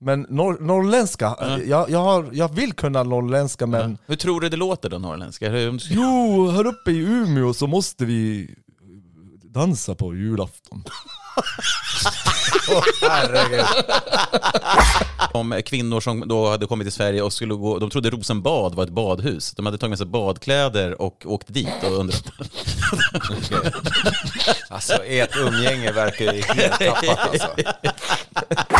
Men 0.00 0.26
norr, 0.28 0.58
norrländska, 0.60 1.36
jag, 1.66 1.90
jag, 1.90 1.98
har, 1.98 2.30
jag 2.32 2.54
vill 2.54 2.72
kunna 2.72 3.02
norrländska 3.02 3.66
men... 3.66 3.98
Hur 4.06 4.16
tror 4.16 4.40
du 4.40 4.48
det 4.48 4.56
låter 4.56 4.90
då, 4.90 4.98
norrländska? 4.98 5.58
Jo, 5.90 6.50
här 6.50 6.66
uppe 6.66 6.90
i 6.90 6.98
Umeå 6.98 7.54
så 7.54 7.66
måste 7.66 8.04
vi 8.04 8.50
dansa 9.42 9.94
på 9.94 10.14
julafton. 10.14 10.84
Om 15.32 15.62
kvinnor 15.66 16.00
som 16.00 16.28
då 16.28 16.50
hade 16.50 16.66
kommit 16.66 16.84
till 16.84 16.92
Sverige 16.92 17.22
och 17.22 17.32
skulle 17.32 17.54
gå, 17.54 17.78
de 17.78 17.90
trodde 17.90 18.10
Rosenbad 18.10 18.74
var 18.74 18.84
ett 18.84 18.90
badhus. 18.90 19.52
De 19.52 19.66
hade 19.66 19.78
tagit 19.78 19.90
med 19.90 19.98
sig 19.98 20.06
badkläder 20.06 21.02
och 21.02 21.22
åkt 21.26 21.54
dit 21.54 21.84
och 21.84 21.92
undrat. 21.98 22.24
Alltså 24.68 25.04
ert 25.04 25.36
umgänge 25.36 25.92
verkar 25.92 26.32
ju 26.32 26.42
helt 26.42 26.78
tappat 26.78 27.18
alltså. 27.18 27.48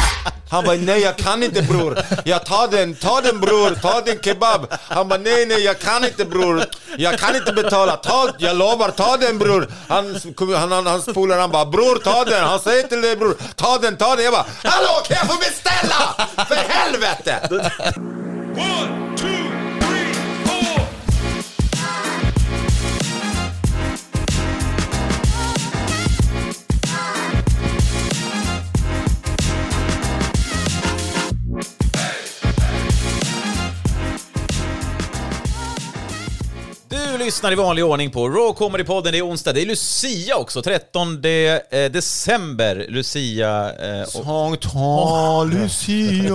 Han 0.54 0.64
bara 0.64 0.76
nej 0.76 1.00
jag 1.00 1.16
kan 1.16 1.42
inte 1.42 1.62
bror, 1.62 1.98
jag 2.24 2.46
tar 2.46 2.68
den, 2.68 2.94
ta 2.94 3.20
den 3.20 3.40
bror, 3.40 3.70
ta 3.82 4.00
den 4.00 4.18
kebab. 4.22 4.66
Han 4.88 5.08
bara 5.08 5.18
nej 5.18 5.46
nej 5.46 5.64
jag 5.64 5.78
kan 5.78 6.04
inte 6.04 6.24
bror, 6.24 6.64
jag 6.96 7.18
kan 7.18 7.36
inte 7.36 7.52
betala, 7.52 7.96
ta, 7.96 8.28
jag 8.38 8.56
lovar 8.56 8.90
ta 8.90 9.16
den 9.16 9.38
bror. 9.38 9.68
Han, 9.88 10.20
han, 10.56 10.72
han, 10.72 10.86
hans 10.86 11.04
polare 11.04 11.40
han 11.40 11.50
bara 11.50 11.64
bror 11.66 11.98
ta 11.98 12.24
den, 12.24 12.44
han 12.44 12.60
säger 12.60 12.82
till 12.82 13.00
dig 13.02 13.16
bror, 13.16 13.36
ta 13.56 13.78
den, 13.78 13.96
ta 13.96 14.16
den. 14.16 14.24
Jag 14.24 14.32
bara 14.32 14.46
hallå 14.62 15.02
kan 15.04 15.16
jag 15.16 15.26
få 15.26 15.38
beställa? 15.38 16.28
För 16.48 16.54
helvete! 16.54 17.48
Du 17.50 17.60
lyssnar 37.24 37.52
i 37.52 37.54
vanlig 37.54 37.84
ordning 37.84 38.10
på 38.10 38.28
Raw 38.28 38.58
Comedy-podden. 38.58 39.12
Det 39.12 39.18
är 39.18 39.26
onsdag, 39.26 39.52
det 39.52 39.62
är 39.62 39.66
Lucia 39.66 40.36
också, 40.36 40.62
13 40.62 41.08
eh, 41.14 41.20
december. 41.90 42.86
Lucia. 42.88 43.72
Eh, 43.74 44.02
och, 44.02 44.08
Sankt 44.08 44.72
ta 44.72 45.44
Lucia. 45.52 46.34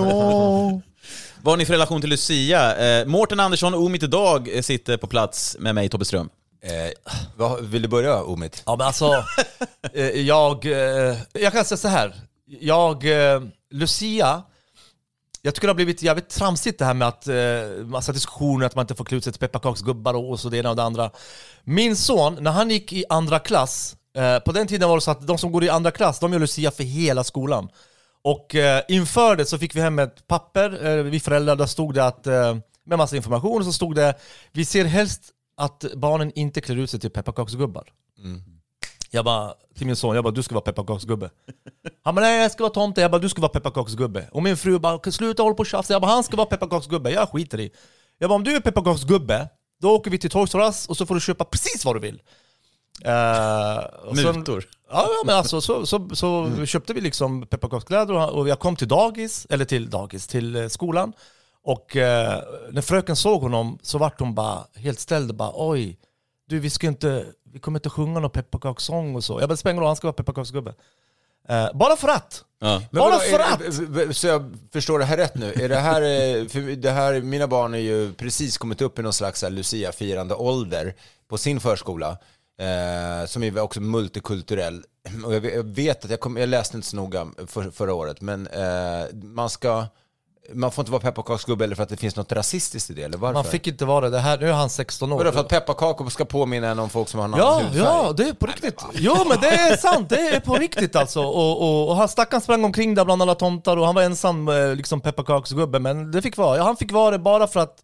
vad 1.42 1.52
har 1.52 1.56
ni 1.56 1.66
för 1.66 1.72
relation 1.72 2.00
till 2.00 2.10
Lucia? 2.10 2.76
Eh, 3.00 3.06
Mårten 3.06 3.40
Andersson, 3.40 3.74
Omid 3.74 4.02
idag 4.02 4.56
eh, 4.56 4.62
sitter 4.62 4.96
på 4.96 5.06
plats 5.06 5.56
med 5.60 5.74
mig, 5.74 5.88
Tobbe 5.88 6.04
Ström. 6.04 6.28
Eh, 6.62 7.14
vad, 7.36 7.64
vill 7.64 7.82
du 7.82 7.88
börja 7.88 8.22
Omid? 8.22 8.56
Ja 8.66 8.76
men 8.76 8.86
alltså, 8.86 9.12
eh, 9.94 10.06
jag, 10.06 10.66
eh, 10.66 11.16
jag 11.32 11.52
kan 11.52 11.64
säga 11.64 11.78
så 11.78 11.88
här. 11.88 12.14
Jag, 12.60 13.04
eh, 13.34 13.42
Lucia, 13.70 14.42
jag 15.42 15.54
tycker 15.54 15.66
det 15.66 15.70
har 15.70 15.74
blivit 15.76 16.02
jävligt 16.02 16.28
tramsigt 16.28 16.78
det 16.78 16.84
här 16.84 16.94
med 16.94 17.08
att 17.08 17.28
eh, 17.28 17.86
massa 17.86 18.12
diskussioner, 18.12 18.66
att 18.66 18.74
man 18.74 18.82
inte 18.82 18.94
får 18.94 19.04
klä 19.04 19.16
ut 19.16 19.24
sig 19.24 19.32
till 19.32 19.40
pepparkaksgubbar 19.40 20.14
och, 20.14 20.30
och 20.30 20.40
så 20.40 20.48
det 20.48 20.58
ena 20.58 20.70
och 20.70 20.76
det 20.76 20.82
andra. 20.82 21.10
Min 21.64 21.96
son, 21.96 22.36
när 22.40 22.50
han 22.50 22.70
gick 22.70 22.92
i 22.92 23.04
andra 23.08 23.38
klass, 23.38 23.96
eh, 24.16 24.38
på 24.38 24.52
den 24.52 24.66
tiden 24.66 24.88
var 24.88 24.96
det 24.96 25.00
så 25.00 25.10
att 25.10 25.26
de 25.26 25.38
som 25.38 25.52
går 25.52 25.64
i 25.64 25.68
andra 25.68 25.90
klass, 25.90 26.18
de 26.18 26.32
gör 26.32 26.40
Lucia 26.40 26.70
för 26.70 26.84
hela 26.84 27.24
skolan. 27.24 27.68
Och 28.22 28.54
eh, 28.54 28.82
inför 28.88 29.36
det 29.36 29.46
så 29.46 29.58
fick 29.58 29.76
vi 29.76 29.80
hem 29.80 29.98
ett 29.98 30.26
papper, 30.26 30.86
eh, 30.86 31.04
vi 31.04 31.20
föräldrar, 31.20 31.56
där 31.56 31.66
stod 31.66 31.94
det 31.94 32.04
att, 32.04 32.26
eh, 32.26 32.56
med 32.86 32.98
massa 32.98 33.16
information, 33.16 33.64
så 33.64 33.72
stod 33.72 33.94
det 33.94 34.14
vi 34.52 34.64
ser 34.64 34.84
helst 34.84 35.22
att 35.56 35.84
barnen 35.96 36.32
inte 36.34 36.60
klär 36.60 36.76
ut 36.76 36.90
sig 36.90 37.00
till 37.00 37.10
pepparkaksgubbar. 37.10 37.88
Mm. 38.18 38.42
Jag 39.10 39.24
bara, 39.24 39.54
till 39.76 39.86
min 39.86 39.96
son, 39.96 40.14
jag 40.14 40.24
bara 40.24 40.34
du 40.34 40.42
ska 40.42 40.54
vara 40.54 40.64
pepparkaksgubbe. 40.64 41.30
Han 42.02 42.14
bara 42.14 42.20
nej 42.20 42.42
jag 42.42 42.52
ska 42.52 42.64
vara 42.64 42.72
tomte, 42.72 43.00
jag 43.00 43.10
bara 43.10 43.20
du 43.20 43.28
ska 43.28 43.40
vara 43.40 43.52
pepparkaksgubbe. 43.52 44.28
Och 44.32 44.42
min 44.42 44.56
fru 44.56 44.78
bara 44.78 45.12
sluta 45.12 45.42
hålla 45.42 45.54
på 45.54 45.60
och 45.60 45.66
tjafsa, 45.66 45.92
jag 45.92 46.02
bara 46.02 46.12
han 46.12 46.24
ska 46.24 46.36
vara 46.36 46.46
pepparkaksgubbe, 46.46 47.10
jag 47.10 47.28
skiter 47.28 47.60
i. 47.60 47.70
Jag 48.18 48.30
bara 48.30 48.34
om 48.34 48.44
du 48.44 48.56
är 48.56 48.60
pepparkaksgubbe, 48.60 49.48
då 49.80 49.90
åker 49.90 50.10
vi 50.10 50.18
till 50.18 50.30
Toys 50.30 50.54
R 50.54 50.60
Us 50.60 50.86
och 50.86 50.96
så 50.96 51.06
får 51.06 51.14
du 51.14 51.20
köpa 51.20 51.44
precis 51.44 51.84
vad 51.84 51.96
du 51.96 52.00
vill. 52.00 52.22
Uh, 53.06 54.14
Mutor. 54.14 54.64
Ja, 54.90 55.06
ja 55.08 55.22
men 55.26 55.36
alltså 55.36 55.60
så, 55.60 55.86
så, 55.86 56.08
så 56.12 56.50
köpte 56.66 56.92
vi 56.92 57.00
liksom 57.00 57.46
pepparkakskläder 57.46 58.14
och, 58.14 58.28
och 58.28 58.48
jag 58.48 58.58
kom 58.58 58.76
till 58.76 58.88
dagis, 58.88 59.46
eller 59.50 59.64
till 59.64 59.90
dagis, 59.90 60.26
till 60.26 60.56
eh, 60.56 60.68
skolan. 60.68 61.12
Och 61.62 61.96
eh, 61.96 62.42
när 62.70 62.82
fröken 62.82 63.16
såg 63.16 63.42
honom 63.42 63.78
så 63.82 63.98
vart 63.98 64.20
hon 64.20 64.34
bara 64.34 64.64
helt 64.74 65.00
ställd 65.00 65.36
bara 65.36 65.52
oj, 65.54 65.98
du 66.50 66.58
vi 66.58 66.70
ska 66.70 66.86
inte, 66.86 67.26
vi 67.52 67.58
kommer 67.58 67.78
inte 67.78 67.90
sjunga 67.90 68.20
någon 68.20 68.30
pepparkakssång 68.30 69.16
och 69.16 69.24
så. 69.24 69.40
Jag 69.40 69.48
bara 69.48 69.56
spelar 69.56 69.82
han 69.86 69.96
ska 69.96 70.06
vara 70.06 70.12
pepparkaksgubbe. 70.12 70.74
Eh, 71.48 71.68
bara 71.74 71.96
för 71.96 72.08
att! 72.08 72.44
Ja. 72.60 72.82
Bara 72.92 73.04
vadå, 73.10 73.18
för 73.18 73.38
är 73.38 74.08
att! 74.08 74.16
Så 74.16 74.26
jag 74.26 74.54
förstår 74.72 74.98
det 74.98 75.04
här 75.04 75.16
rätt 75.16 75.34
nu. 75.34 75.52
Är 75.52 75.68
det 75.68 75.76
här, 75.76 76.02
eh, 76.02 76.46
för 76.48 76.76
det 76.76 76.90
här, 76.90 77.20
mina 77.20 77.46
barn 77.46 77.74
är 77.74 77.78
ju 77.78 78.12
precis 78.12 78.58
kommit 78.58 78.80
upp 78.82 78.98
i 78.98 79.02
någon 79.02 79.12
slags 79.12 79.44
Lucia-firande 79.50 80.34
ålder 80.34 80.94
på 81.28 81.38
sin 81.38 81.60
förskola. 81.60 82.18
Eh, 82.60 83.26
som 83.26 83.42
är 83.42 83.60
också 83.60 83.80
multikulturell. 83.80 84.84
Och 85.24 85.34
jag 85.34 85.40
vet- 85.40 85.54
jag 85.54 85.62
vet 85.64 86.04
att, 86.04 86.10
jag, 86.10 86.20
kom, 86.20 86.36
jag 86.36 86.48
läste 86.48 86.76
inte 86.76 86.88
så 86.88 86.96
noga 86.96 87.26
för, 87.46 87.70
förra 87.70 87.94
året, 87.94 88.20
men 88.20 88.46
eh, 88.46 89.06
man 89.12 89.50
ska, 89.50 89.86
man 90.54 90.72
får 90.72 90.82
inte 90.82 90.92
vara 90.92 91.02
pepparkaksgubbe 91.02 91.64
eller 91.64 91.76
för 91.76 91.82
att 91.82 91.88
det 91.88 91.96
finns 91.96 92.16
något 92.16 92.32
rasistiskt 92.32 92.90
i 92.90 92.94
det, 92.94 93.02
eller 93.02 93.18
varför? 93.18 93.34
Man 93.34 93.44
fick 93.44 93.66
inte 93.66 93.84
vara 93.84 94.00
det, 94.00 94.10
det 94.10 94.18
här, 94.18 94.38
nu 94.38 94.48
är 94.48 94.52
han 94.52 94.70
16 94.70 95.12
år. 95.12 95.16
Vadå, 95.18 95.32
för 95.32 95.40
att 95.40 95.48
pepparkakor 95.48 96.08
ska 96.10 96.24
påminna 96.24 96.68
en 96.68 96.78
om 96.78 96.90
folk 96.90 97.08
som 97.08 97.20
har 97.20 97.24
en 97.28 97.34
annan 97.34 97.46
Ja, 97.46 97.60
hudfärg? 97.60 97.82
ja, 97.82 98.12
det 98.16 98.28
är 98.28 98.32
på 98.32 98.46
riktigt. 98.46 98.84
Jo 98.94 99.14
men 99.28 99.40
det 99.40 99.48
är 99.48 99.76
sant, 99.76 100.08
det 100.08 100.28
är 100.28 100.40
på 100.40 100.54
riktigt 100.54 100.96
alltså. 100.96 101.20
Och, 101.22 101.62
och, 101.62 101.88
och 101.88 101.96
han 101.96 102.08
stackaren 102.08 102.40
sprang 102.40 102.64
omkring 102.64 102.94
där 102.94 103.04
bland 103.04 103.22
alla 103.22 103.34
tomtar 103.34 103.76
och 103.76 103.86
han 103.86 103.94
var 103.94 104.02
ensam 104.02 104.48
eh, 104.48 104.74
liksom 104.74 105.00
pepparkaksgubbe. 105.00 105.78
Men 105.78 106.10
det 106.10 106.22
fick 106.22 106.36
vara, 106.36 106.56
ja, 106.56 106.62
han 106.64 106.76
fick 106.76 106.92
vara 106.92 107.10
det 107.10 107.18
bara 107.18 107.46
för 107.46 107.60
att 107.60 107.76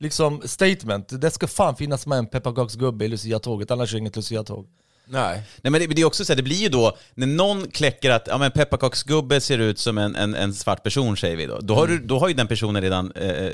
liksom 0.00 0.42
statement, 0.44 1.20
det 1.20 1.30
ska 1.30 1.46
fan 1.46 1.76
finnas 1.76 2.06
med 2.06 2.18
en 2.18 2.26
pepparkaksgubbe 2.26 3.04
i 3.04 3.08
Lucia-tåget, 3.08 3.70
annars 3.70 3.90
är 3.92 3.96
det 3.96 4.00
inget 4.00 4.16
Lucia-tåg. 4.16 4.66
Nej. 5.06 5.42
Nej, 5.62 5.70
men 5.70 5.80
det, 5.80 5.86
det 5.86 6.00
är 6.02 6.04
också 6.06 6.24
så 6.24 6.32
här, 6.32 6.36
det 6.36 6.42
blir 6.42 6.56
ju 6.56 6.68
då, 6.68 6.96
när 7.14 7.26
någon 7.26 7.70
kläcker 7.70 8.10
att 8.10 8.26
ja, 8.26 8.38
men 8.38 8.50
pepparkaksgubbe 8.50 9.40
ser 9.40 9.58
ut 9.58 9.78
som 9.78 9.98
en, 9.98 10.16
en, 10.16 10.34
en 10.34 10.54
svart 10.54 10.82
person, 10.82 11.16
säger 11.16 11.36
vi 11.36 11.46
då. 11.46 11.58
Då 11.60 11.74
har, 11.74 11.86
du, 11.86 11.98
då 11.98 12.18
har 12.18 12.28
ju 12.28 12.34
den 12.34 12.46
personen 12.48 12.82
redan 12.82 13.12
eh, 13.12 13.50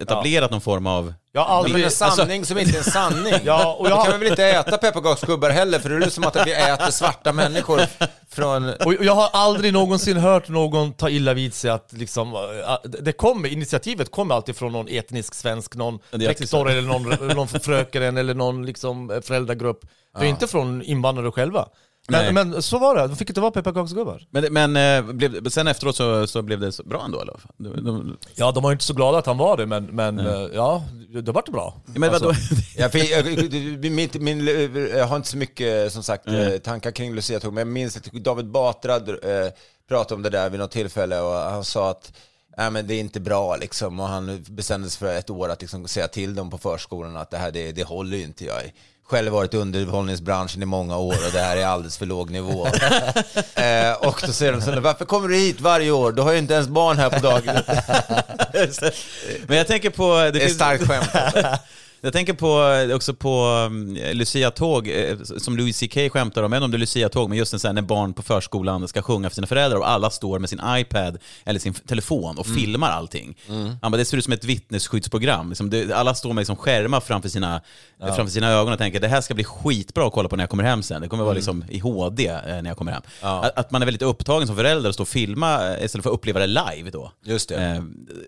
etablerat 0.00 0.50
någon 0.50 0.60
form 0.60 0.86
av... 0.86 1.14
Jag 1.32 1.44
har 1.44 1.62
Men 1.62 1.64
aldrig... 1.72 1.84
en 1.84 1.90
sanning 1.90 2.44
som 2.44 2.58
inte 2.58 2.72
är 2.76 2.78
en 2.78 2.84
sanning. 2.84 3.34
Ja, 3.44 3.74
och 3.78 3.84
Då 3.84 3.90
jag- 3.90 4.04
kan 4.04 4.12
vi 4.12 4.18
väl 4.18 4.28
inte 4.32 4.44
äta 4.44 4.78
pepparkaksgubbar 4.78 5.50
heller, 5.50 5.78
för 5.78 5.88
det 5.88 5.94
är 5.96 6.00
ju 6.00 6.10
som 6.10 6.24
att 6.24 6.46
vi 6.46 6.52
äter 6.52 6.90
svarta 6.90 7.32
människor 7.32 7.80
från... 8.30 8.68
Och 8.68 8.94
jag 9.00 9.14
har 9.14 9.28
aldrig 9.32 9.72
någonsin 9.72 10.16
hört 10.16 10.48
någon 10.48 10.92
ta 10.92 11.08
illa 11.10 11.34
vid 11.34 11.54
sig 11.54 11.70
att 11.70 11.92
liksom, 11.92 12.34
äh, 12.34 12.90
det 13.00 13.12
kommer, 13.12 13.48
initiativet 13.48 14.10
kommer 14.10 14.34
alltid 14.34 14.56
från 14.56 14.72
någon 14.72 14.88
etnisk 14.88 15.34
svensk, 15.34 15.74
någon 15.74 15.98
Ja, 16.10 16.28
rektor 16.28 16.70
eller 16.70 16.82
någon, 16.82 17.28
någon 17.36 17.48
fröken 17.48 18.16
eller 18.16 18.34
någon 18.34 18.66
liksom 18.66 19.20
föräldragrupp. 19.24 19.80
Det 20.18 20.24
är 20.26 20.28
inte 20.28 20.46
från 20.46 20.82
invandrare 20.82 21.30
själva. 21.30 21.68
Men, 22.08 22.34
men 22.34 22.62
så 22.62 22.78
var 22.78 22.94
det, 22.94 23.06
de 23.06 23.16
fick 23.16 23.30
inte 23.30 23.40
vara 23.40 23.50
pepparkaksgubbar. 23.50 24.26
Men, 24.30 24.52
men 24.52 24.76
eh, 24.76 25.12
blev, 25.12 25.48
sen 25.48 25.68
efteråt 25.68 25.96
så, 25.96 26.26
så 26.26 26.42
blev 26.42 26.60
det 26.60 26.84
bra 26.84 27.04
ändå 27.04 27.20
eller? 27.20 27.40
De, 27.56 27.84
de, 27.84 28.16
Ja, 28.34 28.52
de 28.52 28.62
var 28.62 28.72
inte 28.72 28.84
så 28.84 28.94
glada 28.94 29.18
att 29.18 29.26
han 29.26 29.38
var 29.38 29.56
det, 29.56 29.66
men, 29.66 29.84
men 29.84 30.18
eh, 30.18 30.46
ja, 30.54 30.84
det 31.22 31.32
vart 31.32 31.48
bra. 31.48 31.74
men? 31.84 32.10
Alltså, 32.10 32.32
Jag, 32.76 32.92
fick, 32.92 33.10
jag, 33.10 33.24
min, 33.90 34.10
min, 34.20 34.46
jag 34.96 35.06
har 35.06 35.16
inte 35.16 35.28
så 35.28 35.36
mycket 35.36 35.92
som 35.92 36.02
sagt 36.02 36.28
eh, 36.28 36.48
tankar 36.48 36.90
kring 36.90 37.14
Lucia-tåg, 37.14 37.52
men 37.52 37.60
jag 37.60 37.72
minns 37.72 37.96
att 37.96 38.12
David 38.12 38.46
Batra 38.46 39.00
pratade 39.88 40.14
om 40.14 40.22
det 40.22 40.30
där 40.30 40.50
vid 40.50 40.60
något 40.60 40.70
tillfälle 40.70 41.20
och 41.20 41.34
han 41.34 41.64
sa 41.64 41.90
att 41.90 42.12
Nej, 42.56 42.70
men 42.70 42.86
det 42.86 42.94
är 42.94 43.00
inte 43.00 43.20
bra 43.20 43.56
liksom 43.56 44.00
och 44.00 44.08
han 44.08 44.44
bestämde 44.48 44.90
sig 44.90 44.98
för 44.98 45.18
ett 45.18 45.30
år 45.30 45.48
att 45.48 45.60
liksom 45.60 45.88
säga 45.88 46.08
till 46.08 46.34
dem 46.34 46.50
på 46.50 46.58
förskolan 46.58 47.16
att 47.16 47.30
det 47.30 47.38
här 47.38 47.50
det, 47.50 47.72
det 47.72 47.84
håller 47.84 48.16
ju 48.16 48.22
inte. 48.22 48.44
Jag 48.44 48.54
har 48.54 48.62
själv 49.04 49.32
varit 49.32 49.54
i 49.54 49.56
underhållningsbranschen 49.56 50.62
i 50.62 50.66
många 50.66 50.96
år 50.96 51.14
och 51.26 51.32
det 51.32 51.38
här 51.40 51.56
är 51.56 51.66
alldeles 51.66 51.98
för 51.98 52.06
låg 52.06 52.30
nivå. 52.30 52.66
eh, 53.54 53.92
och 53.92 54.22
då 54.26 54.32
säger 54.32 54.52
de 54.52 54.60
så 54.62 54.70
här, 54.70 54.80
varför 54.80 55.04
kommer 55.04 55.28
du 55.28 55.36
hit 55.36 55.60
varje 55.60 55.90
år? 55.90 56.12
Du 56.12 56.22
har 56.22 56.32
ju 56.32 56.38
inte 56.38 56.54
ens 56.54 56.68
barn 56.68 56.98
här 56.98 57.10
på 57.10 57.18
dagen. 57.18 57.56
men 59.46 59.56
jag 59.56 59.66
tänker 59.66 59.90
på... 59.90 60.14
Det, 60.16 60.30
Det 60.30 60.38
är 60.38 60.46
finns- 60.46 60.54
starkt 60.54 60.86
skämt. 60.88 61.08
Jag 62.04 62.12
tänker 62.12 62.32
på, 62.32 62.94
också 62.94 63.14
på 63.14 63.44
um, 63.66 63.98
Lucia-tåg, 64.12 64.88
eh, 64.88 65.16
som 65.22 65.56
Louis 65.56 65.80
CK 65.80 66.12
skämtar 66.12 66.42
om, 66.42 66.52
även 66.52 66.62
om 66.62 66.70
det 66.70 66.76
är 66.76 66.78
Lucia-tåg, 66.78 67.28
men 67.28 67.38
just 67.38 67.52
en 67.52 67.58
sån 67.60 67.68
här 67.68 67.72
när 67.72 67.82
barn 67.82 68.14
på 68.14 68.22
förskolan 68.22 68.88
ska 68.88 69.02
sjunga 69.02 69.30
för 69.30 69.34
sina 69.34 69.46
föräldrar 69.46 69.78
och 69.78 69.90
alla 69.90 70.10
står 70.10 70.38
med 70.38 70.50
sin 70.50 70.60
iPad 70.66 71.18
eller 71.44 71.60
sin 71.60 71.74
telefon 71.74 72.38
och 72.38 72.46
filmar 72.46 72.90
allting. 72.90 73.36
Han 73.82 73.92
bara, 73.92 73.96
det 73.96 74.04
ser 74.04 74.16
ut 74.16 74.24
som 74.24 74.32
ett 74.32 74.44
vittnesskyddsprogram. 74.44 75.48
Liksom 75.48 75.90
alla 75.94 76.14
står 76.14 76.32
med 76.32 76.40
liksom 76.40 76.56
skärmar 76.56 77.00
framför 77.00 77.28
sina, 77.28 77.60
framför 77.98 78.32
sina 78.32 78.50
ögon 78.50 78.72
och 78.72 78.78
tänker 78.78 79.00
det 79.00 79.08
här 79.08 79.20
ska 79.20 79.34
bli 79.34 79.44
skitbra 79.44 80.06
att 80.06 80.12
kolla 80.12 80.28
på 80.28 80.36
när 80.36 80.42
jag 80.42 80.50
kommer 80.50 80.64
hem 80.64 80.82
sen. 80.82 81.02
Det 81.02 81.08
kommer 81.08 81.24
vara 81.24 81.34
liksom 81.34 81.64
i 81.68 81.78
HD 81.78 82.26
eh, 82.26 82.42
när 82.46 82.66
jag 82.66 82.76
kommer 82.76 82.92
hem. 82.92 83.02
Att, 83.42 83.58
att 83.58 83.70
man 83.70 83.82
är 83.82 83.86
väldigt 83.86 84.02
upptagen 84.02 84.46
som 84.46 84.56
förälder 84.56 84.88
och 84.88 84.94
står 84.94 85.04
och 85.04 85.08
filma 85.08 85.68
eh, 85.76 85.84
istället 85.84 86.02
för 86.02 86.10
att 86.10 86.14
uppleva 86.14 86.40
det 86.40 86.46
live 86.46 86.90
då. 86.90 87.12
Just 87.24 87.48
det. 87.48 87.56
Eh, 87.56 87.82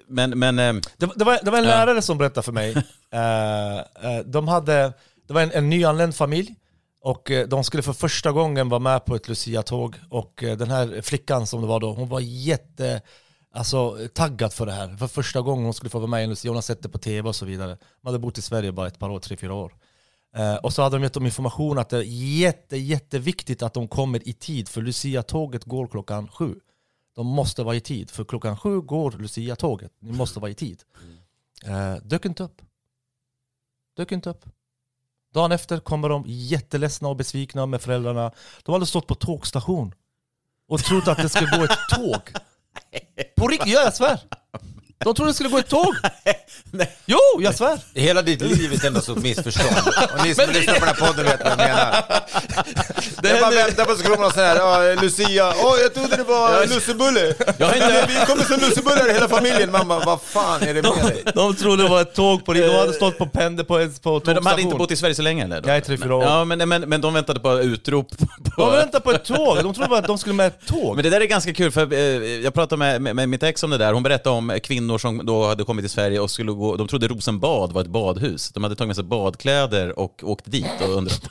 Men, 0.09 0.39
men 0.39 0.59
eh, 0.59 0.73
Det, 0.97 1.11
det, 1.17 1.25
var, 1.25 1.39
det 1.43 1.51
var 1.51 1.59
en 1.59 1.65
lärare 1.65 2.03
som 2.03 2.19
berättade 2.19 2.45
för 2.45 2.53
mig. 2.53 2.75
Eh, 3.15 3.79
eh, 3.79 4.25
de 4.27 4.49
hade, 4.49 4.93
det 5.27 5.35
var 5.35 5.41
en, 5.41 5.53
en 5.53 5.71
nyanländ 5.71 6.15
familj 6.15 6.55
och 7.01 7.31
eh, 7.31 7.49
de 7.49 7.65
skulle 7.65 7.83
för 7.83 7.93
första 7.93 8.33
gången 8.33 8.69
vara 8.69 8.81
med 8.81 9.05
på 9.05 9.15
ett 9.15 9.29
Lucia-tåg. 9.29 9.97
Och 10.11 10.33
den 10.37 10.71
här 10.71 11.03
flickan 11.03 11.47
som 11.47 11.61
det 11.61 11.67
var 11.67 11.81
då, 11.81 11.93
hon 11.93 12.09
var 12.09 12.21
jätte 12.21 13.03
alltså, 13.55 13.99
taggad 14.15 14.53
för 14.53 14.67
det 14.67 14.73
här. 14.73 14.97
För 14.97 15.07
första 15.07 15.41
gången 15.41 15.65
hon 15.65 15.75
skulle 15.75 15.91
få 15.91 15.99
vara 15.99 16.11
med 16.11 16.21
i 16.21 16.25
en 16.25 16.31
Lucia, 16.31 16.51
hon 16.51 16.57
har 16.57 16.63
sett 16.63 16.83
det 16.83 16.89
på 16.89 16.99
tv 16.99 17.29
och 17.29 17.37
så 17.37 17.47
vidare. 17.47 17.79
De 18.03 18.07
hade 18.09 18.19
bott 18.19 18.39
i 18.39 18.43
Sverige 18.43 18.73
bara 18.73 18.87
ett 18.87 18.99
par 18.99 19.11
år, 19.11 19.21
tre, 19.21 19.37
fyra 19.37 19.55
år. 19.55 19.75
Eh, 20.37 20.55
och 20.55 20.73
så 20.73 20.83
hade 20.83 20.97
de 20.97 21.03
gett 21.03 21.15
dem 21.15 21.27
information 21.27 21.79
att 21.79 21.89
det 21.89 21.99
är 21.99 22.03
jätte, 22.39 22.77
jätteviktigt 22.77 23.63
att 23.63 23.75
de 23.75 23.89
kommer 23.89 24.29
i 24.29 24.33
tid, 24.33 24.69
för 24.69 24.83
Lucia-tåget 24.83 25.65
går 25.65 25.87
klockan 25.87 26.29
sju. 26.29 26.55
De 27.17 27.27
måste 27.27 27.63
vara 27.63 27.77
i 27.77 27.81
tid, 27.81 28.11
för 28.11 28.25
klockan 28.25 28.57
sju 28.57 28.81
går 28.81 29.11
Lucia-tåget. 29.11 29.93
Ni 29.99 30.13
måste 30.13 30.41
vara 30.41 30.51
i 30.51 30.55
tid. 30.55 30.83
Eh, 31.65 31.95
dök 32.03 32.25
inte 32.25 32.43
upp. 32.43 32.63
Dök 33.97 34.13
inte 34.13 34.31
upp. 34.31 34.45
Dagen 35.35 35.53
efter 35.53 35.81
kommer 35.81 36.09
de 36.09 36.25
jätteledsna 36.27 37.09
och 37.09 37.17
besvikna 37.17 37.67
med 37.67 37.83
föräldrarna. 37.83 38.33
De 38.63 38.73
hade 38.73 38.87
stått 38.87 39.07
på 39.07 39.15
tågstation 39.15 39.95
och 40.69 40.81
trott 40.81 41.09
att 41.09 41.19
det 41.19 41.29
skulle 41.29 41.59
gå 41.59 41.65
ett 41.65 41.79
tåg. 41.91 42.21
På 43.37 43.49
riktigt, 43.49 43.73
ja, 43.73 43.81
jag 43.81 43.95
svär. 43.95 44.21
De 45.05 45.15
trodde 45.15 45.31
det 45.31 45.35
skulle 45.35 45.49
gå 45.49 45.59
ett 45.59 45.69
tåg. 45.69 45.95
Jo, 47.07 47.19
jag 47.41 47.55
svär. 47.55 47.79
Hela 47.95 48.23
ditt 48.23 48.41
liv 48.41 48.73
är 48.73 48.77
ett 48.77 48.85
enda 48.85 49.01
stort 49.01 49.19
missförstånd. 49.19 49.77
Och 50.19 50.25
ni 50.27 50.35
som 50.35 50.51
lyssnar 50.51 50.75
på 50.75 50.81
den 50.81 50.89
här 50.89 51.07
podden 51.07 51.25
vet 51.25 51.41
vad 51.41 51.51
jag 51.51 51.59
menar. 51.59 52.05
jag 53.23 53.41
bara 53.41 53.51
väntar 53.51 53.85
på 53.85 53.91
att 53.91 53.99
det 53.99 54.05
ska 54.05 54.13
komma 54.15 54.23
någon 54.23 54.33
sån 54.33 54.43
här, 54.43 54.57
"Ja, 54.57 55.01
Lucia, 55.03 55.55
åh 55.63 55.75
jag 55.83 55.95
trodde 55.95 56.17
det 56.17 56.23
var 56.23 56.67
lussebulle. 56.67 57.35
Jag 57.59 57.67
har 57.67 57.75
inte- 57.75 58.05
Vi 58.09 58.27
kommer 58.27 58.45
som 58.45 58.61
lussebullar 58.61 59.13
hela 59.13 59.29
familjen. 59.29 59.73
Bara, 59.73 59.85
vad 59.85 60.23
fan 60.23 60.63
är 60.63 60.75
det 60.75 60.83
med 60.83 60.93
dig? 61.05 61.23
De 61.35 61.57
trodde 61.57 61.83
det 61.83 61.89
var 61.89 62.01
ett 62.01 62.15
tåg 62.15 62.45
på. 62.45 62.53
De 62.53 62.69
hade 62.79 62.93
stått 62.93 63.19
på 63.19 63.27
pendel 63.27 63.67
på, 63.67 63.75
på 63.75 63.81
tågstation. 63.81 64.23
Men 64.27 64.35
de 64.35 64.47
hade 64.47 64.63
inte 64.63 64.77
bott 64.77 64.91
i 64.91 64.97
Sverige 64.97 65.15
så 65.15 65.23
länge 65.23 65.45
eller? 65.45 65.63
Jag 65.67 65.77
är 65.77 65.81
tre, 65.81 65.97
fyra 65.99 66.15
år. 66.15 66.25
Ja, 66.25 66.45
men, 66.45 66.69
men, 66.69 66.81
men 66.83 67.01
de 67.01 67.15
väntade 67.15 67.41
på 67.41 67.59
utrop. 67.61 68.09
På, 68.19 68.63
De 68.63 68.73
väntade 68.73 69.05
på 69.05 69.11
ett 69.11 69.25
tåg. 69.25 69.57
De 69.63 69.75
trodde 69.75 69.89
bara 69.89 69.99
att 69.99 70.07
de 70.07 70.19
skulle 70.19 70.35
med 70.35 70.47
ett 70.47 70.67
tåg. 70.67 70.95
Men 70.95 71.03
det 71.05 71.11
där 71.11 71.21
är 71.21 71.25
ganska 71.25 71.55
kul, 71.55 71.71
för 71.73 71.93
eh, 71.93 71.99
jag 72.45 72.55
pratade 72.55 72.79
med, 72.79 73.03
med, 73.03 73.17
med 73.17 73.29
mitt 73.29 73.43
ex 73.43 73.63
om 73.63 73.71
det 73.71 73.79
där. 73.79 73.93
Hon 73.93 74.03
berättade 74.03 74.37
om 74.37 74.59
kvinnor 74.63 74.94
som 74.99 75.27
då 75.27 75.47
hade 75.49 75.65
kommit 75.65 75.83
till 75.83 75.91
Sverige 75.91 76.21
och 76.21 76.31
skulle 76.31 76.53
gå, 76.53 76.77
de 76.77 76.89
trodde 76.89 77.09
Rosenbad 77.09 77.73
var 77.73 77.81
ett 77.81 77.87
badhus. 77.89 78.49
De 78.49 78.63
hade 78.63 78.77
tagit 78.77 78.89
med 78.89 78.97
sig 78.97 79.05
badkläder 79.05 79.99
och 79.99 80.21
åkt 80.25 80.45
dit 80.51 80.67
och 80.81 80.89
undrat. 80.97 81.23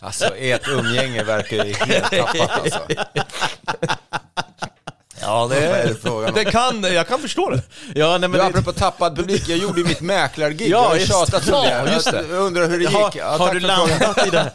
Alltså 0.00 0.24
ert 0.36 0.68
umgänge 0.68 1.24
verkar 1.24 1.64
ju 1.64 1.72
helt 1.72 2.10
tappat 2.10 2.50
alltså. 2.60 2.80
Ja, 5.20 5.46
Vad 5.46 5.56
är 5.58 5.88
det 5.88 5.94
frågan 5.94 6.28
om? 6.28 6.34
det 6.34 6.44
kan, 6.44 6.82
jag 6.82 7.08
kan 7.08 7.18
förstå 7.20 7.50
det. 7.50 7.62
ja, 7.94 8.08
nej, 8.10 8.20
men 8.20 8.30
Du, 8.32 8.38
det, 8.38 8.44
apropå 8.44 8.72
tappad 8.72 9.16
publik, 9.16 9.48
jag 9.48 9.58
gjorde 9.58 9.80
ju 9.80 9.86
mitt 9.86 10.00
mäklargig. 10.00 10.68
Ja, 10.70 10.82
jag 10.82 10.88
har 10.88 10.98
tjatat 10.98 11.46
det. 11.46 11.52
om 11.52 11.62
det. 11.64 11.70
Ja, 11.86 11.92
just 11.92 12.10
det. 12.10 12.24
Jag 12.30 12.38
undrar 12.40 12.68
hur 12.68 12.78
det 12.78 12.84
gick. 12.84 12.92
har, 12.94 13.12
Ja, 13.16 13.36
har 13.38 13.54
du 13.54 13.60
landat 13.60 14.26
i 14.26 14.30
det? 14.30 14.52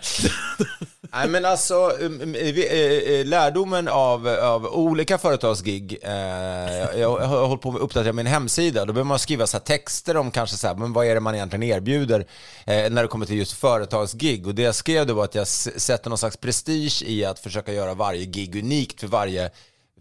Nej 1.15 1.27
men 1.27 1.45
alltså, 1.45 1.89
um, 2.00 2.21
um, 2.21 2.36
eh, 2.36 2.60
eh, 2.60 3.25
lärdomen 3.25 3.88
av, 3.88 4.27
av 4.27 4.65
olika 4.65 5.18
företagsgig, 5.18 5.98
eh, 6.01 6.12
jag, 7.00 7.19
har 7.19 7.48
hållit 7.48 7.62
på 7.62 7.69
att 7.69 7.81
uppdatera 7.81 8.13
min 8.13 8.25
hemsida, 8.25 8.86
då 8.86 8.94
behöver 8.94 9.07
man 9.07 9.19
skriva 9.19 9.48
så 9.48 9.60
texter 9.60 10.18
om 10.18 10.31
kanske 10.31 10.57
så 10.57 10.68
här, 10.68 10.75
men 10.75 10.94
vad 10.94 11.06
är 11.06 11.13
det 11.13 11.19
man 11.19 11.36
egentligen 11.36 11.63
erbjuder 11.63 12.25
när 12.65 13.01
det 13.01 13.07
kommer 13.07 13.25
till 13.25 13.38
just 13.38 13.54
företagsgig. 13.54 14.48
Och 14.48 14.56
det 14.56 14.62
jag 14.62 14.75
skrev 14.75 15.07
då 15.07 15.13
var 15.13 15.24
att 15.24 15.36
jag 15.36 15.48
sätter 15.48 16.10
någon 16.10 16.18
slags 16.18 16.38
prestige 16.38 17.04
i 17.06 17.25
att 17.25 17.39
försöka 17.39 17.74
göra 17.74 17.94
varje 17.94 18.25
gig 18.25 18.56
unikt 18.56 19.00
för 19.00 19.07
varje 19.07 19.51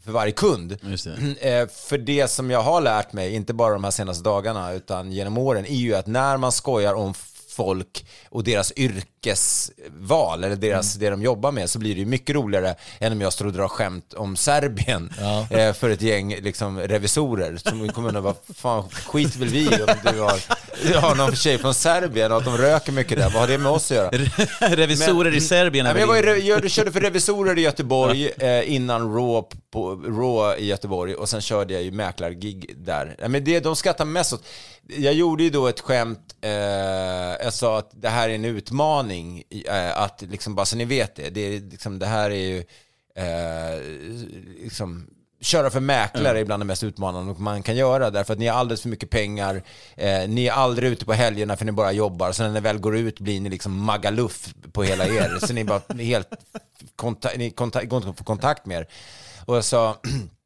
för 0.04 0.12
varje 0.12 0.32
kund. 0.32 0.72
Eh, 1.40 1.68
För 1.68 1.98
det 1.98 2.28
som 2.28 2.50
jag 2.50 2.62
har 2.62 2.80
lärt 2.80 3.12
mig, 3.12 3.34
inte 3.34 3.54
bara 3.54 3.72
de 3.72 3.84
här 3.84 3.90
senaste 3.90 4.24
dagarna, 4.24 4.72
utan 4.72 5.12
genom 5.12 5.38
åren, 5.38 5.66
är 5.66 5.74
ju 5.74 5.94
att 5.94 6.06
när 6.06 6.36
man 6.36 6.52
skojar 6.52 6.94
om 6.94 7.14
folk 7.48 8.06
och 8.28 8.44
deras 8.44 8.72
yrkesval, 9.26 10.44
eller 10.44 10.56
deras, 10.56 10.94
det 10.94 11.10
de 11.10 11.22
jobbar 11.22 11.52
med, 11.52 11.70
så 11.70 11.78
blir 11.78 11.94
det 11.94 12.00
ju 12.00 12.06
mycket 12.06 12.34
roligare 12.34 12.74
än 12.98 13.12
om 13.12 13.20
jag 13.20 13.32
står 13.32 13.46
och 13.46 13.52
drar 13.52 13.68
skämt 13.68 14.14
om 14.14 14.36
Serbien 14.36 15.12
eh, 15.50 15.72
för 15.72 15.90
ett 15.90 16.02
gäng 16.02 16.36
liksom, 16.40 16.80
revisorer 16.80 17.56
som 17.56 17.88
kommer 17.88 18.08
undra 18.08 18.20
vad 18.20 18.36
fan 18.54 18.88
skit 18.90 19.36
vill 19.36 19.48
vi 19.48 19.66
om 19.68 20.12
du 20.12 20.20
har, 20.20 20.40
du 20.86 20.98
har 20.98 21.14
någon 21.14 21.36
tjej 21.36 21.58
från 21.58 21.74
Serbien 21.74 22.32
och 22.32 22.38
att 22.38 22.44
de 22.44 22.56
röker 22.56 22.92
mycket 22.92 23.18
där, 23.18 23.24
vad 23.24 23.40
har 23.40 23.48
det 23.48 23.58
med 23.58 23.72
oss 23.72 23.90
att 23.90 23.96
göra? 23.96 24.10
Revisorer 24.60 25.34
i 25.34 25.40
Serbien 25.40 25.86
är 25.86 25.94
Nej, 25.94 26.06
men 26.06 26.16
jag, 26.16 26.24
var 26.24 26.36
jag 26.36 26.70
körde 26.70 26.92
för 26.92 27.00
revisorer 27.00 27.58
i 27.58 27.60
Göteborg 27.60 28.30
eh, 28.38 28.74
innan 28.74 29.14
Raw, 29.14 29.48
på, 29.72 29.90
Raw 29.94 30.62
i 30.62 30.66
Göteborg 30.66 31.14
och 31.14 31.28
sen 31.28 31.40
körde 31.40 31.74
jag 31.74 31.82
ju 31.82 31.90
mäklargig 31.90 32.74
där. 32.76 33.16
Nej, 33.18 33.28
men 33.28 33.44
det 33.44 33.60
de 33.60 33.76
skrattar 33.76 34.04
mest 34.04 34.32
åt, 34.32 34.44
jag 34.86 35.14
gjorde 35.14 35.42
ju 35.42 35.50
då 35.50 35.66
ett 35.66 35.80
skämt, 35.80 36.36
eh, 36.40 36.50
jag 37.44 37.52
sa 37.52 37.78
att 37.78 37.90
det 37.92 38.08
här 38.08 38.28
är 38.28 38.34
en 38.34 38.44
utmaning, 38.44 39.11
eh, 39.68 39.98
att 39.98 40.22
liksom 40.22 40.54
bara 40.54 40.66
så 40.66 40.76
ni 40.76 40.84
vet 40.84 41.16
det, 41.16 41.30
det, 41.30 41.40
är 41.40 41.60
liksom, 41.60 41.98
det 41.98 42.06
här 42.06 42.30
är 42.30 42.34
ju 42.34 42.58
eh, 43.14 43.82
liksom 44.62 45.06
Köra 45.42 45.70
för 45.70 45.80
mäklare 45.80 46.40
är 46.40 46.44
bland 46.44 46.60
det 46.60 46.64
mest 46.64 46.84
utmanande 46.84 47.34
man 47.38 47.62
kan 47.62 47.76
göra 47.76 48.10
därför 48.10 48.32
att 48.32 48.38
ni 48.38 48.46
har 48.46 48.58
alldeles 48.58 48.82
för 48.82 48.88
mycket 48.88 49.10
pengar. 49.10 49.62
Eh, 49.96 50.28
ni 50.28 50.46
är 50.46 50.52
aldrig 50.52 50.92
ute 50.92 51.04
på 51.04 51.12
helgerna 51.12 51.56
för 51.56 51.64
ni 51.64 51.72
bara 51.72 51.92
jobbar. 51.92 52.32
Så 52.32 52.42
när 52.42 52.50
ni 52.50 52.60
väl 52.60 52.78
går 52.78 52.96
ut 52.96 53.20
blir 53.20 53.40
ni 53.40 53.50
liksom 53.50 53.84
Magaluf 53.84 54.54
på 54.72 54.82
hela 54.82 55.06
er. 55.06 55.38
Så 55.46 55.52
ni, 55.52 55.64
bara, 55.64 55.80
ni, 55.94 56.02
är 56.02 56.06
helt 56.06 56.28
konta, 56.96 57.28
ni 57.36 57.50
konta, 57.50 57.84
går 57.84 57.96
inte 57.96 58.10
att 58.10 58.18
få 58.18 58.24
kontakt 58.24 58.66
med 58.66 58.76
er. 58.76 58.86
Och 59.46 59.56
jag 59.56 59.64
sa, 59.64 59.96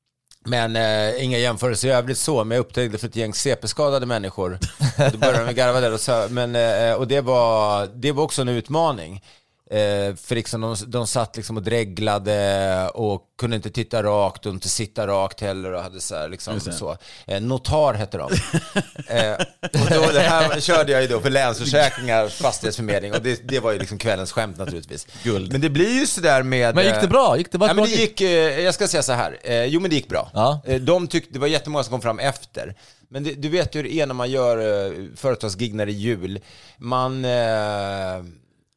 men 0.46 0.76
eh, 0.76 1.24
inga 1.24 1.38
jämförelser 1.38 1.88
i 1.88 1.90
övrigt 1.90 2.18
så, 2.18 2.44
men 2.44 2.56
jag 2.56 2.60
upptäckte 2.60 2.98
för 2.98 3.08
ett 3.08 3.16
gäng 3.16 3.34
CP-skadade 3.34 4.06
människor. 4.06 4.58
Då 5.12 5.18
började 5.18 5.46
de 5.46 5.52
garva 5.52 5.80
där 5.80 5.92
och, 5.92 6.00
så, 6.00 6.26
men, 6.30 6.56
eh, 6.56 6.92
och 6.92 7.08
det, 7.08 7.20
var, 7.20 7.86
det 7.94 8.12
var 8.12 8.22
också 8.22 8.42
en 8.42 8.48
utmaning. 8.48 9.22
Eh, 9.70 10.14
för 10.14 10.34
liksom 10.34 10.60
de, 10.60 10.76
de 10.86 11.06
satt 11.06 11.36
liksom 11.36 11.56
och 11.56 11.62
dreglade 11.62 12.90
och 12.94 13.22
kunde 13.38 13.56
inte 13.56 13.70
titta 13.70 14.02
rakt 14.02 14.46
och 14.46 14.52
inte 14.52 14.68
sitta 14.68 15.06
rakt 15.06 15.40
heller 15.40 15.72
och 15.72 15.82
hade 15.82 16.00
så 16.00 16.14
här 16.14 16.28
liksom 16.28 16.60
så. 16.60 16.96
Eh, 17.26 17.40
notar 17.40 17.94
hette 17.94 18.18
de. 18.18 18.32
eh, 19.06 19.32
och 19.62 19.90
då, 19.90 20.12
det 20.12 20.20
här 20.20 20.60
körde 20.60 20.92
jag 20.92 21.02
ju 21.02 21.08
då 21.08 21.20
för 21.20 21.30
Länsförsäkringar, 21.30 22.28
fastighetsförmedling 22.28 23.12
och 23.12 23.22
det, 23.22 23.48
det 23.48 23.60
var 23.60 23.72
ju 23.72 23.78
liksom 23.78 23.98
kvällens 23.98 24.32
skämt 24.32 24.58
naturligtvis. 24.58 25.06
Guld. 25.22 25.52
Men 25.52 25.60
det 25.60 25.70
blir 25.70 26.00
ju 26.00 26.06
sådär 26.06 26.42
med... 26.42 26.74
Men 26.74 26.84
gick 26.84 26.94
det 26.94 27.00
eh, 27.00 27.08
bra? 27.08 27.38
Gick 27.38 27.52
det 27.52 27.58
bara 27.58 27.70
Ja, 27.70 27.74
men 27.74 27.84
det 27.84 27.90
gick, 27.90 28.20
eh, 28.20 28.60
jag 28.60 28.74
ska 28.74 28.88
säga 28.88 29.02
så 29.02 29.12
här. 29.12 29.38
Eh, 29.42 29.64
jo, 29.64 29.80
men 29.80 29.90
det 29.90 29.96
gick 29.96 30.08
bra. 30.08 30.30
Ja. 30.34 30.60
De 30.80 31.08
tyckte, 31.08 31.32
det 31.32 31.38
var 31.38 31.46
jättemånga 31.46 31.84
som 31.84 31.90
kom 31.90 32.02
fram 32.02 32.18
efter. 32.18 32.74
Men 33.08 33.24
det, 33.24 33.34
du 33.34 33.48
vet 33.48 33.74
ju 33.74 33.78
hur 33.78 33.88
det 33.88 33.94
är 33.94 34.06
när 34.06 34.14
man 34.14 34.30
gör 34.30 35.16
företagsgig 35.16 35.74
när 35.74 35.86
det 35.86 35.92
är 35.92 35.94
jul. 35.94 36.40
Man... 36.78 37.24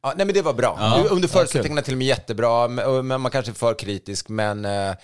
Ja, 0.02 0.12
nej, 0.16 0.26
men 0.26 0.34
det 0.34 0.42
var 0.42 0.52
bra. 0.52 0.76
Ja. 0.80 1.06
Under 1.10 1.28
förutsättningarna 1.28 1.82
till 1.82 1.94
och 1.94 1.98
med 1.98 2.06
jättebra, 2.06 2.68
men 2.68 3.20
man 3.20 3.30
kanske 3.30 3.52
är 3.52 3.54
för 3.54 3.74
kritisk. 3.74 4.28
Men, 4.28 4.64
eh, 4.64 4.94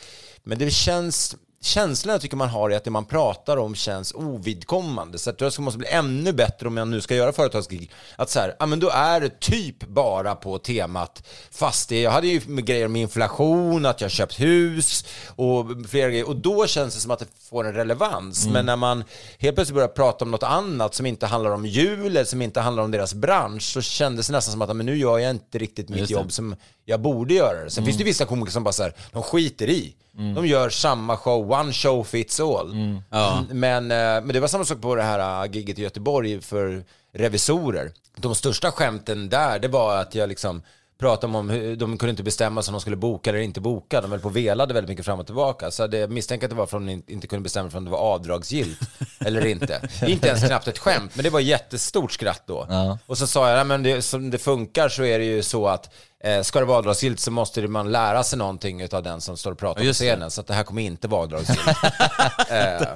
men 0.42 0.58
det 0.58 0.70
känns... 0.70 1.36
känslan 1.60 2.12
jag 2.12 2.20
tycker 2.22 2.36
man 2.36 2.48
har 2.48 2.70
är 2.70 2.76
att 2.76 2.84
det 2.84 2.90
man 2.90 3.04
pratar 3.04 3.56
om 3.56 3.74
känns 3.74 4.14
ovidkommande. 4.14 5.18
Så 5.18 5.30
att 5.30 5.40
jag 5.40 5.58
måste 5.58 5.78
bli 5.78 5.88
ännu 5.88 6.32
bättre 6.32 6.68
om 6.68 6.76
jag 6.76 6.88
nu 6.88 7.00
ska 7.00 7.14
göra 7.14 7.32
företagsgig. 7.32 7.90
Att 8.16 8.30
så 8.30 8.40
här, 8.40 8.56
ja 8.58 8.66
men 8.66 8.80
då 8.80 8.90
är 8.90 9.20
det 9.20 9.40
typ 9.40 9.88
bara 9.88 10.34
på 10.34 10.58
temat 10.58 11.22
fastighet. 11.50 12.04
Jag 12.04 12.10
hade 12.10 12.26
ju 12.26 12.40
med 12.46 12.64
grejer 12.64 12.86
om 12.86 12.96
inflation, 12.96 13.86
att 13.86 14.00
jag 14.00 14.10
köpt 14.10 14.40
hus 14.40 15.04
och 15.36 15.66
flera 15.88 16.08
grejer. 16.08 16.28
Och 16.28 16.36
då 16.36 16.66
känns 16.66 16.94
det 16.94 17.00
som 17.00 17.10
att 17.10 17.18
det 17.18 17.26
får 17.50 17.66
en 17.66 17.74
relevans. 17.74 18.46
Men 18.46 18.66
när 18.66 18.76
man 18.76 19.04
helt 19.38 19.54
plötsligt 19.54 19.74
börjar 19.74 19.88
prata 19.88 20.24
om 20.24 20.30
något 20.30 20.42
annat 20.42 20.94
som 20.94 21.06
inte 21.06 21.26
handlar 21.26 21.50
om 21.50 21.66
jul 21.66 22.06
eller 22.06 22.24
som 22.24 22.42
inte 22.42 22.60
handlar 22.60 22.82
om 22.82 22.90
deras 22.90 23.14
bransch 23.14 23.62
så 23.62 23.80
kändes 23.80 24.26
det 24.26 24.32
nästan 24.32 24.52
som 24.52 24.62
att 24.62 24.76
men 24.76 24.86
nu 24.86 24.96
gör 24.96 25.18
jag 25.18 25.30
inte 25.30 25.58
riktigt 25.58 25.88
mitt 25.88 26.10
jobb 26.10 26.32
som 26.32 26.56
jag 26.84 27.00
borde 27.00 27.34
göra 27.34 27.64
det. 27.64 27.70
Sen 27.70 27.84
finns 27.84 27.98
det 27.98 28.04
vissa 28.04 28.24
komiker 28.24 28.52
som 28.52 28.64
bara 28.64 28.72
så 28.72 28.82
här, 28.82 28.94
de 29.12 29.22
skiter 29.22 29.70
i. 29.70 29.94
De 30.16 30.46
gör 30.46 30.70
samma 30.70 31.16
show, 31.16 31.52
one 31.52 31.72
show 31.72 32.04
fits 32.04 32.40
all. 32.40 32.98
Ja. 33.10 33.44
Men, 33.50 33.90
eh, 33.90 33.96
men 33.96 34.28
det 34.28 34.40
var 34.40 34.48
samma 34.48 34.64
sak 34.64 34.80
på 34.80 34.94
det 34.94 35.02
här 35.02 35.44
eh, 35.44 35.52
giget 35.52 35.78
i 35.78 35.82
Göteborg 35.82 36.40
för 36.40 36.84
revisorer. 37.14 37.92
De 38.16 38.34
största 38.34 38.72
skämten 38.72 39.28
där, 39.28 39.58
det 39.58 39.68
var 39.68 39.96
att 39.96 40.14
jag 40.14 40.28
liksom 40.28 40.62
pratade 40.98 41.36
om 41.38 41.50
hur 41.50 41.76
de 41.76 41.98
kunde 41.98 42.10
inte 42.10 42.22
bestämma 42.22 42.62
sig 42.62 42.70
om 42.70 42.72
de 42.72 42.80
skulle 42.80 42.96
boka 42.96 43.30
eller 43.30 43.40
inte 43.40 43.60
boka. 43.60 44.00
De 44.00 44.10
höll 44.10 44.20
på 44.20 44.28
och 44.28 44.36
velade 44.36 44.74
väldigt 44.74 44.88
mycket 44.88 45.04
fram 45.04 45.20
och 45.20 45.26
tillbaka. 45.26 45.70
Så 45.70 45.86
det, 45.86 45.98
jag 45.98 46.10
misstänker 46.10 46.46
att 46.46 46.50
det 46.50 46.56
var 46.56 46.66
för 46.66 46.76
att 46.76 46.82
de 46.86 46.88
in- 46.92 47.02
inte 47.06 47.26
kunde 47.26 47.42
bestämma 47.42 47.70
sig 47.70 47.78
om 47.78 47.84
det 47.84 47.90
var 47.90 47.98
avdragsgillt 47.98 48.78
eller 49.18 49.46
inte. 49.46 49.88
Inte 50.06 50.28
ens 50.28 50.44
knappt 50.44 50.68
ett 50.68 50.78
skämt, 50.78 51.10
men 51.14 51.24
det 51.24 51.30
var 51.30 51.40
jättestort 51.40 52.12
skratt 52.12 52.42
då. 52.46 52.66
Ja. 52.68 52.98
Och 53.06 53.18
så 53.18 53.26
sa 53.26 53.50
jag, 53.50 53.66
men 53.66 53.82
det, 53.82 54.02
som 54.02 54.30
det 54.30 54.38
funkar 54.38 54.88
så 54.88 55.04
är 55.04 55.18
det 55.18 55.24
ju 55.24 55.42
så 55.42 55.68
att 55.68 55.90
eh, 56.24 56.42
ska 56.42 56.58
det 56.58 56.64
vara 56.64 56.78
avdragsgillt 56.78 57.20
så 57.20 57.30
måste 57.30 57.68
man 57.68 57.92
lära 57.92 58.22
sig 58.24 58.38
någonting 58.38 58.88
av 58.94 59.02
den 59.02 59.20
som 59.20 59.36
står 59.36 59.52
och 59.52 59.58
pratar 59.58 59.84
på 59.84 59.92
scenen. 59.92 60.30
Så 60.30 60.40
att 60.40 60.46
det 60.46 60.54
här 60.54 60.62
kommer 60.62 60.82
inte 60.82 61.08
vara 61.08 61.22
avdragsgillt. 61.22 61.66
eh, 62.50 62.88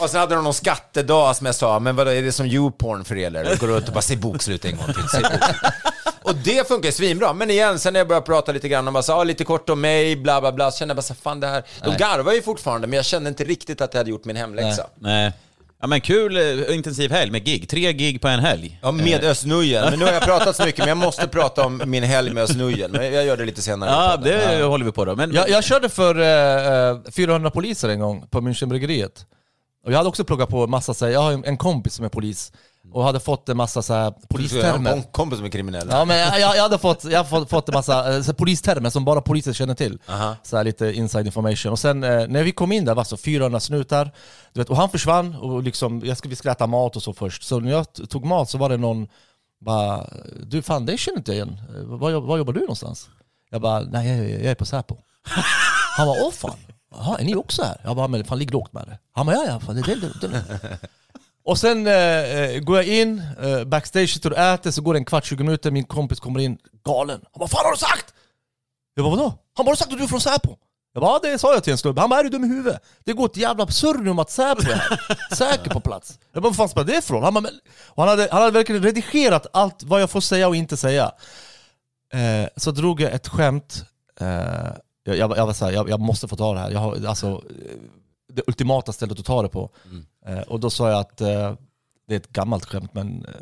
och 0.00 0.10
sen 0.10 0.20
hade 0.20 0.34
de 0.34 0.44
någon 0.44 0.54
skattedag 0.54 1.36
som 1.36 1.46
jag 1.46 1.54
sa, 1.54 1.78
men 1.78 1.96
vadå, 1.96 2.10
är 2.10 2.22
det 2.22 2.32
som 2.32 2.46
YouPorn 2.46 3.04
för 3.04 3.16
er 3.16 3.26
eller? 3.26 3.56
Gå 3.56 3.66
runt 3.66 3.88
och 3.88 3.94
bara 3.94 4.02
se 4.02 4.16
bokslut 4.16 4.64
en 4.64 4.76
gång 4.76 4.86
till. 4.86 5.26
Och 6.32 6.38
det 6.44 6.68
funkar 6.68 6.90
svinbra. 6.90 7.32
Men 7.32 7.50
igen, 7.50 7.78
sen 7.78 7.92
när 7.92 8.00
jag 8.00 8.08
började 8.08 8.26
prata 8.26 8.52
lite 8.52 8.68
grann 8.68 8.88
om 8.88 8.94
bara 8.94 9.02
så, 9.02 9.12
ah, 9.12 9.24
lite 9.24 9.44
kort 9.44 9.68
om 9.70 9.80
mig, 9.80 10.16
bla 10.16 10.40
bla 10.40 10.52
bla, 10.52 10.70
så 10.70 10.78
kände 10.78 10.92
jag 10.92 10.96
bara 10.96 11.02
så 11.02 11.14
fan 11.14 11.40
det 11.40 11.46
här, 11.46 11.62
de 11.84 11.96
garvar 11.96 12.32
ju 12.32 12.42
fortfarande, 12.42 12.86
men 12.86 12.96
jag 12.96 13.04
kände 13.04 13.28
inte 13.28 13.44
riktigt 13.44 13.80
att 13.80 13.94
jag 13.94 14.00
hade 14.00 14.10
gjort 14.10 14.24
min 14.24 14.36
hemläxa. 14.36 14.86
Nej. 14.98 15.32
Ja 15.80 15.86
men 15.88 16.00
kul 16.00 16.36
eh, 16.36 16.74
intensiv 16.76 17.10
helg 17.12 17.30
med 17.30 17.44
gig. 17.44 17.68
Tre 17.68 17.92
gig 17.92 18.20
på 18.20 18.28
en 18.28 18.40
helg. 18.40 18.78
Ja, 18.82 18.92
med 18.92 19.24
Özz 19.24 19.44
Nujen. 19.44 19.84
Men 19.90 19.98
nu 19.98 20.04
har 20.04 20.12
jag 20.12 20.22
pratat 20.22 20.56
så 20.56 20.64
mycket, 20.64 20.78
men 20.78 20.88
jag 20.88 20.96
måste 21.06 21.28
prata 21.28 21.66
om 21.66 21.82
min 21.86 22.02
helg 22.02 22.30
med 22.30 22.42
Özz. 22.42 22.56
Men 22.56 23.12
jag 23.14 23.24
gör 23.24 23.36
det 23.36 23.44
lite 23.44 23.62
senare. 23.62 23.90
Ja, 23.90 24.16
det 24.16 24.62
håller 24.64 24.84
vi 24.84 24.92
på 24.92 25.04
då. 25.04 25.16
Men, 25.16 25.32
Jag, 25.34 25.48
jag 25.50 25.64
körde 25.64 25.88
för 25.88 26.20
eh, 26.20 26.88
eh, 26.90 26.98
400 27.12 27.50
poliser 27.50 27.88
en 27.88 28.00
gång 28.00 28.26
på 28.30 28.40
Münchenbryggeriet. 28.40 29.26
Och 29.86 29.92
jag 29.92 29.96
hade 29.96 30.08
också 30.08 30.24
pluggat 30.24 30.48
på 30.48 30.66
massa, 30.66 30.94
så 30.94 31.04
här, 31.04 31.12
jag 31.12 31.20
har 31.20 31.32
en- 31.32 31.44
en 31.44 31.56
kompis 31.56 31.94
som 31.94 32.04
är 32.04 32.08
polis, 32.08 32.52
och 32.92 33.04
hade 33.04 33.20
fått 33.20 33.48
en 33.48 33.56
massa 33.56 33.82
så 33.82 33.94
här, 33.94 34.00
Jag 34.00 34.04
har 34.10 34.14
en 34.16 34.26
polistermer. 34.28 34.90
kom- 34.92 35.02
kompis 35.02 35.36
som 35.38 35.46
är 35.46 35.50
kriminell. 35.50 35.88
Ja 35.90 36.04
men 36.04 36.18
jag, 36.18 36.56
jag 36.56 36.62
hade 36.62 36.78
fått, 36.78 37.04
jag 37.04 37.24
har 37.24 37.44
fått, 37.46 37.68
en 37.68 37.74
massa 37.74 38.14
eh, 38.16 38.22
så 38.22 38.34
polistermer 38.34 38.90
som 38.90 39.04
bara 39.04 39.20
poliser 39.20 39.52
känner 39.52 39.74
till. 39.74 39.98
Aha. 40.08 40.36
Så 40.42 40.56
här, 40.56 40.64
lite 40.64 40.92
inside 40.92 41.26
information. 41.26 41.72
Och 41.72 41.78
sen 41.78 42.04
eh, 42.04 42.26
när 42.28 42.42
vi 42.42 42.52
kom 42.52 42.72
in 42.72 42.84
där 42.84 42.94
var 42.94 43.04
så 43.04 43.16
400 43.16 43.60
snutar, 43.60 44.10
du 44.52 44.60
vet, 44.60 44.70
och 44.70 44.76
han 44.76 44.88
försvann 44.90 45.34
och 45.36 45.62
liksom, 45.62 46.02
jag 46.04 46.16
skulle, 46.18 46.30
vi 46.30 46.36
skulle 46.36 46.52
äta 46.52 46.66
mat 46.66 46.96
och 46.96 47.02
så 47.02 47.12
först. 47.14 47.42
Så 47.42 47.60
när 47.60 47.70
jag 47.70 47.86
tog 48.08 48.24
mat 48.24 48.50
så 48.50 48.58
var 48.58 48.68
det 48.68 48.76
någon, 48.76 49.08
bara, 49.60 50.06
du 50.46 50.62
fan 50.62 50.86
det 50.86 50.98
känner 50.98 51.18
inte 51.18 51.30
jag 51.32 51.36
igen. 51.36 51.60
Eh, 51.76 51.82
Var, 51.98 52.10
jobb- 52.10 52.24
var 52.26 52.36
jobbar 52.38 52.52
du 52.52 52.60
någonstans? 52.60 53.08
Jag 53.50 53.60
bara, 53.60 53.80
nej 53.80 54.08
jag, 54.08 54.40
jag 54.40 54.50
är 54.50 54.54
på 54.54 54.64
Säpo. 54.66 54.96
Han 55.96 56.06
bara, 56.06 56.22
åh 56.24 56.32
fan, 56.32 56.56
Jaha, 56.94 57.18
är 57.18 57.24
ni 57.24 57.34
också 57.34 57.62
här? 57.62 57.76
Jag 57.84 57.96
bara, 57.96 58.08
men 58.08 58.24
fan 58.24 58.38
ligg 58.38 58.52
lågt 58.52 58.72
med 58.72 58.82
det. 58.86 58.98
Han 59.12 59.26
bara, 59.26 59.36
ja 59.36 59.44
ja, 59.46 59.60
fan, 59.60 59.74
det, 59.76 59.82
det, 59.82 59.94
det, 60.20 60.28
det. 60.28 60.78
Och 61.44 61.58
sen 61.58 61.86
eh, 61.86 61.92
eh, 61.94 62.60
går 62.60 62.76
jag 62.76 62.86
in, 62.86 63.22
eh, 63.42 63.64
backstage 63.64 64.10
sitter 64.10 64.32
och 64.32 64.38
äter, 64.38 64.70
så 64.70 64.82
går 64.82 64.94
det 64.94 64.98
en 65.00 65.04
kvart, 65.04 65.24
20 65.24 65.44
minuter, 65.44 65.70
min 65.70 65.84
kompis 65.84 66.20
kommer 66.20 66.40
in 66.40 66.58
galen. 66.84 67.20
Han 67.22 67.38
bara, 67.38 67.40
vad 67.40 67.50
fan 67.50 67.64
har 67.64 67.72
du 67.72 67.78
sagt? 67.78 68.14
Jag 68.94 69.04
bara, 69.04 69.16
vadå? 69.16 69.34
Han 69.54 69.64
bara, 69.64 69.70
har 69.70 69.72
du 69.72 69.76
sagt 69.76 69.92
att 69.92 69.98
du 69.98 70.04
är 70.04 70.08
från 70.08 70.20
Säpo? 70.20 70.56
Jag 70.92 71.00
bara, 71.02 71.12
ja 71.12 71.20
det 71.22 71.38
sa 71.38 71.54
jag 71.54 71.64
till 71.64 71.72
en 71.72 71.78
snubbe. 71.78 72.00
Han 72.00 72.10
bara, 72.10 72.20
är 72.20 72.24
du 72.24 72.30
dum 72.30 72.44
i 72.44 72.48
huvudet? 72.48 72.82
Det 73.04 73.12
går 73.12 73.26
ett 73.26 73.36
jävla 73.36 73.62
absurdum 73.62 74.18
att 74.18 74.30
Säpo 74.30 74.62
är 74.62 74.74
här. 74.74 75.34
Säker 75.34 75.70
på 75.70 75.80
plats. 75.80 76.18
Jag 76.32 76.42
bara, 76.42 76.48
vad 76.48 76.56
fan 76.56 76.68
spelar 76.68 76.86
det 76.86 77.10
roll? 77.10 77.22
Han, 77.22 77.34
bara, 77.34 77.48
han, 77.96 78.08
hade, 78.08 78.28
han 78.30 78.42
hade 78.42 78.52
verkligen 78.52 78.82
redigerat 78.82 79.46
allt 79.52 79.82
vad 79.82 80.02
jag 80.02 80.10
får 80.10 80.20
säga 80.20 80.48
och 80.48 80.56
inte 80.56 80.76
säga. 80.76 81.12
Eh, 82.12 82.48
så 82.56 82.70
drog 82.70 83.00
jag 83.00 83.12
ett 83.12 83.28
skämt. 83.28 83.84
Eh, 84.20 84.26
jag, 85.04 85.16
jag, 85.16 85.36
jag 85.36 85.46
var 85.46 85.52
såhär, 85.52 85.72
jag, 85.72 85.90
jag 85.90 86.00
måste 86.00 86.28
få 86.28 86.36
ta 86.36 86.54
det 86.54 86.60
här. 86.60 86.70
Jag 86.70 86.80
har, 86.80 87.06
alltså, 87.06 87.26
eh, 87.26 87.78
det 88.32 88.42
ultimata 88.46 88.92
stället 88.92 89.18
att 89.18 89.24
ta 89.24 89.42
det 89.42 89.48
på. 89.48 89.70
Eh, 89.84 89.90
och 90.46 90.60
då 90.60 90.70
sa 90.70 90.90
jag 90.90 91.00
att 91.00 91.20
eh, 91.20 91.54
det 92.08 92.14
är 92.14 92.16
ett 92.16 92.32
gammalt 92.32 92.64
skämt, 92.64 92.94
men 92.94 93.24
eh, 93.24 93.32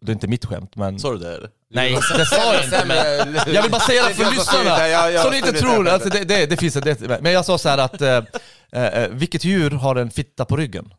det 0.00 0.10
är 0.10 0.14
inte 0.14 0.28
mitt 0.28 0.44
skämt. 0.44 0.76
Men... 0.76 0.98
Sa 0.98 1.12
du 1.12 1.18
det? 1.18 1.34
eller? 1.34 1.50
Nej, 1.70 1.92
det 2.16 2.26
sa 2.26 2.54
jag 2.54 2.64
inte. 2.64 2.84
Men... 2.86 3.54
Jag 3.54 3.62
vill 3.62 3.70
bara 3.70 3.80
säga 3.80 4.08
det 4.08 4.14
för 4.14 4.30
lyssnarna, 4.30 5.22
så 5.22 5.30
ni 5.30 5.36
inte 5.36 5.52
tror. 5.52 5.88
Alltså, 5.88 6.08
det, 6.08 6.24
det, 6.24 6.46
det 6.46 6.56
finns 6.56 6.74
det, 6.74 7.20
men 7.22 7.32
jag 7.32 7.44
sa 7.44 7.58
så 7.58 7.68
här 7.68 7.78
att, 7.78 8.02
eh, 8.02 8.24
eh, 8.70 9.08
vilket 9.08 9.44
djur 9.44 9.70
har 9.70 9.96
en 9.96 10.10
fitta 10.10 10.44
på 10.44 10.56
ryggen? 10.56 10.94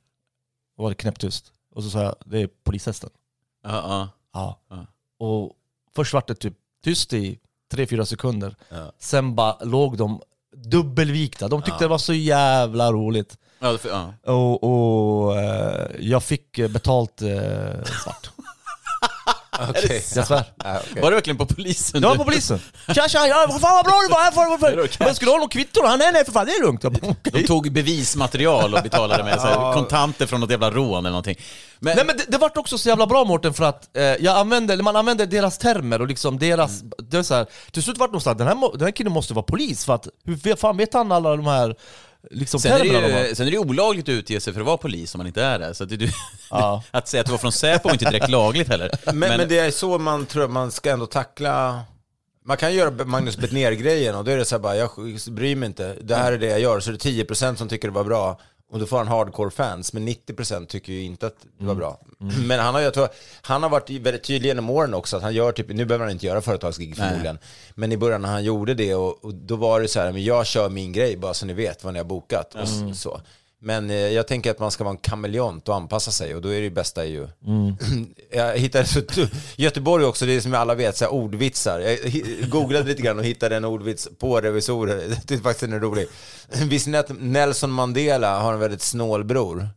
Och 0.77 0.83
var 0.83 0.89
det 0.89 0.95
knäpptyst. 0.95 1.51
Och 1.75 1.83
så 1.83 1.89
sa 1.89 2.03
jag, 2.03 2.15
det 2.25 2.41
är 2.41 2.49
polishästen. 2.63 3.09
Ja, 3.63 3.69
ja. 3.69 4.09
Ja. 4.33 4.59
Ja. 4.69 4.85
Och 5.25 5.53
först 5.95 6.13
var 6.13 6.23
det 6.27 6.35
typ 6.35 6.53
tyst 6.83 7.13
i 7.13 7.39
3-4 7.73 8.05
sekunder. 8.05 8.55
Ja. 8.69 8.91
Sen 8.99 9.35
bara 9.35 9.57
låg 9.63 9.97
de 9.97 10.21
dubbelvikta. 10.55 11.47
De 11.47 11.61
tyckte 11.61 11.83
det 11.83 11.88
var 11.88 11.97
så 11.97 12.13
jävla 12.13 12.91
roligt. 12.91 13.38
Ja, 13.60 13.72
det- 13.72 13.89
ja. 13.89 14.13
Och, 14.34 14.63
och 14.63 15.38
eh, 15.39 15.88
jag 16.00 16.24
fick 16.24 16.58
eh, 16.60 16.68
betalt 16.68 17.22
eh, 17.22 17.30
svart. 18.04 18.30
Okej. 19.70 20.04
Jag 20.16 20.28
svär. 20.28 20.44
Ja, 20.63 20.80
okej. 20.89 21.01
Var 21.01 21.10
du 21.12 21.16
verkligen 21.16 21.38
på 21.38 21.46
polisen? 21.46 22.01
Jag 22.01 22.10
var 22.10 22.16
du? 22.16 22.20
på 22.20 22.25
polisen. 22.25 22.60
Tja 22.96 23.08
tja, 23.10 23.28
ja, 23.28 23.46
vad 23.50 23.62
fan 23.62 23.75
vad 23.75 23.86
bra 23.86 23.94
du 24.08 24.13
var! 24.13 24.20
Här 24.20 24.75
det 24.75 25.00
men 25.06 25.16
skulle 25.16 25.32
du 25.32 25.36
ha 25.36 25.39
något 25.44 25.51
kvitto 25.54 25.82
då? 25.82 25.88
Han, 25.88 26.00
nej 26.00 26.12
nej 26.13 26.25
för 26.25 26.32
fan 26.32 26.46
det 26.46 26.51
är 26.51 26.62
lugnt. 26.66 26.84
Jag 26.84 26.92
bara, 26.94 27.12
okej. 27.12 27.32
De 27.42 27.44
tog 27.48 27.72
bevismaterial 27.72 28.74
och 28.74 28.84
betalade 28.84 29.24
med 29.24 29.42
så 29.42 29.48
här, 29.48 29.74
kontanter 29.74 30.25
från 30.25 30.39
något 30.39 30.51
jävla 30.51 30.72
rån 30.72 31.00
eller 31.00 31.10
någonting. 31.10 31.36
Men, 31.80 31.96
Nej 31.96 32.06
men 32.06 32.18
det, 32.18 32.24
det 32.28 32.38
vart 32.38 32.58
också 32.58 32.78
så 32.78 32.89
jävla 32.89 33.08
bra 33.08 33.24
Mårten 33.24 33.54
för 33.54 33.63
att 33.63 33.98
eh, 33.98 34.04
jag 34.04 34.38
använde, 34.38 34.74
eller 34.74 34.84
man 34.84 34.96
använde 34.96 35.25
deras 35.25 35.58
termer 35.58 36.01
och 36.01 36.08
liksom 36.08 36.39
deras... 36.39 36.82
Det 36.98 37.18
är 37.18 37.24
så 37.24 37.34
här, 37.36 37.46
till 37.72 37.84
slut 37.84 37.98
vart 37.98 38.08
det 38.10 38.12
någonstans, 38.12 38.38
den 38.38 38.48
här, 38.48 38.56
må- 38.56 38.72
den 38.72 38.82
här 38.82 38.92
killen 38.92 39.13
måste 39.13 39.34
vara 39.34 39.44
polis 39.46 39.86
för 39.86 39.94
att 39.96 40.08
hur 40.25 40.56
fan 40.56 40.78
vet 40.78 40.94
han 40.94 41.12
alla 41.12 41.30
de 41.36 41.46
här 41.46 41.75
liksom, 42.31 42.59
sen, 42.59 42.71
är 42.71 42.79
det 42.79 43.27
ju, 43.27 43.35
sen 43.35 43.47
är 43.47 43.51
det 43.51 43.57
olagligt 43.57 44.05
att 44.05 44.09
utge 44.09 44.39
sig 44.39 44.53
för 44.53 44.59
att 44.59 44.67
vara 44.67 44.77
polis 44.77 45.15
om 45.15 45.19
man 45.19 45.27
inte 45.27 45.43
är 45.43 45.59
det. 45.59 45.73
Så 45.73 45.83
att 45.83 45.89
det, 45.89 46.11
Ja. 46.49 46.83
att 46.91 47.07
säga 47.07 47.21
att 47.21 47.27
du 47.27 47.31
var 47.31 47.39
från 47.39 47.51
Säpo 47.51 47.89
är 47.89 47.93
inte 47.93 48.05
direkt 48.05 48.29
lagligt 48.29 48.67
heller. 48.67 48.91
Men, 49.05 49.19
men 49.19 49.49
det 49.49 49.59
är 49.59 49.71
så 49.71 49.97
man 49.97 50.25
tror 50.25 50.47
man 50.47 50.71
ska 50.71 50.91
ändå 50.91 51.05
tackla... 51.05 51.81
Man 52.45 52.57
kan 52.57 52.73
göra 52.73 53.05
Magnus 53.05 53.38
Bettner-grejen 53.38 54.15
och 54.15 54.23
då 54.25 54.31
är 54.31 54.38
det 54.38 54.45
så 54.45 54.55
här 54.55 54.59
bara, 54.59 54.75
jag 54.75 54.89
bryr 55.29 55.55
mig 55.55 55.67
inte. 55.67 55.95
Det 56.01 56.15
här 56.15 56.31
är 56.31 56.38
det 56.38 56.45
jag 56.47 56.59
gör. 56.59 56.79
Så 56.79 56.89
är 56.89 56.93
det 56.93 57.33
10% 57.33 57.55
som 57.55 57.69
tycker 57.69 57.88
det 57.88 57.93
var 57.93 58.03
bra. 58.03 58.39
Och 58.71 58.79
då 58.79 58.85
får 58.85 58.97
han 58.97 59.07
hardcore 59.07 59.49
fans. 59.51 59.93
Men 59.93 60.07
90% 60.07 60.65
tycker 60.65 60.93
ju 60.93 61.01
inte 61.03 61.27
att 61.27 61.35
det 61.59 61.65
var 61.65 61.75
bra. 61.75 61.99
Men 62.47 62.59
han 62.59 62.73
har, 62.73 62.81
jag 62.81 62.93
tror, 62.93 63.07
han 63.41 63.63
har 63.63 63.69
varit 63.69 63.89
väldigt 63.89 64.23
tydlig 64.23 64.49
genom 64.49 64.69
åren 64.69 64.93
också. 64.93 65.17
Att 65.17 65.23
han 65.23 65.33
gör 65.33 65.51
typ, 65.51 65.69
nu 65.69 65.85
behöver 65.85 66.05
han 66.05 66.11
inte 66.11 66.25
göra 66.25 66.41
företagsgig 66.41 66.95
förmodligen. 66.97 67.39
Men 67.75 67.91
i 67.91 67.97
början 67.97 68.21
när 68.21 68.29
han 68.29 68.43
gjorde 68.43 68.73
det 68.73 68.95
och, 68.95 69.25
och 69.25 69.33
då 69.33 69.55
var 69.55 69.81
det 69.81 69.88
så 69.88 69.99
här, 69.99 70.11
men 70.11 70.23
jag 70.23 70.45
kör 70.45 70.69
min 70.69 70.91
grej 70.91 71.17
bara 71.17 71.33
så 71.33 71.45
ni 71.45 71.53
vet 71.53 71.83
vad 71.83 71.93
ni 71.93 71.99
har 71.99 72.05
bokat. 72.05 72.55
Och 72.55 72.61
s- 72.61 73.01
så. 73.01 73.21
Men 73.62 73.89
eh, 73.89 73.96
jag 73.96 74.28
tänker 74.28 74.51
att 74.51 74.60
man 74.60 74.72
ska 74.72 74.84
vara 74.84 74.92
en 74.92 74.98
kameleont 74.98 75.70
och 75.70 75.75
anpassa 75.75 76.12
sig 76.12 76.36
och 76.36 76.42
då 76.42 76.54
är 76.54 76.62
det 76.62 76.70
bästa 76.70 77.06
ju... 77.06 77.28
jag 78.32 78.58
hittade 78.58 78.86
så, 78.86 79.01
Göteborg 79.56 80.06
också, 80.06 80.25
det 80.25 80.34
är 80.34 80.42
som 80.42 80.54
alla 80.54 80.75
vet, 80.75 80.98
så 80.98 81.06
här 81.06 81.12
ordvitsar. 81.13 81.80
Jag 81.80 82.50
googlade 82.50 82.86
lite 82.86 83.01
grann 83.01 83.20
och 83.20 83.25
hittade 83.25 83.56
en 83.56 83.66
ordvits 83.66 84.10
på 84.20 84.42
revisorer. 84.42 85.16
Det 85.25 85.34
är 85.34 85.38
faktiskt 85.38 85.63
en 85.63 85.80
rolig. 85.80 86.08
Visste 86.70 86.89
ni 86.89 86.98
att 86.98 87.12
Nelson 87.20 87.72
Mandela 87.72 88.39
har 88.39 88.54
en 88.54 88.60
väldigt 88.60 88.82
snål 88.82 89.24
bror? 89.24 89.70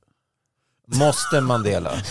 Måste 0.95 1.41
Mandela. 1.41 1.91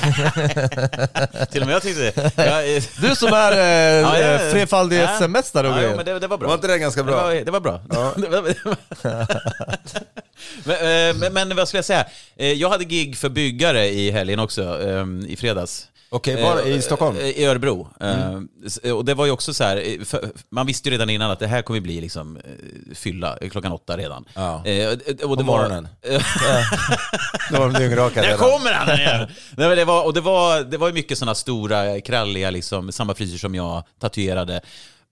Till 1.51 1.61
och 1.61 1.67
med 1.67 1.75
jag 1.75 1.81
tyckte 1.81 2.01
det. 2.35 2.45
Jag, 2.45 2.75
eh, 2.75 2.83
Du 3.01 3.15
som 3.15 3.33
är 3.33 3.51
eh, 3.51 3.57
Ja, 4.01 4.19
ja, 4.19 4.27
ja. 4.43 4.51
trefaldig 4.51 4.97
Ja. 5.01 5.07
SM-mästare 5.19 5.67
och 5.67 5.73
ja, 5.73 5.77
jo, 5.77 5.81
grejer. 5.83 5.95
men 5.95 6.05
det, 6.05 6.19
det 6.19 6.27
var 6.27 6.37
bra. 6.37 6.47
Var 6.47 6.55
inte 6.55 6.67
det 6.67 6.77
ganska 6.77 7.03
bra? 7.03 7.15
Det 7.31 7.35
var, 7.35 7.45
det 7.45 7.51
var 7.51 7.59
bra. 7.59 7.81
Det 8.17 8.27
var- 8.29 8.75
men, 10.63 11.09
eh, 11.09 11.15
men, 11.15 11.33
men 11.33 11.55
vad 11.55 11.67
skulle 11.67 11.77
jag 11.77 11.85
säga? 11.85 12.05
Eh, 12.37 12.51
Jag 12.53 12.69
hade 12.69 12.83
gig 12.85 13.17
för 13.17 13.29
byggare 13.29 13.87
i 13.87 14.11
helgen 14.11 14.39
också, 14.39 14.61
eh, 14.61 15.05
i 15.27 15.35
fredags. 15.39 15.87
Okej, 16.13 16.43
var 16.43 16.67
i 16.67 16.73
Eh, 16.75 16.79
Stockholm? 16.81 17.17
eh, 17.17 17.25
I 17.29 17.45
Örebro. 17.45 17.87
Eh, 18.01 18.39
s- 18.65 18.77
Och 18.77 19.05
det 19.05 19.13
var 19.13 19.25
ju 19.25 19.31
också 19.31 19.53
så 19.53 19.63
här, 19.63 19.97
man 20.49 20.65
visste 20.65 20.89
ju 20.89 20.93
redan 20.93 21.09
innan 21.09 21.31
att 21.31 21.39
det 21.39 21.47
här 21.47 21.61
kommer 21.61 21.79
bli 21.79 22.01
liksom 22.01 22.39
fylla 22.95 23.37
klockan 23.51 23.71
åtta 23.71 23.97
redan. 23.97 24.25
Ja. 24.33 24.55
Och 24.57 24.65
det 24.67 25.21
På 25.21 25.27
var- 25.27 25.43
morgonen. 25.43 25.87
Då 27.51 27.57
var 27.59 27.69
de 27.69 27.73
dyngrakade 27.79 28.21
Där 28.27 28.33
redan. 28.33 28.37
kommer 28.51 28.73
han 28.73 28.99
igen! 28.99 29.27
Nej, 29.57 29.75
det 29.75 29.85
var, 29.85 30.05
och 30.05 30.13
det 30.13 30.21
var, 30.21 30.63
det 30.63 30.77
var 30.77 30.87
ju 30.87 30.93
mycket 30.93 31.17
sådana 31.17 31.35
stora, 31.35 32.01
kralliga, 32.01 32.49
liksom, 32.51 32.91
samma 32.91 33.13
frisyr 33.13 33.37
som 33.37 33.55
jag, 33.55 33.83
tatuerade. 33.99 34.61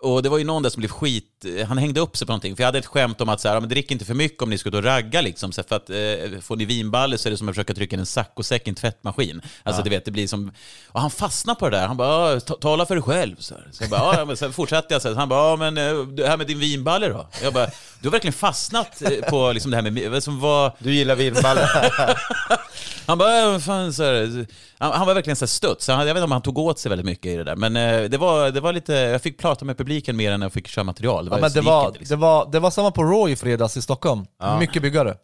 Och 0.02 0.24
det 0.24 0.30
var 0.30 0.38
ju 0.38 0.44
någon 0.44 0.64
där 0.64 0.70
som 0.70 0.80
blev 0.80 0.90
skit 0.90 1.39
han 1.68 1.78
hängde 1.78 2.00
upp 2.00 2.18
sig 2.18 2.28
på 2.28 2.32
någonting. 2.32 2.56
För 2.56 2.64
jag 2.64 2.68
hade 2.68 2.78
ett 2.80 2.86
skämt 2.86 3.22
om 3.22 3.30
att 3.30 3.42
så 3.42 3.48
här, 3.48 3.56
ja, 3.56 3.60
men 3.60 3.70
drick 3.70 3.92
inte 3.92 4.06
för 4.06 4.14
mycket 4.14 4.42
om 4.44 4.50
ni 4.50 4.58
ska 4.58 4.70
ut 4.70 4.76
och 4.76 4.84
ragga. 4.84 5.22
Liksom, 5.22 5.52
så 5.52 5.64
för 5.64 5.76
att 5.76 5.90
eh, 5.90 6.40
får 6.42 6.56
ni 6.56 6.66
vinballe 6.66 7.18
så 7.18 7.30
är 7.30 7.32
det 7.32 7.38
som 7.38 7.50
att 7.50 7.56
försöka 7.56 7.74
trycka 7.74 7.96
in 7.96 8.00
en 8.00 8.06
saccosäck 8.06 8.68
i 8.68 8.70
en 8.70 8.76
tvättmaskin. 8.76 9.42
Alltså 9.64 9.84
du 9.84 9.90
vet, 9.90 10.06
det 10.06 10.12
blir 10.12 10.28
som... 10.28 10.52
Och 10.88 11.02
han 11.02 11.12
fastnade 11.12 11.60
på 11.60 11.70
det 11.70 11.78
där. 11.78 11.88
Han 11.88 11.98
bara, 11.98 12.34
"Ja, 12.34 12.40
ta- 12.40 12.56
tala 12.56 12.86
för 12.86 12.96
dig 12.96 13.04
själv. 13.04 13.36
Så, 13.40 13.54
här. 13.56 13.68
så 13.72 13.84
jag 13.84 13.90
bara, 13.90 14.16
ja, 14.18 14.26
men 14.26 14.38
sen 14.38 14.54
fortsatte 14.54 14.94
jag. 14.94 15.02
Så 15.02 15.08
här. 15.08 15.16
Han 15.16 15.30
bara, 15.30 15.50
ja 15.50 15.56
men 15.56 15.78
eh, 15.78 16.04
det 16.08 16.28
här 16.28 16.38
med 16.38 16.48
din 16.48 16.60
vinballe 16.60 17.08
då? 17.10 17.28
Jag 17.44 17.54
bara, 17.54 17.66
du 18.02 18.08
har 18.08 18.12
verkligen 18.12 18.34
fastnat 18.34 19.02
eh, 19.02 19.30
på 19.30 19.52
liksom 19.52 19.72
det 19.72 19.78
här 19.78 19.92
med... 19.92 20.24
Som 20.24 20.40
var, 20.40 20.76
Du 20.80 20.94
gillar 20.94 21.16
vinballe? 21.16 21.62
han 23.06 23.18
bara, 23.18 23.60
fan, 23.60 23.94
så 23.94 24.04
här, 24.04 24.46
han, 24.78 24.92
han 24.92 25.08
var 25.08 25.14
verkligen 25.14 25.36
så 25.36 25.46
här 25.46 25.48
stött, 25.48 25.82
så 25.82 25.92
han, 25.92 26.08
jag 26.08 26.14
vet 26.14 26.20
inte 26.20 26.24
om 26.26 26.32
han 26.32 26.42
tog 26.42 26.58
åt 26.58 26.80
sig 26.80 26.90
väldigt 26.90 27.06
mycket 27.06 27.26
i 27.26 27.36
det 27.36 27.44
där. 27.44 27.56
Men 27.56 27.76
eh, 27.76 28.10
det, 28.10 28.18
var, 28.18 28.52
det 28.52 28.60
var 28.62 28.74
lite, 28.74 28.94
jag 28.94 29.22
fick 29.22 29.38
prata 29.38 29.66
med 29.66 29.78
publiken 29.78 30.16
mer 30.18 30.32
än 30.32 30.42
jag 30.42 30.54
fick 30.54 30.68
köra 30.68 30.84
material. 30.84 31.29
Det 31.30 31.36
var, 31.36 31.38
Ja, 31.38 31.42
men 31.42 31.52
det, 31.52 31.62
var, 31.62 31.88
inte, 31.88 32.00
liksom. 32.00 32.20
det, 32.20 32.22
var, 32.26 32.46
det 32.52 32.60
var 32.60 32.72
samma 32.72 32.92
på 32.92 33.04
Raw 33.04 33.32
i 33.32 33.36
fredags 33.36 33.78
i 33.78 33.82
Stockholm. 33.82 34.26
Mycket 34.60 34.82
byggare. 34.82 35.16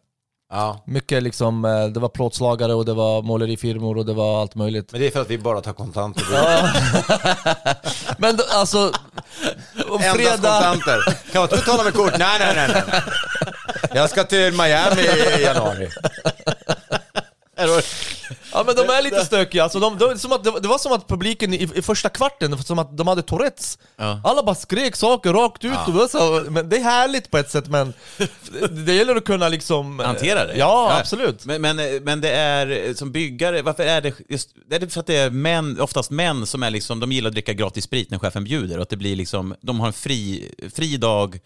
ja. 0.52 0.82
Mycket 0.86 1.22
liksom, 1.22 1.64
eh, 1.64 1.86
det 1.86 2.00
var 2.00 2.08
plåtslagare 2.08 2.74
och 2.74 2.84
det 2.84 2.94
var 2.94 3.22
målerifirmor 3.22 3.98
och 3.98 4.06
det 4.06 4.12
var 4.14 4.40
allt 4.40 4.54
möjligt. 4.54 4.92
Men 4.92 5.00
det 5.00 5.06
är 5.06 5.10
för 5.10 5.20
att 5.20 5.30
vi 5.30 5.38
bara 5.38 5.60
tar 5.60 5.72
kontanter. 5.72 6.24
Men 8.18 8.36
d- 8.36 8.42
alltså, 8.54 8.92
Endast 9.90 10.14
fredag... 10.16 10.36
kontanter. 10.62 11.02
Kan 11.32 11.40
man 11.40 11.42
inte 11.42 11.56
betala 11.56 11.82
med 11.84 11.94
kort? 11.94 12.18
Nej, 12.18 12.36
nej, 12.40 12.54
nej, 12.56 12.82
nej. 12.92 13.02
Jag 13.94 14.10
ska 14.10 14.24
till 14.24 14.52
Miami 14.52 15.02
i 15.38 15.42
januari. 15.42 15.88
Ja 18.56 18.64
men 18.66 18.74
de 18.76 18.82
är 18.82 19.02
lite 19.02 19.24
stökiga, 19.24 19.62
alltså, 19.62 19.80
de, 19.80 19.98
de, 19.98 20.18
som 20.18 20.32
att, 20.32 20.44
det, 20.44 20.50
var- 20.50 20.60
det 20.60 20.78
som 20.78 20.92
att 20.92 21.08
publiken 21.08 21.54
i, 21.54 21.68
i 21.74 21.82
första 21.82 22.08
kvarten, 22.08 22.62
som 22.62 22.78
att 22.78 22.96
de 22.96 23.08
hade 23.08 23.22
Tourettes. 23.22 23.78
Ja. 23.96 24.20
Alla 24.24 24.42
bara 24.42 24.54
skrek 24.54 24.96
saker 24.96 25.32
rakt 25.32 25.64
ut, 25.64 25.72
och 25.86 25.92
det 25.92 25.98
var 25.98 26.08
så, 26.08 26.50
men 26.50 26.68
det 26.68 26.76
är 26.76 26.82
härligt 26.82 27.30
på 27.30 27.38
ett 27.38 27.50
sätt 27.50 27.68
men 27.68 27.92
det 28.70 28.94
gäller 28.94 29.16
att 29.16 29.24
kunna 29.24 29.48
liksom... 29.48 30.00
eh, 30.00 30.06
Hantera 30.06 30.44
det? 30.46 30.56
Ja, 30.56 30.98
absolut. 31.00 31.44
Men, 31.44 31.60
men, 31.62 31.76
men 32.04 32.20
det 32.20 32.30
är, 32.30 32.88
eh, 32.88 32.94
som 32.94 33.12
byggare, 33.12 33.62
varför 33.62 33.82
är 33.82 34.00
det 34.00 34.12
just, 34.28 34.50
är 34.70 34.78
det 34.78 34.88
för 34.88 35.00
att 35.00 35.06
det 35.06 35.16
är 35.16 35.30
män, 35.30 35.80
oftast 35.80 36.10
män 36.10 36.46
som 36.46 36.62
är 36.62 36.70
liksom, 36.70 37.00
de 37.00 37.12
gillar 37.12 37.28
att 37.28 37.34
dricka 37.34 37.52
gratis 37.52 37.84
sprit 37.84 38.10
när 38.10 38.18
chefen 38.18 38.44
bjuder 38.44 38.76
och 38.76 38.82
att 38.82 38.88
det 38.88 38.96
blir 38.96 39.16
liksom, 39.16 39.54
de 39.60 39.80
har 39.80 39.86
en 39.86 39.92
fri, 39.92 40.52
fri 40.74 40.96
dag. 40.96 41.40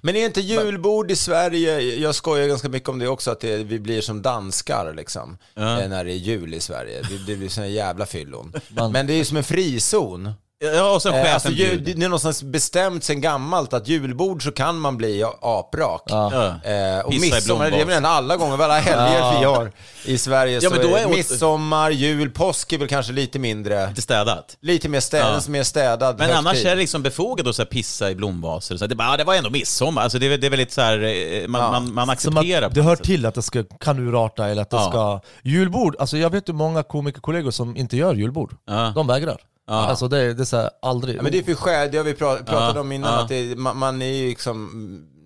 Men 0.00 0.16
är 0.16 0.24
inte 0.24 0.40
julbord 0.40 1.10
i 1.10 1.16
Sverige, 1.16 1.80
jag 1.80 2.14
skojar 2.14 2.48
ganska 2.48 2.68
mycket 2.68 2.88
om 2.88 2.98
det 2.98 3.08
också, 3.08 3.30
att 3.30 3.40
det, 3.40 3.56
vi 3.56 3.78
blir 3.78 4.00
som 4.00 4.22
danskar 4.22 4.94
liksom. 4.96 5.38
Ja. 5.54 5.80
eh, 5.80 5.88
När 5.88 6.04
det 6.04 6.12
är 6.12 6.16
jul 6.16 6.53
i 6.54 6.60
Sverige. 6.60 7.02
Det, 7.02 7.26
det 7.26 7.36
blir 7.36 7.48
såna 7.48 7.66
jävla 7.66 8.06
fyllon. 8.06 8.52
Men 8.92 9.06
det 9.06 9.12
är 9.12 9.16
ju 9.16 9.24
som 9.24 9.36
en 9.36 9.44
frizon. 9.44 10.32
Ja, 10.74 10.94
och 10.94 11.02
sen 11.02 11.12
chefen 11.12 11.26
Eh, 11.28 11.34
Alltså, 11.34 11.48
ju, 11.48 11.68
bjuder. 11.68 11.94
det 11.94 12.04
är 12.04 12.08
någonstans 12.08 12.42
bestämt 12.42 13.04
sen 13.04 13.20
gammalt 13.20 13.72
att 13.72 13.88
julbord 13.88 14.44
så 14.44 14.52
kan 14.52 14.78
man 14.78 14.96
bli 14.96 15.24
aprak. 15.42 16.02
Ja. 16.06 16.30
Ja. 16.64 16.70
Eh, 16.70 17.00
och 17.04 17.10
Pissa 17.10 17.34
midsommar, 17.34 17.70
det 17.70 17.80
är 17.80 17.84
väl 17.84 18.04
alla 18.04 18.36
gånger, 18.36 18.58
alla 18.64 18.78
helger 18.78 19.38
vi 19.38 19.44
har 19.44 19.72
i 20.04 20.18
Sverige. 20.18 20.54
Ja, 20.62 20.70
så 20.70 20.76
men 20.76 20.86
då 20.90 20.96
är 20.96 21.00
är 21.00 21.06
åt- 21.06 21.16
midsommar, 21.16 21.90
jul, 21.90 22.30
påsk 22.30 22.72
är 22.72 22.78
väl 22.78 22.88
kanske 22.88 23.12
lite 23.12 23.38
mindre, 23.38 23.88
Lite 23.88 24.02
städat. 24.02 24.56
lite 24.60 24.88
mer, 24.88 25.00
städ, 25.00 25.20
Ja. 25.26 25.40
mer 25.48 25.62
städad 25.62 26.18
Men 26.18 26.30
annars 26.30 26.52
högtid. 26.52 26.66
är 26.66 26.70
det 26.74 26.80
liksom 26.80 27.02
befogat 27.02 27.46
att 27.46 27.56
så 27.56 27.62
här 27.62 27.66
pissa 27.66 28.10
i 28.10 28.14
blomvaser. 28.14 28.76
Så 28.76 28.86
det, 28.86 28.94
bara, 28.94 29.08
ja, 29.10 29.16
det 29.16 29.24
var 29.24 29.34
ändå 29.34 29.50
midsommar. 29.50 30.02
Alltså 30.02 30.18
det, 30.18 30.26
är, 30.26 30.30
väl- 30.30 30.40
det 30.40 30.46
är 30.46 30.50
väl 30.50 30.58
lite 30.58 30.74
så 30.74 30.80
här, 30.80 30.98
eh, 31.02 31.48
man, 31.48 31.60
Ja. 31.60 31.70
man, 31.70 31.94
man 31.94 32.10
accepterar. 32.10 32.70
det 32.70 32.82
hör 32.82 32.96
till 32.96 33.26
att 33.26 33.34
det 33.34 33.42
ska, 33.42 33.64
kan 33.80 33.98
urarta 34.08 34.48
eller 34.48 34.62
att 34.62 34.70
det 34.70 34.76
Ja. 34.76 34.90
ska... 34.90 35.20
Julbord, 35.42 35.96
alltså 35.98 36.16
jag 36.16 36.30
vet 36.30 36.48
ju 36.48 36.52
många 36.52 36.82
komikerkollegor 36.82 37.50
som 37.50 37.76
inte 37.76 37.96
gör 37.96 38.14
julbord. 38.14 38.56
Ja. 38.66 38.92
De 38.94 39.06
vägrar. 39.06 39.36
Alltså 39.66 40.08
det, 40.08 40.34
det 40.34 40.42
är 40.42 40.44
så 40.44 40.56
här, 40.56 40.70
aldrig. 40.82 41.16
Ja, 41.18 41.22
men 41.22 41.32
det 41.32 41.38
är 41.38 41.42
för 41.42 41.54
skäl, 41.54 41.88
det 41.92 41.96
har 41.98 42.04
vi 42.04 42.12
pra- 42.12 42.44
pratat 42.44 42.74
Ja, 42.74 42.80
om 42.80 42.92
innan, 42.92 43.12
ja. 43.12 43.22
att 43.22 43.28
det, 43.28 43.58
man, 43.58 43.76
man 43.76 44.02
är 44.02 44.06
ju 44.06 44.28
liksom, 44.28 44.70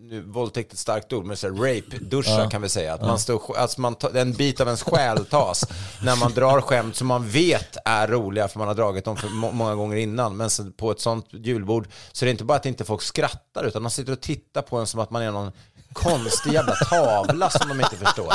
nu, 0.00 0.22
våldtäkt 0.22 0.72
är 0.72 0.74
ett 0.74 0.78
starkt 0.78 1.12
ord, 1.12 1.24
men 1.24 1.36
så 1.36 1.46
här, 1.46 1.54
rape-duscha 1.54 2.50
kan 2.50 2.62
vi 2.62 2.68
säga. 2.68 2.94
Att 2.94 3.00
man 3.00 3.18
står, 3.18 3.56
alltså 3.56 3.80
man 3.80 3.94
tar, 3.94 4.16
en 4.16 4.32
bit 4.32 4.60
av 4.60 4.66
ens 4.66 4.82
själ 4.82 5.24
tas 5.24 5.64
när 6.02 6.16
man 6.16 6.32
drar 6.34 6.60
skämt 6.60 6.96
som 6.96 7.06
man 7.06 7.28
vet 7.28 7.76
är 7.84 8.08
roliga, 8.08 8.48
för 8.48 8.58
man 8.58 8.68
har 8.68 8.74
dragit 8.74 9.04
dem 9.04 9.16
för 9.16 9.28
må, 9.28 9.52
många 9.52 9.74
gånger 9.74 9.96
innan. 9.96 10.36
Men 10.36 10.50
så, 10.50 10.70
på 10.70 10.90
ett 10.90 11.00
sånt 11.00 11.26
julbord 11.30 11.88
så 12.12 12.24
är 12.24 12.26
det 12.26 12.30
inte 12.30 12.44
bara 12.44 12.56
att 12.58 12.66
inte 12.66 12.84
folk 12.84 13.02
skrattar, 13.02 13.64
utan 13.64 13.82
de 13.82 13.90
sitter 13.90 14.12
och 14.12 14.20
tittar 14.20 14.62
på 14.62 14.76
en 14.78 14.86
som 14.86 15.00
att 15.00 15.10
man 15.10 15.22
är 15.22 15.30
någon 15.30 15.52
konstig 15.92 16.52
jävla 16.52 16.74
tavla 16.74 17.50
som 17.50 17.68
de 17.68 17.80
inte 17.80 17.96
förstår. 17.96 18.34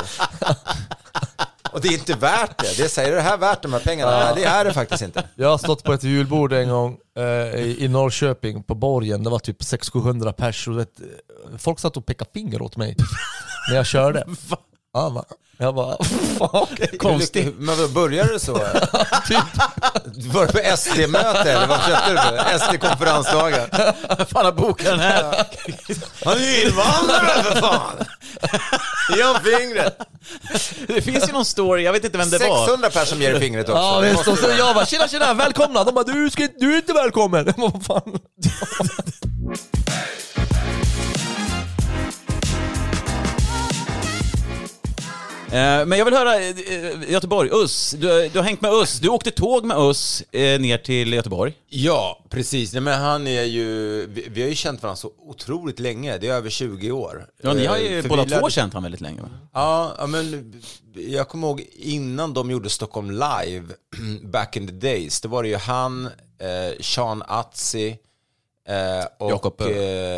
Och 1.74 1.82
det 1.82 1.88
är 1.88 1.94
inte 1.94 2.14
värt 2.14 2.58
det. 2.58 2.84
Det 2.84 2.90
säger 2.90 3.16
det 3.16 3.22
här 3.22 3.38
värt 3.38 3.62
de 3.62 3.74
här 3.74 3.80
pengarna? 3.80 4.12
Nej, 4.12 4.34
det 4.36 4.44
är 4.44 4.66
det 4.66 4.74
faktiskt 4.74 5.02
inte. 5.02 5.24
Jag 5.36 5.50
har 5.50 5.58
stått 5.58 5.84
på 5.84 5.94
ett 5.94 6.04
julbord 6.04 6.54
en 6.54 6.70
gång 6.70 6.98
eh, 7.18 7.24
i, 7.56 7.88
Norrköping 7.88 8.64
på 8.64 8.76
borgen, 8.76 9.24
det 9.24 9.30
var 9.30 9.40
typ 9.40 9.62
600-700 9.62 10.32
pers 10.32 10.68
och 10.68 10.80
vet, 10.80 11.00
eh, 11.00 11.58
folk 11.58 11.80
satt 11.80 11.98
och 11.98 12.06
pekade 12.06 12.30
finger 12.34 12.62
åt 12.62 12.78
mig 12.78 12.96
när 13.70 13.76
jag 13.76 13.86
körde. 13.86 14.26
Ja, 14.96 15.10
va? 15.10 15.26
Jag 15.58 15.76
bara, 15.76 15.98
okej. 16.40 16.98
Konstigt. 17.00 17.54
Men 17.58 17.78
vad 17.78 17.90
började 17.94 18.34
det 18.34 18.40
så? 18.40 18.54
Du 20.16 20.30
var 20.30 20.46
på 20.48 20.78
SD-möte 20.78 21.52
eller 21.52 21.68
vad 21.68 21.80
köpte 21.82 22.12
du 22.12 22.18
för? 22.18 22.58
SD-konferensdagen. 22.60 23.70
fan 24.28 24.46
har 24.46 24.52
bokat 24.52 24.86
den 24.86 25.00
här? 25.00 25.46
Han 26.26 26.34
är 26.38 26.40
ju 26.40 26.64
invandrare 26.64 27.44
för 27.44 27.56
fan! 27.62 28.06
Ge 29.18 29.24
honom 29.24 29.42
fingret. 29.44 29.98
Det 30.88 31.02
finns 31.02 31.30
ju 31.30 31.34
någon 31.34 31.46
story, 31.46 31.84
jag 31.84 31.94
vet 31.94 32.04
inte 32.06 32.18
vem 32.18 32.30
det 32.30 32.38
var. 32.38 32.66
600 32.66 32.90
personer 32.90 33.06
som 33.06 33.22
ger 33.22 33.32
dig 33.32 33.40
fingret 33.42 33.70
också. 33.70 33.82
Ja 33.82 34.00
Det 34.02 34.10
visst, 34.12 34.28
och 34.28 34.38
vara- 34.42 34.54
jag 34.58 34.76
bara 34.76 34.86
tjena 34.86 35.08
tjena, 35.08 35.34
välkomna! 35.34 35.84
De 35.84 35.96
bara 35.96 36.04
du, 36.06 36.30
ska, 36.30 36.48
du 36.60 36.74
är 36.74 36.78
inte 36.78 36.94
välkommen! 36.94 37.46
Jag 37.46 37.56
bara, 37.56 37.72
Vad 37.72 37.86
fan? 37.86 38.20
Men 45.60 45.92
jag 45.98 46.06
vill 46.06 46.14
höra, 46.14 46.36
eh, 46.40 47.12
Göteborg, 47.12 47.50
Us. 47.54 47.92
Du, 48.00 48.30
du 48.30 48.40
har 48.40 48.44
hängt 48.44 48.62
med 48.62 48.72
Us. 48.74 49.00
Du 49.00 49.10
åkte 49.10 49.32
tåg 49.32 49.66
med 49.66 49.78
Us 49.78 50.22
eh, 50.32 50.60
ner 50.62 50.78
till 50.78 51.14
Göteborg. 51.14 51.54
Ja, 51.70 52.26
precis. 52.30 52.74
Nej, 52.74 52.82
men 52.82 53.00
han 53.02 53.28
är 53.28 53.44
ju, 53.44 53.66
vi, 54.08 54.28
vi 54.32 54.42
har 54.42 54.50
ju 54.50 54.56
känt 54.56 54.84
varandra 54.84 54.96
så 54.96 55.12
otroligt 55.28 55.80
länge. 55.80 56.18
Det 56.18 56.28
är 56.28 56.34
över 56.34 56.50
20 56.50 56.92
år. 56.92 57.26
Ja, 57.44 57.54
ni 57.54 57.66
har 57.66 57.78
Eh, 57.78 57.92
ju 57.92 58.02
för 58.02 58.10
båda 58.10 58.24
två 58.24 58.30
lärde- 58.30 58.52
känt 58.52 58.74
han 58.74 58.84
väldigt 58.84 59.02
länge 59.02 59.22
va? 59.22 59.30
Ja, 59.54 60.06
men 60.08 60.54
jag 60.96 61.28
kommer 61.30 61.48
ihåg 61.48 61.66
innan 61.80 62.34
de 62.34 62.52
gjorde 62.52 62.70
Stockholm 62.70 63.12
live, 63.12 63.64
back 64.24 64.58
in 64.58 64.68
the 64.68 64.74
days, 64.74 65.22
då 65.22 65.30
var 65.30 65.44
det 65.44 65.50
ju 65.50 65.56
han, 65.58 66.06
eh, 66.06 66.82
Sean 66.82 67.24
Atzi 67.28 67.98
eh, 68.68 69.06
och 69.18 69.32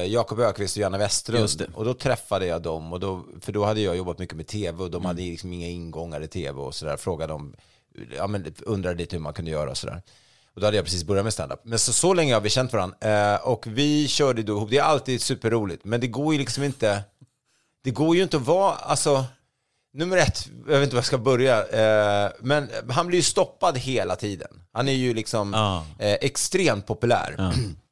Jakob 0.04 0.40
eh, 0.40 0.48
Ökvist 0.48 0.78
och 0.78 0.82
Janne 0.82 0.98
Westerlund. 0.98 1.66
Och 1.74 1.86
då 1.86 1.94
träffade 1.94 2.46
jag 2.46 2.62
dem, 2.62 2.94
och 2.94 3.00
då, 3.00 3.26
för 3.42 3.52
då 3.52 3.66
hade 3.66 3.82
jag 3.82 3.98
jobbat 3.98 4.20
mycket 4.20 4.36
med 4.38 4.48
tv 4.48 4.84
och 4.84 4.92
de 4.92 5.06
hade 5.06 5.22
liksom 5.22 5.54
inga 5.54 5.68
ingångar 5.68 6.22
i 6.24 6.28
tv 6.28 6.60
och 6.62 6.76
sådär. 6.76 6.98
Frågade 6.98 7.34
om, 7.34 7.56
ja 8.18 8.28
men 8.28 8.54
undrade 8.62 8.98
lite 8.98 9.16
hur 9.16 9.22
man 9.24 9.34
kunde 9.34 9.52
göra 9.52 9.70
och 9.70 9.78
sådär. 9.78 10.02
Och 10.54 10.62
då 10.62 10.68
hade 10.68 10.78
jag 10.78 10.86
precis 10.86 11.04
börjat 11.04 11.24
med 11.24 11.34
stand-up. 11.34 11.60
Men 11.64 11.80
så, 11.80 11.94
så 11.94 12.14
länge 12.14 12.34
har 12.34 12.42
vi 12.42 12.50
känt 12.50 12.74
varandra. 12.74 13.34
Eh, 13.34 13.48
och 13.48 13.68
vi 13.68 14.08
körde 14.08 14.44
då 14.44 14.58
ihop, 14.58 14.70
det 14.70 14.78
är 14.78 14.84
alltid 14.84 15.22
superroligt, 15.22 15.86
men 15.86 16.02
det 16.02 16.08
går 16.08 16.34
ju 16.34 16.40
liksom 16.40 16.64
inte, 16.64 17.04
det 17.84 17.92
går 17.92 18.16
ju 18.16 18.24
inte 18.24 18.38
att 18.38 18.46
vara, 18.46 18.76
alltså, 18.76 19.26
nummer 19.94 20.18
ett, 20.18 20.50
jag 20.68 20.74
vet 20.80 20.84
inte 20.84 20.96
var 20.96 21.00
jag 21.00 21.06
ska 21.06 21.18
börja, 21.18 21.68
eh, 22.26 22.32
men 22.40 22.70
han 22.90 23.08
blir 23.08 23.20
ju 23.20 23.24
stoppad 23.24 23.78
hela 23.78 24.16
tiden. 24.16 24.62
Han 24.72 24.88
är 24.88 24.94
ju 24.94 25.14
liksom 25.14 25.54
Ja. 25.54 25.86
eh, 26.00 26.14
extremt 26.22 26.88
populär. 26.88 27.36
Eh, 27.40 27.50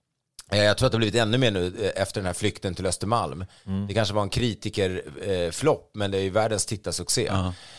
Jag 0.52 0.78
tror 0.78 0.86
att 0.86 0.92
det 0.92 0.96
har 0.96 1.00
blivit 1.00 1.22
ännu 1.22 1.38
mer 1.38 1.52
nu 1.52 1.74
eh, 1.82 2.02
efter 2.02 2.22
den 2.22 2.26
här 2.26 2.34
flykten 2.34 2.76
till 2.76 2.86
Östermalm. 2.86 3.46
Det 3.88 3.94
kanske 3.94 4.14
var 4.14 4.22
en 4.22 4.30
kritikerflopp, 4.30 5.96
eh, 5.96 6.00
men 6.00 6.12
det 6.12 6.18
är 6.18 6.22
ju 6.22 6.30
världens 6.30 6.66
tittarsuccé. 6.66 7.28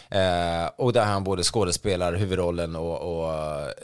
Eh, 0.09 0.67
och 0.77 0.93
där 0.93 1.05
han 1.05 1.25
både 1.25 1.43
skådespelar 1.43 2.15
huvudrollen 2.15 2.77
och, 2.77 3.19
och 3.19 3.33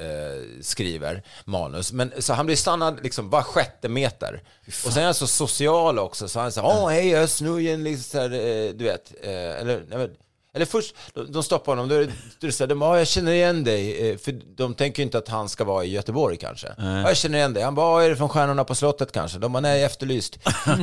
eh, 0.02 0.40
skriver 0.60 1.22
manus. 1.44 1.92
Men, 1.92 2.12
så 2.18 2.32
han 2.32 2.46
blir 2.46 2.56
stannad 2.56 3.02
liksom 3.02 3.30
var 3.30 3.42
sjätte 3.42 3.88
meter. 3.88 4.42
Och 4.86 4.92
sen 4.92 5.02
är 5.02 5.04
han 5.04 5.14
så 5.14 5.26
social 5.26 5.98
också, 5.98 6.28
så 6.28 6.40
han 6.40 6.52
säger 6.52 6.68
åh 6.68 6.88
hej 6.88 7.08
jag 7.08 7.22
är 7.22 7.26
snurren, 7.26 7.84
liksom, 7.84 8.20
eh, 8.20 8.30
du 8.74 8.84
vet. 8.84 9.12
Eh, 9.22 9.30
eller, 9.32 9.82
nej, 9.88 10.10
eller 10.54 10.66
först, 10.66 10.94
de, 11.28 11.42
stoppar 11.42 11.72
honom, 11.72 11.88
då 11.88 11.94
är 11.94 12.08
det, 12.40 12.52
så 12.52 12.62
här, 12.62 12.68
de 12.68 12.78
bara, 12.78 12.94
"Ja, 12.94 12.98
jag 12.98 13.06
känner 13.08 13.32
igen 13.32 13.64
dig. 13.64 14.10
Eh, 14.10 14.16
För 14.18 14.32
de 14.56 14.74
tänker 14.74 14.98
ju 15.02 15.04
inte 15.04 15.18
att 15.18 15.28
han 15.28 15.48
ska 15.48 15.64
vara 15.64 15.84
i 15.84 15.90
Göteborg 15.90 16.36
kanske. 16.36 16.68
Ja, 16.78 17.00
jag 17.00 17.16
känner 17.16 17.38
igen 17.38 17.54
dig. 17.54 17.62
Han 17.62 17.74
bara, 17.74 18.00
"Ja, 18.00 18.06
är 18.06 18.10
det 18.10 18.16
från 18.16 18.28
Stjärnorna 18.28 18.64
på 18.64 18.74
slottet 18.74 19.12
kanske? 19.12 19.38
De 19.38 19.52
bara, 19.52 19.60
nej, 19.60 19.84
efterlyst. 19.84 20.38
eh, 20.66 20.78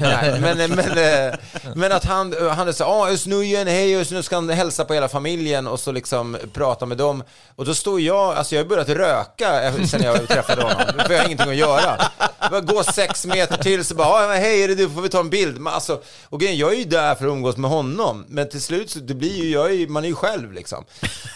nej, 0.00 0.40
men, 0.40 0.70
men, 0.70 0.78
eh, 1.28 1.34
men 1.74 1.92
att 1.92 2.04
han, 2.04 2.34
han 2.50 2.68
är 2.68 2.72
så 2.72 2.82
ja, 2.82 3.08
Ösnujen, 3.10 3.66
hej, 3.68 4.00
och 4.00 4.06
så 4.06 4.14
nu 4.14 4.22
ska 4.22 4.34
han 4.34 4.48
hälsa 4.48 4.84
på 4.84 4.94
hela 4.94 5.08
familjen 5.08 5.66
och 5.66 5.80
så 5.80 5.92
liksom 5.92 6.36
prata 6.52 6.86
med 6.86 6.96
dem. 6.98 7.22
Och 7.56 7.64
då 7.64 7.74
står 7.74 8.00
jag, 8.00 8.34
alltså 8.36 8.54
jag 8.54 8.62
har 8.62 8.68
börjat 8.68 8.88
röka 8.88 9.72
sen 9.86 10.02
jag 10.02 10.28
träffade 10.28 10.62
honom, 10.62 10.78
för 11.06 11.12
jag 11.12 11.18
har 11.20 11.26
ingenting 11.26 11.50
att 11.50 11.56
göra. 11.56 12.02
Jag 12.50 12.66
går 12.66 12.92
sex 12.92 13.26
meter 13.26 13.56
till 13.62 13.84
så 13.84 13.94
bara, 13.94 14.22
"Ja, 14.26 14.32
hej, 14.40 14.62
är 14.62 14.68
det 14.68 14.74
du? 14.74 14.90
Får 14.90 15.00
vi 15.02 15.08
ta 15.08 15.20
en 15.20 15.30
bild? 15.30 15.58
Men 15.60 15.72
alltså, 15.72 16.00
och 16.24 16.40
grejen, 16.40 16.56
jag 16.58 16.72
är 16.72 16.76
ju 16.76 16.84
där 16.84 17.14
för 17.14 17.24
att 17.24 17.30
umgås 17.30 17.56
med 17.56 17.70
honom, 17.70 18.24
men 18.28 18.48
till 18.48 18.62
slut 18.62 18.90
så 18.90 18.98
det 19.06 19.14
blir 19.14 19.44
ju, 19.44 19.50
jag 19.50 19.74
är, 19.74 19.86
man 19.86 20.04
är 20.04 20.08
ju 20.08 20.14
själv 20.14 20.52
liksom. 20.52 20.84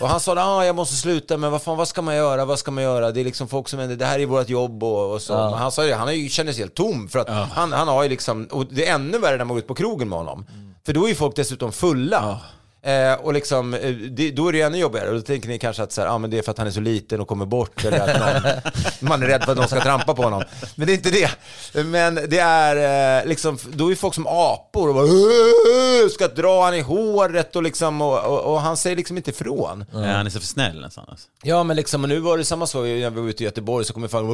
Och 0.01 0.09
han 0.09 0.21
sa, 0.21 0.35
ah, 0.39 0.65
jag 0.65 0.77
måste 0.77 0.97
sluta, 0.97 1.37
men 1.37 1.51
vad 1.53 1.63
fan, 1.63 1.77
vad 1.77 1.89
ska 1.89 2.03
man 2.03 2.17
göra, 2.17 2.45
vad 2.45 2.59
ska 2.59 2.71
man 2.71 2.85
göra? 2.85 3.11
Det 3.11 3.21
är 3.21 3.25
liksom 3.25 3.49
folk 3.49 3.69
som, 3.69 3.99
det 3.99 4.05
här 4.05 4.19
är 4.19 4.27
vårt 4.27 4.49
jobb 4.49 4.83
och, 4.85 5.13
och 5.13 5.23
så. 5.23 5.33
Men 5.51 5.53
han 5.59 5.73
sa 5.73 5.83
det, 5.83 5.95
han 5.95 6.09
är 6.09 6.13
ju, 6.13 6.29
känner 6.29 6.53
sig 6.53 6.63
helt 6.63 6.75
tom 6.75 7.09
för 7.09 7.19
att 7.19 7.29
han, 7.53 7.73
han 7.73 7.89
har 7.89 8.03
ju 8.03 8.09
liksom, 8.09 8.49
och 8.51 8.67
det 8.71 8.87
är 8.87 8.95
ännu 8.95 9.19
värre 9.19 9.37
när 9.37 9.45
man 9.45 9.55
går 9.55 9.59
ut 9.59 9.67
på 9.67 9.75
krogen 9.75 10.09
med 10.09 10.19
honom. 10.19 10.47
För 10.87 10.93
då 10.93 11.05
är 11.05 11.09
ju 11.09 11.15
folk 11.15 11.37
dessutom 11.37 11.73
fulla. 11.73 12.41
Eh, 12.89 13.15
och 13.15 13.33
liksom, 13.33 13.75
eh, 13.75 13.91
det, 13.91 14.31
då 14.31 14.49
är 14.49 14.53
det 14.53 14.59
ju 14.59 14.65
ännu 14.65 14.79
jobbigare. 14.79 15.09
Och 15.09 15.15
då 15.15 15.21
tänker 15.21 15.49
ni 15.49 15.59
kanske 15.59 15.83
att 15.83 15.93
så 15.93 16.01
här, 16.01 16.09
ah, 16.09 16.19
men 16.19 16.31
det 16.31 16.39
är 16.39 16.43
för 16.43 16.51
att 16.51 16.59
han 16.59 16.67
är 16.67 16.71
så 16.71 16.81
liten 16.81 17.21
och 17.21 17.29
kommer 17.29 17.47
bort. 17.47 17.85
Eller 17.85 18.01
att 18.01 18.21
någon, 18.21 18.53
man 19.09 19.23
är 19.23 19.27
rädd 19.27 19.45
för 19.45 19.53
att 19.53 19.59
någon 19.59 19.69
ska 19.69 19.81
trampa 19.81 20.15
på 20.15 20.23
honom. 20.23 20.43
Men 20.75 20.87
det 20.87 20.93
är 20.93 20.95
inte 20.95 21.11
det. 21.11 21.31
Men 21.85 22.15
det 22.15 22.39
är 22.39 23.21
eh, 23.21 23.27
liksom, 23.29 23.59
då 23.73 23.91
är 23.91 23.95
folk 23.95 24.15
som 24.15 24.27
apor 24.27 24.89
och 24.89 24.95
bara, 24.95 26.09
ska 26.11 26.29
dra 26.29 26.65
han 26.65 26.75
i 26.75 26.81
håret 26.81 27.57
och 27.57 27.63
liksom, 27.63 28.01
och, 28.01 28.25
och, 28.25 28.53
och 28.53 28.61
han 28.61 28.77
säger 28.77 28.97
liksom 28.97 29.17
inte 29.17 29.31
ifrån. 29.31 29.85
Ja, 29.93 29.99
han 29.99 30.27
är 30.27 30.31
så 30.31 30.41
för 30.41 30.47
snäll 30.47 30.81
nästan. 30.81 31.05
Alltså. 31.09 31.29
Ja, 31.43 31.63
men 31.63 31.77
liksom, 31.77 32.03
och 32.03 32.09
nu 32.09 32.21
var 32.21 32.39
det 32.39 32.45
samma 32.45 32.67
sak 32.67 32.83
när 32.83 33.11
vi 33.11 33.21
var 33.21 33.29
ute 33.29 33.43
i 33.43 33.47
Göteborg 33.47 33.85
så 33.85 33.93
kommer 33.93 34.09
folk 34.09 34.29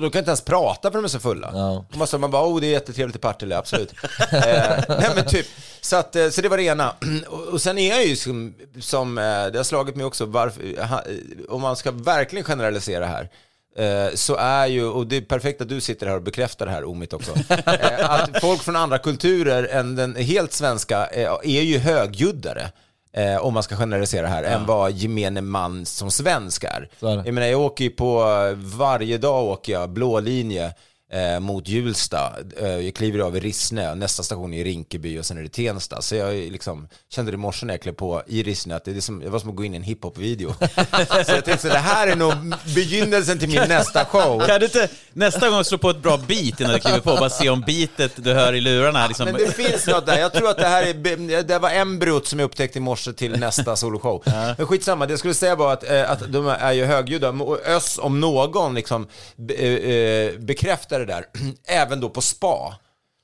de 0.00 0.10
kan 0.10 0.18
inte 0.18 0.30
ens 0.30 0.40
prata 0.40 0.90
för 0.90 0.98
de 0.98 1.04
är 1.04 1.08
så 1.08 1.20
fulla. 1.20 1.50
Ja. 1.54 1.84
Man, 1.98 2.06
så, 2.06 2.18
man 2.18 2.30
bara, 2.30 2.46
oh 2.46 2.60
det 2.60 2.66
är 2.66 2.70
jättetrevligt 2.70 3.16
i 3.16 3.18
Partille, 3.18 3.56
absolut. 3.56 3.92
eh, 4.32 4.40
nej 4.88 5.10
men 5.14 5.24
typ, 5.26 5.46
så, 5.80 5.96
att, 5.96 6.16
eh, 6.16 6.28
så 6.28 6.40
det 6.40 6.48
var 6.48 6.56
det 6.56 6.62
ena. 6.62 6.92
och, 7.28 7.62
sen 7.62 7.78
är 7.78 7.90
jag 7.90 8.06
ju 8.06 8.16
som, 8.16 8.54
som 8.80 9.18
eh, 9.18 9.22
det 9.24 9.56
har 9.56 9.62
slagit 9.62 9.96
mig 9.96 10.06
också, 10.06 10.26
varför, 10.26 10.62
om 11.48 11.60
man 11.60 11.76
ska 11.76 11.90
verkligen 11.90 12.44
generalisera 12.44 13.06
här, 13.06 13.28
eh, 13.76 14.14
så 14.14 14.36
är 14.36 14.66
ju, 14.66 14.84
och 14.84 15.06
det 15.06 15.16
är 15.16 15.20
perfekt 15.20 15.60
att 15.60 15.68
du 15.68 15.80
sitter 15.80 16.06
här 16.06 16.16
och 16.16 16.22
bekräftar 16.22 16.66
det 16.66 16.72
här 16.72 16.84
Omit 16.84 17.12
också, 17.12 17.32
eh, 17.48 18.10
att 18.10 18.40
folk 18.40 18.62
från 18.62 18.76
andra 18.76 18.98
kulturer 18.98 19.64
än 19.64 19.96
den 19.96 20.14
helt 20.16 20.52
svenska 20.52 21.06
är 21.06 21.62
ju 21.62 21.78
högljuddare. 21.78 22.70
Eh, 23.12 23.36
om 23.36 23.54
man 23.54 23.62
ska 23.62 23.76
generalisera 23.76 24.26
här, 24.26 24.42
än 24.42 24.66
vad 24.66 24.92
gemene 24.92 25.40
man 25.40 25.86
som 25.86 26.10
svensk 26.10 26.64
är. 26.64 26.88
Är. 27.00 27.22
Jag 27.24 27.34
menar, 27.34 27.46
jag 27.46 27.60
åker 27.60 27.84
ju 27.84 27.90
på, 27.90 28.24
varje 28.56 29.18
dag 29.18 29.44
åker 29.44 29.72
jag 29.72 29.90
blå 29.90 30.20
linje 30.20 30.74
eh, 31.12 31.40
mot 31.40 31.68
Hjulsta. 31.68 32.32
Eh, 32.60 32.68
jag 32.68 32.94
kliver 32.94 33.18
av 33.18 33.36
i 33.36 33.40
Rissne, 33.40 33.94
nästa 33.94 34.22
station 34.22 34.54
är 34.54 34.58
i 34.58 34.64
Rinkeby 34.64 35.18
och 35.18 35.26
sen 35.26 35.38
är 35.38 35.42
det 35.42 35.48
Tensta. 35.48 36.02
Så 36.02 36.14
jag 36.14 36.34
liksom, 36.34 36.88
kände 37.10 37.30
det 37.30 37.34
i 37.34 37.38
morse 37.38 37.66
när 37.66 37.74
jag 37.74 37.80
klev 37.82 37.92
på 37.92 38.22
i 38.26 38.42
Rissne 38.42 38.76
att 38.76 38.84
det, 38.84 38.96
är 38.96 39.00
som, 39.00 39.20
det 39.20 39.28
var 39.28 39.38
som 39.38 39.50
att 39.50 39.56
gå 39.56 39.64
in 39.64 39.74
i 39.74 39.76
en 39.76 39.82
hiphop-video. 39.82 40.54
så 41.24 41.32
jag 41.32 41.44
tänkte 41.44 41.58
så 41.58 41.68
det 41.68 41.78
här 41.78 42.06
är 42.06 42.16
nog 42.16 42.32
begynnelsen 42.74 43.38
till 43.38 43.48
min 43.48 43.68
nästa 43.68 44.04
show. 44.04 44.46
Kan 44.46 44.60
du 44.60 44.66
inte 44.66 44.88
nästa 45.12 45.50
gång 45.50 45.64
slå 45.64 45.78
på 45.78 45.90
ett 45.90 46.02
bra 46.02 46.16
beat 46.16 46.60
innan 46.60 46.72
du 46.72 46.78
kliver 46.78 47.00
på 47.00 47.16
bara 47.16 47.30
se 47.30 47.50
om 47.50 47.60
beatet 47.60 48.12
du 48.16 48.32
hör 48.32 48.52
i 48.52 48.60
lurarna 48.60 49.06
liksom... 49.06 49.24
Men 49.24 49.34
det 49.34 49.52
finns 49.52 49.86
något 49.86 50.06
där. 50.06 50.18
Jag 50.18 50.32
tror 50.32 50.50
att 50.50 50.58
det 50.58 50.68
här 50.68 50.82
är, 50.82 51.42
det 51.42 51.58
var 51.58 51.70
embryot 51.70 52.26
som 52.26 52.38
jag 52.38 52.46
upptäckte 52.46 52.78
i 52.78 52.82
morse 52.82 53.12
till 53.12 53.38
nästa 53.38 53.76
soloshow. 53.76 54.22
Men 54.56 54.66
skitsamma, 54.66 55.06
det 55.06 55.12
jag 55.12 55.18
skulle 55.18 55.34
säga 55.34 55.56
var 55.56 55.72
att, 55.72 55.90
eh, 55.90 56.10
att 56.10 56.32
de 56.32 56.46
är 56.46 56.72
ju 56.72 56.84
högljudda. 56.84 57.34
Ös 57.66 57.98
om 58.02 58.20
någon 58.20 58.74
liksom 58.74 59.06
be, 59.36 59.54
eh, 59.54 60.38
bekräftar 60.38 60.95
det 60.98 61.04
där, 61.04 61.26
även 61.64 62.00
då 62.00 62.10
på 62.10 62.20
spa. 62.20 62.78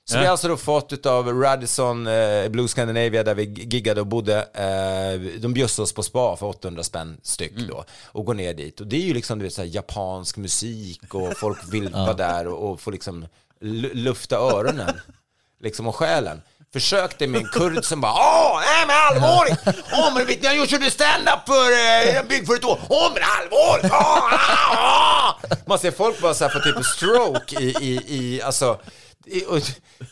Så 0.04 0.18
vi 0.18 0.24
har 0.24 0.30
alltså 0.30 0.48
då 0.48 0.56
fått 0.56 1.06
av 1.06 1.28
Radisson 1.28 2.06
eh, 2.06 2.48
Blue 2.48 2.68
Scandinavia 2.68 3.22
där 3.22 3.35
vi 3.35 3.42
giggade 3.44 4.00
och 4.00 4.06
bodde. 4.06 4.38
Eh, 4.54 5.40
de 5.40 5.54
bjöd 5.54 5.80
oss 5.80 5.92
på 5.92 6.02
spa 6.02 6.37
för 6.37 6.46
800 6.46 6.82
spänn 6.82 7.16
styck 7.22 7.52
då. 7.68 7.85
Och 8.06 8.24
går 8.24 8.35
ner 8.35 8.54
dit. 8.54 8.80
Och 8.80 8.87
det 8.87 8.96
är 8.96 9.00
ju 9.06 9.14
liksom 9.14 9.38
du 9.38 9.44
vet, 9.44 9.54
så 9.54 9.64
japansk 9.64 10.37
musik 10.37 11.14
och 11.14 11.37
folk 11.37 11.58
vill 11.72 11.88
vara 11.88 12.12
där 12.12 12.46
och, 12.46 12.70
och 12.70 12.80
få 12.80 12.90
liksom 12.90 13.26
lu- 13.61 13.94
lufta 13.94 14.37
öronen. 14.37 14.94
Liksom 15.61 15.87
och 15.87 15.96
själen. 15.96 16.42
Försökte 16.72 17.26
med 17.26 17.40
en 17.40 17.48
kurd 17.48 17.85
som 17.85 18.00
bara 18.00 18.12
Åh, 18.12 18.61
nej 18.61 18.87
men 18.87 18.96
allvarligt! 18.96 19.61
Åh 19.92 20.14
men 20.14 20.26
vet 20.26 20.42
ni, 20.42 20.46
jag 20.48 20.56
gjorde 20.66 20.90
stand-up 20.90 21.40
för 21.46 21.72
eh, 21.72 22.16
en 22.18 22.28
bygg 22.28 22.46
för 22.46 22.54
ett 22.54 22.64
år. 22.64 22.78
Åh 22.88 23.11
men 23.14 23.22
allvarligt! 23.22 23.92
Åh, 23.92 23.98
ah, 23.98 24.76
ah. 24.76 25.40
Man 25.66 25.78
ser 25.78 25.90
folk 25.90 26.20
bara 26.20 26.35
så 26.35 26.44
här 26.44 26.50
få 26.52 26.58
typ 26.61 26.85
stroke 26.85 27.61
i, 27.62 27.76
i, 27.80 28.16
i 28.16 28.42
alltså 28.42 28.80
i- 29.26 29.44
och 29.46 29.56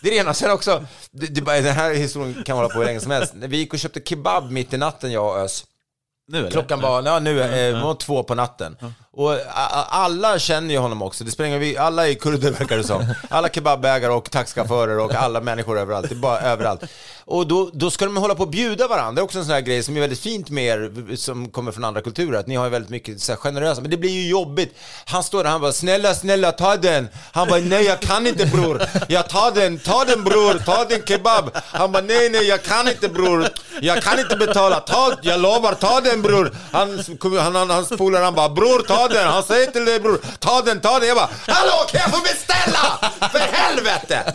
det 0.02 0.08
är 0.08 0.10
det 0.12 0.16
ena. 0.16 0.34
Sen 0.34 0.50
också, 0.50 0.84
det, 1.10 1.26
det, 1.26 1.40
den 1.60 1.74
här 1.74 1.94
historien 1.94 2.42
kan 2.46 2.56
hålla 2.56 2.68
på 2.68 2.78
hur 2.78 2.84
länge 2.84 3.00
som 3.00 3.10
helst. 3.10 3.32
Vi 3.36 3.56
gick 3.56 3.72
och 3.72 3.78
köpte 3.78 4.00
kebab 4.04 4.50
mitt 4.50 4.72
i 4.72 4.76
natten, 4.76 5.12
jag 5.12 5.24
och 5.28 5.38
Ös. 5.38 5.64
Nu 6.28 6.38
eller? 6.38 6.50
Klockan 6.50 6.80
var, 6.80 7.02
ja, 7.02 7.18
nu, 7.18 7.42
eh, 7.42 7.82
var 7.82 7.94
två 7.94 8.22
på 8.22 8.34
natten. 8.34 8.76
Och 9.16 9.36
alla 9.88 10.38
känner 10.38 10.74
ju 10.74 10.80
honom 10.80 11.02
också. 11.02 11.24
Det 11.24 11.30
spelar 11.30 11.58
vi 11.58 11.78
alla 11.78 12.08
är 12.08 12.14
kurder 12.14 12.50
verkar 12.50 12.76
det 12.76 12.84
som. 12.84 13.14
Alla 13.28 13.48
kebabägare 13.48 14.12
och 14.12 14.30
taxichaufförer 14.30 14.98
och 14.98 15.14
alla 15.14 15.40
människor 15.40 15.78
överallt. 15.78 16.08
Det 16.08 16.14
är 16.14 16.16
bara 16.16 16.40
överallt. 16.40 16.82
Och 17.24 17.46
då, 17.46 17.70
då 17.72 17.90
ska 17.90 18.04
de 18.04 18.16
hålla 18.16 18.34
på 18.34 18.42
att 18.42 18.50
bjuda 18.50 18.88
varandra. 18.88 19.12
Det 19.12 19.20
är 19.20 19.24
också 19.24 19.38
en 19.38 19.44
sån 19.44 19.54
här 19.54 19.60
grej 19.60 19.82
som 19.82 19.96
är 19.96 20.00
väldigt 20.00 20.20
fint 20.20 20.50
med 20.50 20.64
er 20.64 21.16
som 21.16 21.48
kommer 21.48 21.72
från 21.72 21.84
andra 21.84 22.00
kulturer. 22.00 22.38
Att 22.38 22.46
ni 22.46 22.54
har 22.54 22.64
ju 22.64 22.70
väldigt 22.70 22.90
mycket 22.90 23.20
så 23.20 23.32
här, 23.32 23.36
generösa. 23.36 23.80
Men 23.80 23.90
det 23.90 23.96
blir 23.96 24.10
ju 24.10 24.28
jobbigt. 24.28 24.74
Han 25.04 25.22
står 25.24 25.44
där, 25.44 25.50
han 25.50 25.60
bara 25.60 25.72
snälla, 25.72 26.14
snälla 26.14 26.52
ta 26.52 26.76
den. 26.76 27.08
Han 27.32 27.48
bara 27.48 27.60
nej 27.60 27.84
jag 27.84 28.00
kan 28.00 28.26
inte 28.26 28.46
bror. 28.46 28.82
Jag 29.08 29.28
tar 29.28 29.50
den, 29.50 29.78
ta 29.78 30.04
den 30.04 30.24
bror, 30.24 30.58
ta 30.64 30.84
din 30.84 31.02
kebab. 31.06 31.50
Han 31.54 31.92
bara 31.92 32.02
nej 32.02 32.30
nej 32.30 32.42
jag 32.48 32.62
kan 32.62 32.88
inte 32.88 33.08
bror. 33.08 33.48
Jag 33.80 34.02
kan 34.02 34.18
inte 34.18 34.36
betala. 34.36 34.80
Ta, 34.80 35.12
jag 35.22 35.40
lovar, 35.40 35.74
ta 35.74 36.00
den 36.00 36.22
bror. 36.22 36.54
Han, 36.72 37.04
han, 37.40 37.54
han, 37.54 37.70
hans 37.70 37.88
polare 37.88 38.24
han 38.24 38.34
bara 38.34 38.48
bror 38.48 38.82
ta 38.82 38.99
den. 39.08 39.28
Han 39.28 39.42
säger 39.42 39.70
till 39.70 39.84
dig 39.84 40.00
bror, 40.00 40.20
ta 40.38 40.62
den, 40.62 40.80
ta 40.80 40.98
den. 40.98 41.08
Jag 41.08 41.16
bara 41.16 41.28
hallå 41.46 41.72
kan 41.90 42.00
jag 42.00 42.10
få 42.10 42.20
beställa? 42.20 43.10
För 43.32 43.38
helvete! 43.38 44.32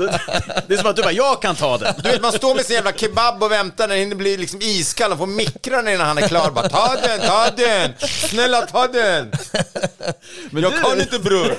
Det 0.67 0.73
är 0.73 0.78
som 0.78 0.88
att 0.89 0.95
du 0.95 1.01
bara, 1.01 1.12
jag 1.12 1.41
kan 1.41 1.56
ta 1.56 1.78
den. 1.78 1.93
Du 2.04 2.10
vet, 2.12 2.21
man 2.21 2.32
står 2.32 2.56
med 2.56 2.65
sin 2.65 2.75
jävla 2.75 2.91
kebab 2.93 3.43
och 3.43 3.51
väntar 3.51 3.88
när 3.88 3.95
den 3.97 4.17
blir 4.17 4.38
liksom 4.38 4.62
iskall 4.62 5.12
och 5.12 5.17
får 5.17 5.28
mikra 5.28 5.75
den 5.82 5.88
innan 5.93 6.08
han 6.08 6.17
är 6.17 6.28
klar. 6.28 6.51
Bara, 6.51 6.69
ta 6.69 6.95
den, 7.04 7.19
ta 7.19 7.47
den! 7.58 7.93
Snälla 8.30 8.62
ta 8.62 8.88
den! 8.88 9.32
Men 10.51 10.63
jag 10.63 10.71
du- 10.71 10.82
kan 10.82 10.99
inte 11.01 11.19
bror! 11.19 11.56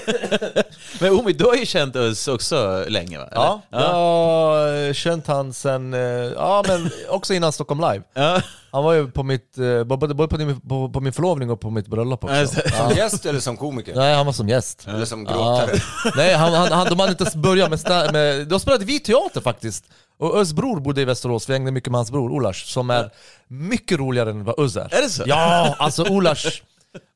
Men 1.01 1.13
Omi, 1.13 1.33
du 1.33 1.45
har 1.45 1.55
ju 1.55 1.67
känt 1.67 1.97
oss 1.97 2.29
också 2.29 2.85
länge 2.89 3.19
va? 3.19 3.25
Eller? 3.33 3.43
Ja, 3.45 3.63
jag 3.71 3.79
har 3.79 4.93
känt 4.93 5.27
han 5.27 5.53
sen, 5.53 5.95
eh, 5.95 6.01
ja 6.37 6.65
men 6.69 6.91
också 7.09 7.35
innan 7.35 7.53
Stockholm 7.53 7.81
Live. 7.81 8.03
Ja. 8.15 8.41
Han 8.77 8.85
var 8.85 8.93
ju 8.93 9.11
på 9.11 9.23
mitt, 9.23 9.59
eh, 9.59 9.85
både 9.85 10.15
både 10.15 10.29
på, 10.29 10.37
din- 10.37 10.61
på, 10.61 10.89
på 10.91 11.01
min 11.01 11.13
förlovning 11.13 11.51
och 11.51 11.61
på 11.61 11.71
mitt 11.71 11.87
bröllop 11.89 12.25
också. 12.25 12.47
så- 12.47 12.61
Som 12.77 12.97
gäst 12.97 13.27
eller 13.27 13.41
som 13.41 13.57
komiker? 13.57 13.95
Nej, 13.95 14.15
han 14.15 14.27
var 14.27 14.33
som 14.33 14.49
gäst. 14.49 14.87
Eller 14.89 15.05
som 15.05 15.25
gråtare? 15.25 15.71
Nej, 16.17 16.35
han, 16.35 16.53
han, 16.53 16.73
han, 16.73 16.87
de 16.87 16.99
hade 17.01 17.11
inte 17.13 17.25
ens 17.25 17.35
börjat 17.37 17.71
med, 17.71 17.79
sta- 17.79 18.13
med... 18.13 18.47
De 18.49 18.61
spelade 18.61 18.85
vi 18.85 19.01
teater 19.01 19.41
faktiskt. 19.41 19.85
Och 20.19 20.37
Özz 20.39 20.53
bror 20.53 20.81
bodde 20.81 21.01
i 21.01 21.05
Västerås, 21.05 21.49
vi 21.49 21.53
hängde 21.53 21.71
mycket 21.71 21.91
med 21.93 21.99
hans 21.99 22.11
bror 22.11 22.31
Olash, 22.33 22.65
som 22.67 22.91
är 22.91 23.11
mycket 23.49 23.99
roligare 23.99 24.31
än 24.31 24.45
vad 24.45 24.59
Özz 24.61 24.77
är. 24.77 24.95
Är 24.95 25.03
det 25.03 25.09
så? 25.11 25.23
Ja, 25.27 25.75
alltså 25.79 26.05
Olash, 26.11 26.63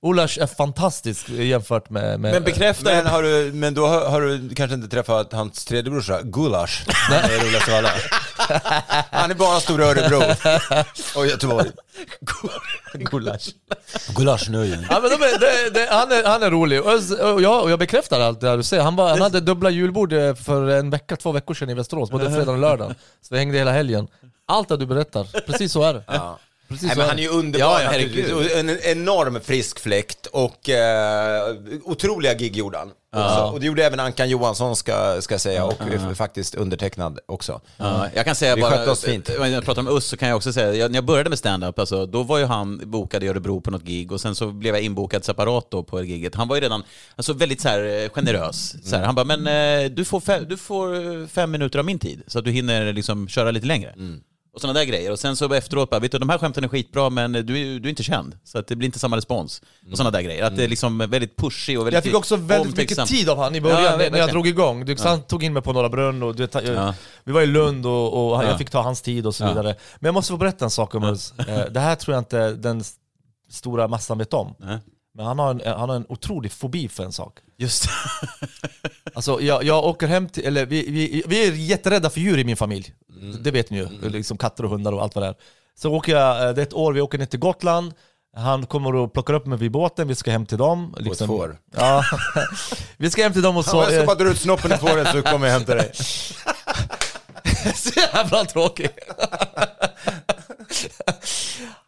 Olash 0.03 0.39
är 0.41 0.47
fantastisk 0.47 1.29
jämfört 1.29 1.91
med... 1.91 2.21
med 2.21 2.33
Men 2.33 2.45
bekräfta 2.45 2.91
Men, 2.91 3.07
har 3.07 3.23
du, 3.23 3.53
men 3.55 3.75
då 3.75 3.87
har, 3.87 4.11
har 4.11 4.21
du 4.21 4.55
kanske 4.55 4.75
inte 4.75 4.89
träffat 4.89 5.33
hans 5.33 5.65
tredje 5.65 5.91
brorsa, 5.91 6.21
Gulasch? 6.23 6.85
Det 7.11 7.17
är 7.17 7.29
det 7.29 7.45
roligaste 7.45 7.73
av 7.73 7.79
alla. 7.79 7.91
Han 9.11 9.31
är 9.31 9.35
bara 9.35 9.61
stora 9.61 9.85
Örebro 9.85 10.23
och 11.17 11.27
Göteborg. 11.27 11.71
Gulash. 12.93 13.51
Gulaschnöjen. 14.17 14.87
Ja, 14.91 15.01
men 15.01 15.11
de 15.11 15.17
är, 15.17 15.39
det, 15.39 15.71
det, 15.71 15.89
han, 15.91 16.13
är, 16.13 16.25
han 16.25 16.43
är 16.43 16.51
rolig, 16.51 16.83
och, 16.83 17.43
jag, 17.43 17.63
och 17.63 17.71
jag 17.71 17.79
bekräftar 17.79 18.21
allt 18.21 18.41
det 18.41 18.49
här 18.49 18.57
du 18.57 18.63
säger. 18.63 18.83
Han, 18.83 18.97
var, 18.97 19.09
han 19.09 19.21
hade 19.21 19.41
dubbla 19.41 19.71
julbord 19.71 20.13
eh, 20.13 20.35
för 20.35 20.69
en 20.69 20.91
vecka, 20.91 21.17
två 21.17 21.33
veckor 21.33 21.55
sedan 21.55 21.71
i 21.71 21.75
Västerås, 21.75 22.11
både 22.11 22.31
fredag 22.31 22.53
och 22.53 22.59
lördag. 22.59 22.95
Så 23.21 23.35
vi 23.35 23.39
hängde 23.39 23.59
hela 23.59 23.73
helgen. 23.73 24.09
Allt 24.47 24.69
det 24.69 24.77
du 24.77 24.87
berättar, 24.87 25.27
precis 25.47 25.73
så 25.73 25.83
är 25.83 25.95
det. 25.95 26.03
Ja. 26.07 26.39
Precis 26.71 26.87
Nej, 26.87 26.97
men 26.97 27.07
han 27.07 27.17
det. 27.17 27.23
är 27.23 27.25
ju 27.25 27.29
underbar 27.31 27.67
Ja, 27.67 27.83
ja, 27.83 27.91
naturligtvis. 27.91 28.55
En 28.55 28.71
enorm 28.71 29.41
frisk 29.41 29.81
fläkt 29.81 30.27
och 30.27 30.69
eh, 30.69 31.55
otroliga 31.85 32.35
gig 32.35 32.57
gjorde 32.57 32.79
han. 32.79 32.91
också. 33.17 33.51
Och 33.53 33.61
det 33.61 33.67
gjorde 33.67 33.85
även 33.85 34.01
Ankan 34.01 34.29
Johansson 34.31 34.77
ska, 34.77 35.23
ska 35.23 35.35
jag 35.35 35.41
säga 35.41 35.65
och 35.65 35.81
eh, 35.93 36.13
faktiskt 36.13 36.55
undertecknad 36.55 37.19
också. 37.27 37.61
Ja, 37.77 38.07
jag 38.15 38.25
kan 38.25 38.35
säga 38.35 38.55
Vi 38.55 38.61
bara, 38.61 38.91
oss 38.91 39.05
fint. 39.05 39.31
När 39.39 39.47
jag 39.47 39.65
pratar 39.65 39.83
om 39.83 39.89
Us 39.89 40.05
så 40.05 40.17
kan 40.17 40.29
jag 40.29 40.37
också 40.37 40.53
säga, 40.53 40.75
jag, 40.75 40.91
när 40.91 40.97
jag 40.97 41.05
började 41.05 41.29
med 41.31 41.39
stand-up, 41.39 41.79
alltså, 41.79 42.07
då 42.07 42.23
var 42.23 42.39
ju 42.39 42.45
han 42.45 42.91
bokad 42.91 43.23
i 43.25 43.29
Örebro 43.29 43.61
på 43.61 43.71
något 43.71 43.83
gig 43.85 44.13
och 44.13 44.21
sen 44.21 44.35
så 44.35 44.47
blev 44.47 44.75
jag 44.75 44.85
inbokad 44.85 45.25
separat 45.25 45.71
då 45.71 45.83
på 45.83 46.03
giget. 46.05 46.35
Han 46.35 46.49
var 46.49 46.57
ju 46.57 46.63
redan 46.63 46.83
alltså, 47.17 47.33
väldigt 47.33 47.61
så 47.61 47.69
här, 47.69 48.03
eh, 48.05 48.09
generös. 48.09 48.75
Så 48.85 48.97
här, 48.97 49.05
han 49.05 49.15
bara, 49.15 49.25
men 49.37 49.47
eh, 49.47 49.91
du 49.91 50.05
får, 50.05 50.21
fem, 50.21 50.45
du 50.49 50.57
får 50.57 51.27
fem 51.27 51.51
minuter 51.51 51.79
av 51.79 51.85
min 51.85 51.99
tid 51.99 52.23
så 52.27 52.39
att 52.39 52.45
du 52.45 52.51
hinner 52.51 52.93
liksom 52.93 53.29
köra 53.29 53.51
lite 53.51 53.67
längre. 53.67 53.95
Och 54.53 54.61
sådana 54.61 54.79
där 54.79 54.87
grejer. 54.87 55.13
Och 55.13 55.19
sen 55.19 55.37
så 55.37 55.53
efteråt 55.55 55.91
bara, 55.91 56.01
vet 56.01 56.13
du 56.13 56.19
de 56.19 56.29
här 56.29 56.39
skämten 56.39 56.65
är 56.65 56.69
skitbra 56.69 57.11
men 57.11 57.33
du, 57.33 57.39
är- 57.39 57.81
du 57.81 57.89
är 57.89 57.91
inte 57.91 58.03
känd. 58.03 58.37
Så 58.45 58.59
att 58.59 58.67
det 58.67 58.77
blir 58.77 58.87
inte 58.87 58.99
samma 58.99 59.17
respons. 59.17 59.63
Och 59.91 59.97
sådana 59.97 60.11
där 60.11 60.23
grejer. 60.23 60.45
Att 60.45 60.57
det 60.57 60.65
är 60.65 60.69
liksom 60.69 60.99
väldigt 60.99 61.37
pushy 61.37 61.77
och 61.77 61.81
väldigt 61.87 61.95
Jag 61.95 62.05
fick 62.05 62.15
också 62.15 62.37
väldigt 62.37 62.77
mycket 62.77 63.07
tid 63.07 63.29
av 63.29 63.39
han 63.39 63.55
i 63.55 63.61
början 63.61 63.83
Ja, 63.83 63.85
när- 63.85 63.91
jag 63.91 63.99
verkligen. 64.11 64.29
drog 64.29 64.47
igång. 64.47 64.85
Du, 64.85 64.97
Han 64.99 65.23
tog 65.23 65.45
in 65.45 65.53
mig 65.53 65.63
på 65.63 65.73
Norra 65.73 65.89
Brunn 65.89 66.23
och 66.23 66.37
du 66.37 66.43
vet, 66.43 66.55
jag, 66.55 66.65
Ja. 66.65 66.95
vi 67.25 67.33
var 67.33 67.43
i 67.43 67.47
Lund 67.47 67.87
och, 67.87 68.31
och 68.31 68.37
han- 68.37 68.45
Ja. 68.45 68.51
jag 68.51 68.59
fick 68.59 68.71
ta 68.71 68.83
hans 68.83 69.03
tid 69.03 69.27
och 69.27 69.35
så 69.35 69.49
vidare. 69.49 69.75
Men 69.99 70.09
jag 70.09 70.15
måste 70.15 70.31
få 70.33 70.37
berätta 70.37 70.65
en 70.65 70.71
sak 70.71 70.95
om 70.95 71.05
Özz. 71.05 71.33
Eh, 71.39 71.65
Det 71.71 71.81
här 71.81 71.97
tror 71.97 72.15
jag 72.15 72.21
inte 72.21 72.53
den 72.53 72.81
s- 72.81 72.95
stora 73.51 73.89
massan 73.89 74.19
vet 74.19 74.33
om. 74.35 74.55
Nej. 74.59 74.79
Men 75.15 75.27
han 75.27 75.39
har, 75.39 75.51
en, 75.51 75.61
han 75.79 75.89
har 75.89 75.97
en 75.97 76.07
otrolig 76.09 76.53
fobi 76.53 76.89
för 76.89 77.05
en 77.05 77.13
sak. 77.13 77.39
Just 77.59 77.87
Alltså 79.15 79.41
jag, 79.41 79.65
jag 79.65 79.85
åker 79.85 80.07
hem 80.07 80.29
till, 80.29 80.45
eller 80.47 80.67
vi, 80.67 80.91
vi, 80.91 81.23
vi 81.27 81.47
är 81.49 81.53
jätterädda 81.53 82.11
för 82.11 82.21
djur 82.21 82.39
i 82.39 82.45
min 82.45 82.57
familj. 82.57 82.95
Det 83.41 83.51
vet 83.51 83.71
ni 83.71 83.79
ju, 83.79 83.89
liksom 84.09 84.37
katter 84.37 84.65
och 84.65 84.71
hundar 84.71 84.93
och 84.93 85.03
allt 85.03 85.15
vad 85.15 85.25
det 85.25 85.29
är. 85.29 85.35
Så 85.79 85.93
åker 85.93 86.13
jag, 86.13 86.49
eh, 86.49 86.55
det 86.55 86.61
är 86.61 86.67
ett 86.67 86.75
år, 86.75 86.93
vi 86.93 87.01
åker 87.01 87.19
ner 87.19 87.27
till 87.27 87.41
Gotland. 87.41 87.95
Han 88.37 88.67
kommer 88.67 88.95
och 88.95 89.13
plockar 89.13 89.35
upp 89.35 89.47
mig 89.47 89.59
vid 89.59 89.71
båten, 89.71 90.09
vi 90.09 90.15
ska 90.15 90.31
hem 90.31 90.47
till 90.47 90.59
dem. 90.59 90.97
På 91.05 91.13
ett 91.13 91.27
får. 91.27 91.59
Ja. 91.77 92.05
vi 92.97 93.11
ska 93.11 93.23
hem 93.23 93.33
till 93.33 93.43
dem 93.43 93.57
och 93.57 93.65
så... 93.65 93.77
Ja, 93.77 93.83
jag 93.83 93.93
ska 93.93 94.07
bara 94.07 94.25
dra 94.25 94.31
ut 94.31 94.41
snoppen 94.41 94.73
i 94.73 94.77
fåret 94.77 95.09
så 95.09 95.23
kommer 95.23 95.47
jag 95.47 95.55
hämta 95.55 95.75
dig. 95.75 95.93
Så 97.75 98.01
jävla 98.01 98.45
tråkig. 98.45 98.91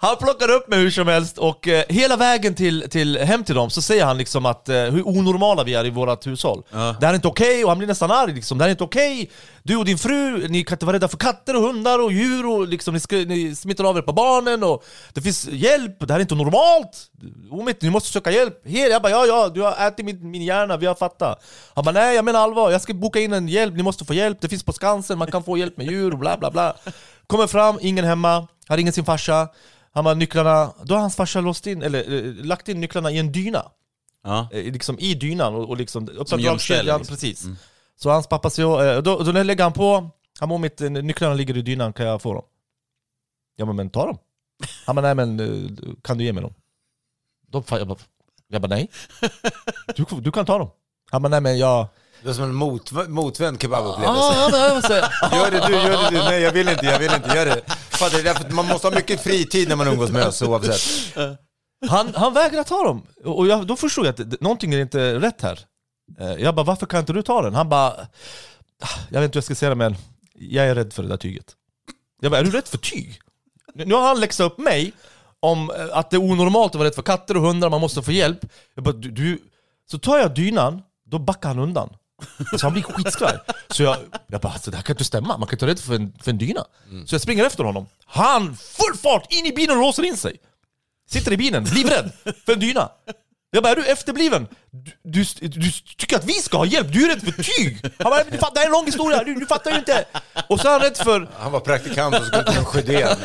Han 0.04 0.16
plockar 0.16 0.50
upp 0.50 0.68
mig 0.68 0.78
hur 0.78 0.90
som 0.90 1.08
helst 1.08 1.38
och 1.38 1.68
eh, 1.68 1.84
hela 1.88 2.16
vägen 2.16 2.54
till, 2.54 2.90
till, 2.90 3.18
hem 3.18 3.44
till 3.44 3.54
dem 3.54 3.70
så 3.70 3.82
säger 3.82 4.04
han 4.04 4.18
liksom 4.18 4.46
att 4.46 4.68
eh, 4.68 4.76
hur 4.76 5.08
onormala 5.08 5.64
vi 5.64 5.74
är 5.74 5.86
i 5.86 5.90
vårt 5.90 6.26
hushåll. 6.26 6.62
Det 6.70 7.06
här 7.06 7.08
är 7.08 7.14
inte 7.14 7.28
okej 7.28 7.64
och 7.64 7.70
han 7.70 7.78
blir 7.78 7.88
nästan 7.88 8.10
arg 8.10 8.34
liksom. 8.34 8.58
Det 8.58 8.64
här 8.64 8.68
är 8.68 8.70
inte 8.70 8.84
okej. 8.84 9.30
Du 9.62 9.76
och 9.76 9.84
din 9.84 9.98
fru, 9.98 10.48
ni 10.48 10.64
kan 10.64 10.74
inte 10.76 10.86
vara 10.86 10.96
rädda 10.96 11.08
för 11.08 11.16
katter 11.16 11.56
och 11.56 11.62
hundar 11.62 11.98
och 11.98 12.12
djur 12.12 12.46
och 12.46 12.68
liksom, 12.68 12.94
ni, 12.94 13.00
ska, 13.00 13.16
ni 13.16 13.54
smittar 13.54 13.84
av 13.84 13.96
er 13.96 14.02
på 14.02 14.12
barnen 14.12 14.64
och 14.64 14.84
det 15.12 15.20
finns 15.20 15.48
hjälp, 15.48 15.96
det 16.00 16.12
här 16.12 16.20
är 16.20 16.20
inte 16.20 16.34
normalt. 16.34 17.06
Omit, 17.50 17.82
ni 17.82 17.90
måste 17.90 18.08
söka 18.08 18.30
hjälp. 18.30 18.60
Jag 18.64 19.02
bara 19.02 19.10
ja, 19.10 19.26
ja, 19.26 19.48
du 19.48 19.62
har 19.62 19.86
ätit 19.88 20.04
min, 20.04 20.30
min 20.30 20.42
hjärna, 20.42 20.76
vi 20.76 20.86
har 20.86 20.94
fattat. 20.94 21.44
Han 21.74 21.84
bara 21.84 21.92
nej, 21.92 22.14
jag 22.16 22.24
menar 22.24 22.40
allvar, 22.40 22.70
jag 22.70 22.80
ska 22.80 22.94
boka 22.94 23.20
in 23.20 23.32
en 23.32 23.48
hjälp, 23.48 23.74
ni 23.74 23.82
måste 23.82 24.04
få 24.04 24.14
hjälp, 24.14 24.40
det 24.40 24.48
finns 24.48 24.64
på 24.64 24.72
Skansen, 24.72 25.18
man 25.18 25.30
kan 25.30 25.44
få 25.44 25.58
hjälp 25.58 25.76
med 25.76 25.86
djur 25.86 26.12
och 26.12 26.18
bla 26.18 26.36
bla 26.36 26.50
bla. 26.50 26.74
Kommer 27.26 27.46
fram, 27.46 27.78
ingen 27.80 28.04
hemma, 28.04 28.48
han 28.68 28.76
ringer 28.76 28.92
sin 28.92 29.04
farsa. 29.04 29.48
Han 29.94 30.04
bara 30.04 30.14
nycklarna, 30.14 30.72
då 30.84 30.94
har 30.94 31.00
hans 31.00 31.16
farsa 31.16 31.40
låst 31.40 31.66
in, 31.66 31.82
eller 31.82 32.12
eh, 32.12 32.44
lagt 32.44 32.68
in 32.68 32.80
nycklarna 32.80 33.10
i 33.10 33.18
en 33.18 33.32
dyna. 33.32 33.70
Ja. 34.24 34.48
Eh, 34.52 34.72
liksom 34.72 34.98
i 34.98 35.14
dynan 35.14 35.54
och, 35.54 35.68
och 35.68 35.76
liksom 35.76 36.08
öppnat 36.08 36.40
gömställe, 36.40 36.76
dragkedjan, 36.92 36.98
liksom. 36.98 37.14
precis. 37.14 37.46
Så 37.96 38.10
hans 38.10 38.26
pappa 38.26 38.50
säger, 38.50 38.96
eh, 38.96 39.02
då, 39.02 39.18
då 39.22 39.32
lägger 39.32 39.62
han 39.64 39.72
på, 39.72 40.10
han 40.40 40.48
mår 40.48 40.58
mitt, 40.58 40.80
eh, 40.80 40.90
nycklarna 40.90 41.34
ligger 41.34 41.56
i 41.56 41.62
dynan, 41.62 41.92
kan 41.92 42.06
jag 42.06 42.22
få 42.22 42.34
dem? 42.34 42.44
Ja 43.56 43.64
men, 43.64 43.76
men 43.76 43.90
ta 43.90 44.06
dem. 44.06 44.18
Han 44.86 44.96
bara, 44.96 45.14
nej 45.14 45.14
men 45.14 45.40
eh, 45.40 45.70
kan 46.02 46.18
du 46.18 46.24
ge 46.24 46.32
mig 46.32 46.42
dem? 46.42 46.54
Då, 47.48 47.60
fa- 47.60 47.78
jag, 47.78 47.88
bara, 47.88 47.98
jag 48.48 48.62
bara 48.62 48.68
nej. 48.68 48.90
Du, 49.96 50.04
du 50.20 50.32
kan 50.32 50.46
ta 50.46 50.58
dem. 50.58 50.70
Han 51.10 51.22
bara, 51.22 51.28
nej 51.28 51.40
men 51.40 51.58
jag... 51.58 51.88
Det 52.22 52.28
är 52.30 52.32
som 52.32 52.44
en 52.44 52.54
mot, 52.54 52.92
motvänd 53.08 53.62
kebabupplevelse. 53.62 54.20
Ah, 54.20 55.30
ja, 55.30 55.36
Gör 55.36 55.50
det 55.50 55.66
du, 55.66 55.72
gör 55.72 56.02
det 56.02 56.10
du. 56.10 56.16
Nej 56.16 56.42
jag 56.42 56.52
vill 56.52 56.68
inte, 56.68 56.86
jag 56.86 56.98
vill 56.98 57.12
inte, 57.14 57.36
gör 57.36 57.46
det. 57.46 57.60
Är 58.18 58.24
därför 58.24 58.50
man 58.50 58.66
måste 58.68 58.86
ha 58.86 58.94
mycket 58.94 59.20
fritid 59.20 59.68
när 59.68 59.76
man 59.76 59.88
umgås 59.88 60.10
med 60.10 60.26
oss 60.26 60.42
oavsett. 60.42 61.14
Han, 61.88 62.14
han 62.14 62.34
vägrar 62.34 62.62
ta 62.62 62.84
dem. 62.84 63.06
Och 63.24 63.46
jag, 63.46 63.66
då 63.66 63.76
förstod 63.76 64.06
jag 64.06 64.20
att 64.20 64.40
någonting 64.40 64.74
är 64.74 64.78
inte 64.78 65.14
rätt 65.14 65.42
här. 65.42 65.60
Eh, 66.20 66.32
Jag 66.32 66.54
bara, 66.54 66.62
varför 66.66 66.86
kan 66.86 67.00
inte 67.00 67.12
du 67.12 67.22
ta 67.22 67.42
den? 67.42 67.54
Han 67.54 67.68
bara, 67.68 67.88
"Ah, 67.90 68.88
jag 69.10 69.20
vet 69.20 69.28
inte 69.28 69.36
hur 69.36 69.38
jag 69.38 69.44
ska 69.44 69.54
säga 69.54 69.68
det 69.68 69.74
men 69.74 69.96
jag 70.34 70.66
är 70.66 70.74
rädd 70.74 70.92
för 70.92 71.02
det 71.02 71.08
där 71.08 71.16
tyget. 71.16 71.46
Jag 72.20 72.30
bara, 72.30 72.40
är 72.40 72.44
du 72.44 72.50
rädd 72.50 72.68
för 72.68 72.78
tyg? 72.78 73.18
Nu 73.74 73.84
nu 73.84 73.94
har 73.94 74.02
han 74.02 74.20
läxat 74.20 74.52
upp 74.52 74.58
mig 74.58 74.92
om 75.40 75.70
eh, 75.70 75.86
att 75.98 76.10
det 76.10 76.16
är 76.16 76.20
onormalt 76.22 76.72
att 76.72 76.74
vara 76.78 76.86
rädd 76.88 76.94
för 76.94 77.02
katter 77.02 77.36
och 77.36 77.42
hundar, 77.42 77.70
man 77.70 77.80
måste 77.80 78.02
få 78.02 78.12
hjälp. 78.12 78.38
Jag 78.74 78.84
bara, 78.84 78.92
du, 78.94 79.10
du... 79.10 79.38
Så 79.90 79.98
tar 79.98 80.18
jag 80.18 80.34
dynan, 80.34 80.82
då 81.06 81.18
backar 81.18 81.48
han 81.48 81.58
undan. 81.58 81.88
Så 82.58 82.66
han 82.66 82.72
blir 82.72 82.82
skitskraj. 82.82 83.38
Så 83.70 83.82
jag, 83.82 83.96
jag 84.26 84.40
bara, 84.40 84.52
alltså, 84.52 84.70
det 84.70 84.76
här 84.76 84.84
kan 84.84 84.94
inte 84.94 85.04
stämma, 85.04 85.38
man 85.38 85.48
kan 85.48 85.54
inte 85.54 85.64
vara 85.64 85.70
rädd 85.70 85.80
för 85.80 85.94
en, 85.94 86.12
för 86.22 86.30
en 86.30 86.38
dyna. 86.38 86.64
Så 87.06 87.14
jag 87.14 87.20
springer 87.22 87.44
efter 87.44 87.64
honom. 87.64 87.86
Han, 88.06 88.56
full 88.56 88.96
fart, 89.02 89.26
in 89.32 89.46
i 89.46 89.52
bilen 89.52 89.76
och 89.76 89.82
låser 89.82 90.02
in 90.02 90.16
sig. 90.16 90.36
Sitter 91.10 91.32
i 91.32 91.36
bilen, 91.36 91.64
livrädd 91.64 92.12
för 92.46 92.52
en 92.52 92.60
dyna. 92.60 92.88
Jag 93.54 93.62
bara, 93.62 93.72
är 93.72 93.76
du 93.76 93.86
efterbliven? 93.86 94.46
Du, 95.04 95.24
du, 95.40 95.48
du 95.48 95.70
tycker 95.72 96.16
att 96.16 96.24
vi 96.24 96.32
ska 96.32 96.56
ha 96.56 96.64
hjälp, 96.66 96.92
du 96.92 97.04
är 97.04 97.08
rädd 97.08 97.34
för 97.34 97.42
tyg! 97.42 97.80
Han 97.98 98.10
bara, 98.10 98.24
"Men 98.30 98.38
fan, 98.38 98.50
det 98.54 98.60
här 98.60 98.66
är 98.66 98.68
en 98.68 98.72
lång 98.72 98.86
historia, 98.86 99.24
du, 99.24 99.34
du 99.34 99.46
fattar 99.46 99.70
ju 99.70 99.78
inte! 99.78 100.04
Och 100.48 100.60
så 100.60 100.68
är 100.68 100.72
han 100.72 100.80
rädd 100.80 100.96
för, 100.96 101.28
Han 101.38 101.52
var 101.52 101.60
praktikant 101.60 102.18
och 102.20 102.26
skulle 102.26 102.44
till 102.44 102.58
en 102.58 102.64
Sjödén. 102.64 103.16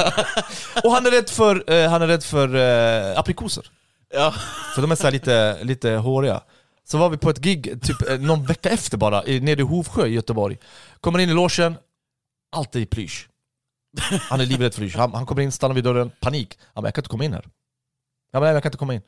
och 0.84 0.92
han 0.92 1.06
är 1.06 1.12
rädd 1.12 1.30
för, 1.30 1.72
eh, 1.74 1.90
han 1.90 2.02
är 2.02 2.08
rädd 2.08 2.24
för 2.24 2.56
eh, 2.56 3.20
aprikoser. 3.20 3.66
Ja. 4.14 4.34
För 4.76 4.82
de 4.82 4.92
är 4.92 4.96
så 4.96 5.04
här 5.04 5.12
lite, 5.12 5.58
lite 5.64 5.90
håriga. 5.92 6.42
Så 6.90 6.98
var 6.98 7.10
vi 7.10 7.18
på 7.18 7.30
ett 7.30 7.38
gig, 7.40 7.82
typ 7.84 8.10
eh, 8.10 8.20
någon 8.20 8.46
vecka 8.46 8.70
efter 8.70 8.98
bara, 8.98 9.22
nere 9.22 9.60
i 9.60 9.64
Hovsjö 9.64 10.06
i 10.06 10.14
Göteborg. 10.14 10.58
Kommer 11.02 11.20
in 11.20 11.30
i 11.30 11.34
logen, 11.34 11.78
allt 12.56 12.76
är 12.76 12.80
i 12.80 12.86
plysch. 12.86 13.30
Han 14.30 14.42
är 14.42 14.46
livrädd 14.46 14.74
för 14.74 14.82
plysch. 14.82 14.96
Han, 14.96 15.14
han 15.14 15.26
kommer 15.26 15.42
in, 15.42 15.52
stannar 15.52 15.76
vid 15.76 15.84
dörren, 15.84 16.12
panik. 16.20 16.60
Han 16.74 16.84
bara, 16.84 16.88
jag 16.88 16.94
kan 16.96 17.02
inte 17.02 17.10
komma 17.10 17.24
in 17.26 17.34
här. 17.34 17.46
Jag 18.32 18.42
bara, 18.42 18.52
jag 18.54 18.64
kan 18.64 18.70
inte 18.70 18.78
komma 18.78 18.94
in. 18.94 19.02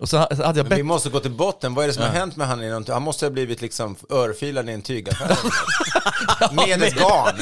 Och 0.00 0.08
så 0.08 0.18
ha- 0.18 0.36
så 0.36 0.44
hade 0.44 0.58
jag 0.58 0.68
Men 0.68 0.76
vi 0.76 0.82
bett... 0.82 0.86
måste 0.86 1.10
gå 1.10 1.20
till 1.20 1.30
botten, 1.30 1.74
vad 1.74 1.84
är 1.84 1.88
det 1.88 1.94
som 1.94 2.02
har 2.02 2.10
hänt 2.10 2.36
med 2.36 2.46
han? 2.48 2.68
någon- 2.68 2.84
Han 2.88 3.02
måste 3.02 3.26
ha 3.26 3.30
blivit 3.30 3.60
liksom 3.60 3.96
örfilad 4.10 4.70
i 4.70 4.72
en 4.72 4.82
tygaffär. 4.82 5.36
Med 6.54 6.82
ett 6.82 6.94
garn. 6.94 7.36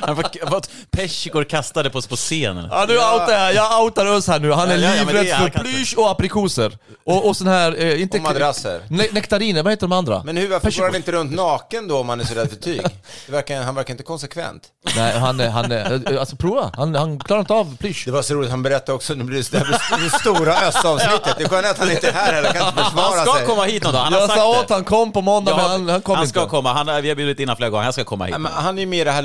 Han 0.00 0.14
var, 0.16 0.50
var 0.50 0.62
persikor 0.90 1.44
kastade 1.44 1.90
på 1.90 1.98
oss 1.98 2.06
på 2.06 2.16
scenen. 2.16 2.68
Ja, 2.70 2.84
nu 2.88 2.94
outar 2.94 3.32
jag, 3.32 3.54
jag 3.54 3.82
outar 3.84 4.06
oss 4.06 4.26
här 4.26 4.38
nu. 4.40 4.52
Han 4.52 4.70
är 4.70 4.74
Ja, 4.78 4.88
ja, 4.88 4.94
ja, 4.96 5.04
men 5.04 5.14
det 5.14 5.20
är- 5.20 5.22
livrädd 5.24 5.36
han 5.36 5.50
för 5.50 5.58
kan 5.58 5.64
plysch 5.64 5.94
och 5.98 6.10
aprikoser. 6.10 6.78
Och, 7.06 7.26
och 7.28 7.36
sån 7.36 7.46
här, 7.46 7.76
eh, 7.78 8.02
inte... 8.02 8.16
Och 8.16 8.22
madrasser. 8.22 8.80
Ne 8.88 9.06
nektariner, 9.12 9.62
vad 9.62 9.72
heter 9.72 9.80
de 9.86 9.92
andra? 9.92 10.22
Men 10.24 10.36
hur, 10.36 10.48
varför 10.48 10.70
går 10.78 10.84
han 10.86 10.96
inte 10.96 11.12
runt 11.12 11.32
naken 11.32 11.88
då 11.88 11.98
om 11.98 12.08
han 12.08 12.20
är 12.20 12.24
så 12.24 12.34
rädd 12.34 12.48
för 12.48 12.56
tyg? 12.56 12.82
Det 13.26 13.32
verkar, 13.32 13.62
han 13.62 13.74
verkar 13.74 13.90
inte 13.94 14.02
konsekvent. 14.02 14.62
Nej, 14.96 15.18
han 15.18 15.40
är, 15.40 15.48
han 15.50 15.72
är, 15.72 16.12
eh, 16.12 16.20
alltså 16.20 16.36
prova. 16.36 16.70
Han, 16.76 16.94
han 16.94 17.18
klarar 17.20 17.40
inte 17.40 17.52
av 17.54 17.76
plysch. 17.76 18.02
Det 18.04 18.10
var 18.10 18.22
så 18.22 18.34
roligt, 18.34 18.50
han 18.50 18.62
berättade 18.62 18.92
också, 18.92 19.14
nu 19.14 19.24
blir 19.24 19.38
det, 19.42 19.50
det 19.50 19.58
här 19.58 19.96
blir 19.98 20.10
det 20.10 20.18
stora 20.18 20.54
östavsnittet. 20.68 21.34
Det 21.38 21.44
är 21.44 21.48
skönt 21.48 21.66
att 21.66 21.78
han 21.78 21.90
inte 21.90 22.08
är 22.08 22.12
här 22.12 22.32
heller, 22.32 22.48
han 22.48 22.58
kan 22.58 22.68
inte 22.68 22.84
försvara 22.84 23.16
Han 23.16 23.26
ska 23.26 23.34
sig. 23.36 23.46
komma 23.46 23.64
hit 23.64 23.82
någon 23.84 23.92
dag, 23.92 24.00
han 24.00 24.12
har 24.12 24.20
jag 24.20 24.28
sagt 24.28 24.40
sa 24.40 24.52
det. 24.54 24.60
åt 24.60 24.70
han 24.70 24.84
kom 24.84 25.12
på 25.12 25.20
måndag, 25.20 25.50
Ja, 25.52 25.56
men 25.56 25.70
han, 25.70 25.88
han 25.88 26.00
kom 26.02 26.14
han 26.14 26.24
inte. 26.24 26.38
ska 26.40 26.48
komma, 26.48 26.72
han, 26.72 26.88
har- 26.88 27.00
vi 27.00 27.08
har 27.08 27.16
bjudit 27.16 27.40
in 27.40 27.48
honom 27.48 27.56
flera 27.56 27.70
gånger, 27.70 27.84
han 27.84 27.92
ska 27.92 28.04
komma 28.04 28.24
hit. 28.24 28.38
Men 28.38 28.52
Han 28.52 28.78
är 28.78 28.80
ju 28.82 28.86
med 28.86 28.98
i 29.00 29.04
det 29.04 29.10
här 29.12 29.22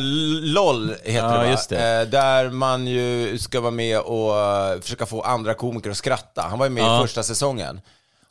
LOL, 0.59 0.95
heter 1.03 1.27
Ja, 1.35 1.37
det 1.43 1.49
just 1.49 1.69
det. 1.69 1.99
Eh, 2.01 2.07
Där 2.07 2.49
man 2.49 2.87
ju 2.87 3.37
ska 3.37 3.61
vara 3.61 3.71
med 3.71 3.99
och 3.99 4.37
eh, 4.39 4.79
försöka 4.81 5.05
få 5.05 5.21
andra 5.21 5.53
komiker 5.53 5.89
att 5.89 5.97
skratta. 5.97 6.41
Han 6.49 6.59
var 6.59 6.65
ju 6.65 6.69
med 6.69 6.83
Ja. 6.83 6.99
i 6.99 7.01
första 7.01 7.23
säsongen. 7.23 7.81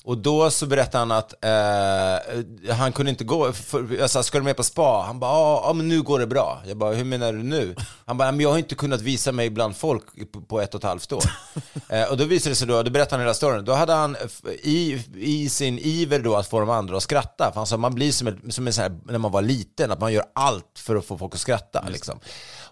Och 0.09 0.19
då 0.19 0.51
så 0.51 0.67
berättade 0.67 0.99
han 0.99 1.13
att 1.13 1.45
eh, 1.45 2.75
han 2.75 2.93
kunde 2.93 3.11
inte 3.11 3.25
gå, 3.25 3.53
för, 3.53 3.97
jag 3.99 4.11
sa, 4.11 4.23
ska 4.23 4.39
du 4.39 4.45
med 4.45 4.57
på 4.57 4.63
spa? 4.63 5.03
Han 5.07 5.21
bara, 5.21 5.31
ja 5.31 5.63
ja, 5.67 5.73
men 5.73 5.89
nu 5.89 6.03
går 6.03 6.19
det 6.19 6.27
bra. 6.27 6.63
Jag 6.67 6.77
bara, 6.77 6.95
hur 6.95 7.05
menar 7.05 7.33
du 7.33 7.43
nu? 7.43 7.77
Han 8.07 8.19
bara, 8.19 8.29
"Ja, 8.29 8.33
men 8.33 8.41
jag 8.41 8.51
har 8.51 8.59
inte 8.59 8.75
kunnat 8.75 9.01
visa 9.01 9.33
mig 9.33 9.51
bland 9.51 9.77
folk 9.77 10.33
på, 10.33 10.41
på 10.41 10.61
ett 10.61 10.75
och 10.75 10.81
ett 10.81 10.85
halvt 10.85 11.13
år. 11.13 11.25
eh, 11.89 12.11
och 12.11 12.17
då 12.17 12.25
visade 12.25 12.51
det 12.51 12.57
sig 12.57 12.67
då, 12.69 12.83
då 12.83 12.91
berättade 12.91 13.17
han 13.17 13.21
hela 13.21 13.35
storyn, 13.35 13.65
då 13.65 13.73
hade 13.73 13.93
han 13.93 14.17
i, 14.63 15.05
i 15.15 15.49
sin 15.49 15.79
iver 15.79 16.19
då 16.19 16.37
att 16.37 16.47
få 16.47 16.61
de 16.61 16.71
andra 16.71 16.97
att 16.97 17.03
skratta, 17.03 17.51
för 17.53 17.61
han 17.61 17.67
sa, 17.67 17.77
man 17.77 17.95
blir 17.95 18.13
som, 18.13 18.27
ett, 18.27 18.55
som 18.55 18.67
en 18.67 18.73
sån 18.73 18.83
här, 18.83 18.99
när 19.05 19.19
man 19.19 19.33
var 19.33 19.43
liten, 19.43 19.91
att 19.91 20.01
man 20.01 20.13
gör 20.13 20.25
allt 20.33 20.79
för 20.79 20.97
att 20.97 21.05
få 21.05 21.19
folk 21.19 21.35
att 21.35 21.41
skratta. 21.41 21.85
Liksom. 21.89 22.19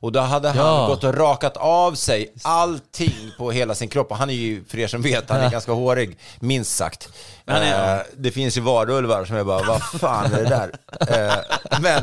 Och 0.01 0.13
då 0.13 0.21
hade 0.21 0.49
han 0.49 0.57
Ja. 0.59 0.87
gått 0.87 1.05
och 1.05 1.15
rakat 1.15 1.57
av 1.57 1.95
sig 1.95 2.33
allting 2.43 3.33
på 3.39 3.51
hela 3.51 3.75
sin 3.75 3.89
kropp. 3.89 4.11
Och 4.11 4.17
han 4.17 4.31
är 4.31 4.35
ju, 4.35 4.65
för 4.65 4.79
er 4.79 4.87
som 4.87 5.03
vet, 5.03 5.31
han 5.31 5.41
är 5.41 5.51
ganska 5.51 5.73
hårig, 5.73 6.19
minst 6.41 6.77
sagt. 6.77 7.09
Är- 7.47 7.97
Eh, 7.97 8.01
det 8.17 8.31
finns 8.31 8.57
ju 8.57 8.61
varulvar 8.61 9.25
som 9.25 9.37
jag 9.37 9.47
bara, 9.47 9.63
vad 9.67 9.83
fan 10.01 10.33
är 10.35 10.43
det 10.43 10.49
där? 10.49 10.71
Eh, 11.01 11.79
men, 11.81 12.03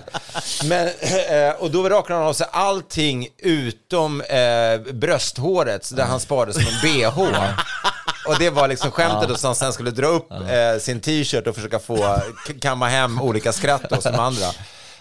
men, 0.63 0.87
eh, 0.87 1.55
och 1.59 1.71
då 1.71 1.89
rakade 1.89 2.19
han 2.19 2.27
av 2.27 2.33
sig 2.33 2.47
allting 2.51 3.27
utom 3.37 4.23
brösthåret, 4.93 5.95
där 5.95 6.03
han 6.05 6.19
sparade 6.19 6.53
som 6.53 6.61
en 6.61 6.81
bh. 6.83 7.19
Och 8.27 8.35
det 8.39 8.49
var 8.49 8.67
liksom 8.67 8.91
skämtet 8.91 9.29
och 9.31 9.39
så 9.39 9.47
han 9.47 9.55
sen 9.55 9.73
skulle 9.73 9.91
dra 9.91 10.07
upp 10.07 10.31
eh, 10.31 10.79
sin 10.81 10.99
t-shirt 11.01 11.47
och 11.47 11.55
försöka 11.55 11.79
få 11.79 12.19
kamma 12.61 12.87
hem 12.87 13.21
olika 13.21 13.53
skratt 13.53 13.91
hos 13.95 14.03
de 14.03 14.15
andra. 14.19 14.45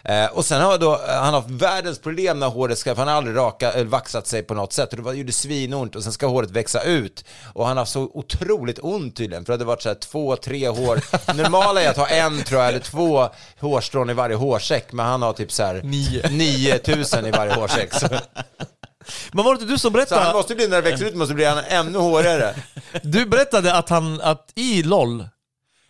Eh, 0.04 0.26
och 0.26 0.44
sen 0.44 0.62
har 0.62 0.78
då, 0.78 0.92
eh, 0.92 1.14
han 1.14 1.34
har 1.34 1.40
haft 1.40 1.50
världens 1.50 1.98
problem 1.98 2.38
när 2.38 2.48
håret 2.48 2.78
ska, 2.78 2.94
för 2.94 3.02
han 3.02 3.08
har 3.08 3.14
aldrig 3.14 3.36
raka, 3.36 3.72
eller 3.72 3.84
vaxat 3.84 4.26
sig 4.26 4.42
på 4.42 4.54
något 4.54 4.72
sätt. 4.72 4.90
Och 4.90 4.96
det 4.96 5.02
var, 5.02 5.12
gjorde 5.12 5.32
svinont 5.32 5.96
och 5.96 6.02
sen 6.02 6.12
ska 6.12 6.26
håret 6.26 6.50
växa 6.50 6.82
ut. 6.82 7.24
Och 7.52 7.66
han 7.66 7.76
har 7.76 7.84
så 7.84 8.10
otroligt 8.14 8.78
ont 8.82 9.16
tydligen, 9.16 9.44
för 9.44 9.52
det 9.52 9.54
hade 9.54 9.64
varit 9.64 9.82
så 9.82 9.88
här 9.88 9.96
två, 9.96 10.36
tre 10.36 10.68
hår. 10.68 11.00
Normala 11.34 11.82
är 11.82 11.90
att 11.90 11.96
ha 11.96 12.08
en 12.08 12.42
tror 12.42 12.60
jag, 12.60 12.68
eller 12.68 12.80
två 12.80 13.28
hårstrån 13.60 14.10
i 14.10 14.14
varje 14.14 14.36
hårsäck, 14.36 14.92
men 14.92 15.06
han 15.06 15.22
har 15.22 15.32
typ 15.32 15.52
så 15.52 15.62
här 15.62 15.80
Nio. 15.82 16.28
9000 16.30 17.26
i 17.26 17.30
varje 17.30 17.54
hårsäck. 17.54 17.94
Så, 17.94 18.08
Men 19.32 19.44
var 19.44 19.54
det 19.54 19.60
inte 19.60 19.72
du 19.72 19.78
som 19.78 19.78
så 19.78 19.88
han 19.88 19.92
berättade? 19.92 20.32
måste 20.32 20.54
bli, 20.54 20.68
när 20.68 20.82
det 20.82 20.90
växer 20.90 21.06
ut 21.06 21.14
måste 21.14 21.34
bli 21.34 21.44
han 21.44 21.64
ännu 21.68 21.98
hårigare. 21.98 22.54
Du 23.02 23.26
berättade 23.26 23.74
att 23.74 23.88
han, 23.88 24.20
att 24.20 24.52
i 24.54 24.82
LOL, 24.82 25.28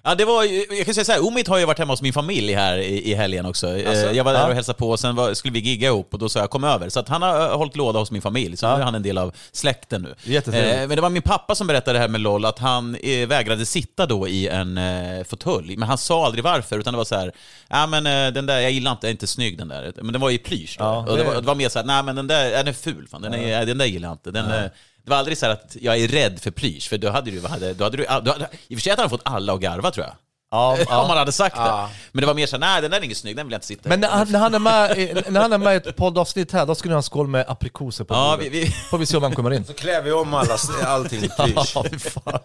Ja, 0.05 0.15
det 0.15 0.25
var, 0.25 0.45
jag 0.77 0.85
kan 0.85 0.95
säga 0.95 1.05
så 1.05 1.12
här, 1.12 1.27
Omid 1.27 1.49
har 1.49 1.59
ju 1.59 1.65
varit 1.65 1.79
hemma 1.79 1.93
hos 1.93 2.03
min 2.03 2.12
familj 2.12 2.53
här 2.55 2.79
i, 2.79 3.11
i 3.11 3.15
helgen 3.15 3.47
också. 3.47 3.77
Eh, 3.77 3.91
Alltså? 3.91 4.12
jag 4.12 4.25
var 4.25 4.33
där 4.33 4.41
Ja. 4.41 4.49
och 4.49 4.55
hälsade 4.55 4.79
på 4.79 4.91
och 4.91 5.01
sen 5.01 5.15
var, 5.17 5.35
skulle 5.35 5.53
vi 5.53 5.61
gigga 5.61 5.88
ihop 5.88 6.09
och 6.12 6.19
då 6.19 6.29
sa 6.29 6.41
jag 6.41 6.51
kom 6.51 6.65
över. 6.65 6.88
Så 6.88 7.01
att 7.01 7.09
han 7.09 7.23
har 7.23 7.41
eh, 7.51 7.57
hållit 7.57 7.77
låda 7.77 7.99
hos 7.99 8.11
min 8.11 8.23
familj, 8.23 8.57
så 8.57 8.67
nu 8.67 8.73
är 8.73 8.85
han 8.85 8.95
en 8.95 9.03
del 9.03 9.19
av 9.19 9.35
släkten 9.53 10.03
nu. 10.03 10.15
Jättetrevligt. 10.33 10.88
men 10.88 10.97
det 10.97 11.03
var 11.03 11.11
min 11.11 11.23
pappa 11.23 11.55
som 11.55 11.67
berättade 11.67 11.99
det 11.99 12.01
här 12.01 12.09
med 12.09 12.21
LOL, 12.21 12.45
att 12.45 12.59
han 12.59 12.95
eh, 13.03 13.29
vägrade 13.29 13.67
sitta 13.67 14.07
då 14.07 14.29
i 14.29 14.49
en 14.49 14.79
eh, 14.79 15.25
fåtölj. 15.25 15.77
Men 15.77 15.88
han 15.88 15.99
sa 15.99 16.27
aldrig 16.27 16.45
varför, 16.45 16.79
utan 16.79 16.93
det 16.95 16.99
var 16.99 17.05
så 17.05 17.15
här, 17.17 17.33
ja 17.69 17.87
men 17.87 18.07
eh, 18.07 18.33
den 18.33 18.47
där, 18.47 18.61
jag 18.61 18.71
gillar 18.71 18.91
inte, 18.91 19.01
den 19.07 19.09
är 19.09 19.12
inte 19.12 19.27
snygg 19.27 19.59
den 19.59 19.69
där. 19.69 19.93
Men 19.97 20.12
den 20.12 20.21
var 20.21 20.31
i 20.31 20.38
plysch 20.38 20.77
då. 20.79 20.85
Ja, 20.85 20.99
och 21.11 21.17
det 21.17 21.25
var, 21.25 21.35
det 21.35 21.41
var 21.41 21.55
mer 21.55 21.69
så 21.69 21.79
här, 21.79 21.87
nej 21.87 22.03
men 22.03 22.17
den 22.17 22.27
där, 22.27 22.51
den 22.51 22.69
är 22.69 22.73
ful, 22.73 23.09
fan. 23.11 23.23
Den, 23.23 23.35
är, 23.35 23.67
den 23.67 23.79
där 23.79 23.87
gillar 23.87 24.09
jag 24.09 24.15
inte. 24.15 24.31
Den, 24.31 24.51
eh, 24.65 24.71
det 25.05 25.11
var 25.11 25.17
aldrig 25.17 25.38
så 25.38 25.47
här 25.47 25.53
att 25.53 25.77
jag 25.81 25.97
är 25.99 26.09
rädd 26.09 26.41
för 26.41 26.51
plysch, 26.51 26.88
för 26.88 26.99
då 26.99 27.11
hade 27.11 27.31
du, 27.31 27.47
hade, 27.47 27.75
då 27.75 27.85
hade 27.85 27.97
du, 27.97 28.03
då 28.05 28.11
hade, 28.33 28.49
i 28.69 28.75
och 28.75 28.79
för 28.79 28.83
sig 28.83 28.91
hade 28.91 29.03
han 29.03 29.11
fått 29.11 29.21
alla 29.25 29.53
att 29.53 29.61
garva 29.61 29.91
tror 29.91 30.07
jag. 30.07 30.15
Ja, 30.51 30.73
Om 30.79 30.79
ja. 30.88 31.09
man 31.09 31.17
hade 31.19 31.33
sagt 31.33 31.57
Ja. 31.59 31.88
det. 31.93 31.97
Men 32.12 32.21
det 32.21 32.27
var 32.27 32.35
mer 32.35 32.47
såhär, 32.47 32.61
nej 32.61 32.83
den 32.83 32.91
där 32.91 32.99
är 32.99 33.03
ingen 33.05 33.17
snygg, 33.17 33.37
den 33.37 33.47
vill 33.47 33.53
jag 33.53 33.57
inte 33.57 33.67
sitta. 33.67 33.88
Men 33.88 34.01
när 34.01 34.09
han, 34.09 34.27
när, 34.33 34.38
han 34.38 34.55
är 34.55 34.59
med, 34.59 34.99
i- 34.99 35.15
när 35.29 35.41
han 35.41 35.53
är 35.53 35.59
med 35.59 35.75
i 35.75 35.88
ett 35.88 35.97
poddavsnitt 35.97 36.53
här, 36.53 36.67
då 36.67 36.75
skulle 36.75 36.93
han 36.93 36.97
ha 36.97 36.99
en 36.99 37.03
skål 37.03 37.27
med 37.29 37.45
aprikoser 37.49 38.05
på 38.05 38.15
Ja, 38.15 38.37
bordet. 38.37 38.53
vi, 38.53 38.61
vi, 38.65 38.71
Får 38.71 38.99
vi 38.99 39.07
se 39.07 39.17
om 39.17 39.23
han 39.23 39.35
kommer 39.35 39.53
in. 39.53 39.65
Så 39.65 39.73
klär 39.73 40.03
vi 40.03 40.12
om 40.12 40.35
alla, 40.35 40.57
allting 40.87 41.25
i 41.25 41.29
plysch. 41.38 41.73
Ja, 41.75 41.85
fan. 41.99 42.41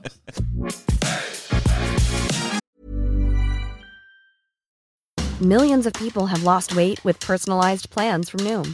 Millions 5.40 5.86
of 5.86 5.94
people 5.94 6.26
have 6.28 6.44
lost 6.44 6.74
weight 6.76 7.04
with 7.06 7.20
personalized 7.20 7.90
plans 7.92 8.30
from 8.30 8.44
Noom, 8.44 8.74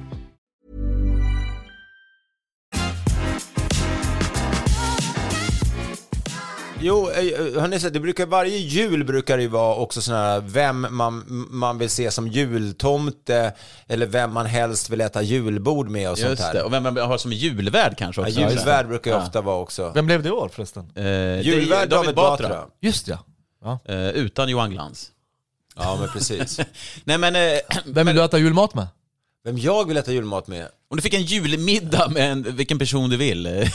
Jo, 6.83 7.09
eh, 7.09 7.59
har 7.61 7.67
ni 7.67 7.79
sett, 7.79 7.93
det 7.93 7.99
brukar, 7.99 8.25
varje 8.25 8.57
jul 8.57 9.03
brukar 9.03 9.37
det 9.37 9.43
ju 9.43 9.49
vara 9.49 9.75
också 9.75 10.01
sån 10.01 10.15
här, 10.15 10.39
vem 10.41 10.87
man, 10.91 11.23
man 11.51 11.77
vill 11.77 11.89
se 11.89 12.11
som 12.11 12.27
jultomte, 12.27 13.53
eller 13.87 14.05
vem 14.05 14.33
man 14.33 14.45
helst 14.45 14.89
vill 14.89 15.01
äta 15.01 15.21
julbord 15.21 15.89
med 15.89 16.11
och 16.11 16.17
sånt 16.17 16.29
just 16.29 16.41
här. 16.43 16.53
det. 16.53 16.61
Och 16.63 16.73
vem 16.73 16.83
man 16.83 16.97
har 16.97 17.17
som 17.17 17.31
julvärd 17.33 17.97
kanske 17.97 18.21
Ja, 18.21 18.27
också. 18.27 18.39
julvärd 18.39 18.87
brukar 18.87 19.11
ju 19.11 19.17
Ja. 19.17 19.23
ofta 19.23 19.41
vara 19.41 19.57
också. 19.57 19.91
Vem 19.95 20.05
blev 20.05 20.23
det 20.23 20.29
i 20.29 20.31
år 20.31 20.49
förresten? 20.49 20.91
Eh, 20.95 21.41
Julvärd 21.41 21.89
David 21.89 22.15
Batra. 22.15 22.65
Just 22.81 23.07
ja. 23.07 23.79
Eh, 23.85 24.09
utan 24.09 24.49
Johan 24.49 24.71
Glans. 24.71 25.11
Ja, 25.75 25.97
men 25.99 26.09
precis. 26.09 26.59
Nej 27.03 27.17
men, 27.17 27.35
eh, 27.35 27.41
Vem 27.85 28.07
vill 28.07 28.15
du 28.15 28.23
äta 28.23 28.37
julmat 28.37 28.73
med? 28.73 28.87
Vem 29.43 29.57
jag 29.57 29.87
vill 29.87 29.97
äta 29.97 30.11
julmat 30.11 30.47
med? 30.47 30.67
Om 30.91 30.97
du 30.97 31.01
fick 31.01 31.13
en 31.13 31.21
julmiddag 31.23 32.09
med 32.09 32.31
en, 32.31 32.55
vilken 32.55 32.79
person 32.79 33.09
du 33.09 33.17
vill, 33.17 33.45
eh, 33.45 33.51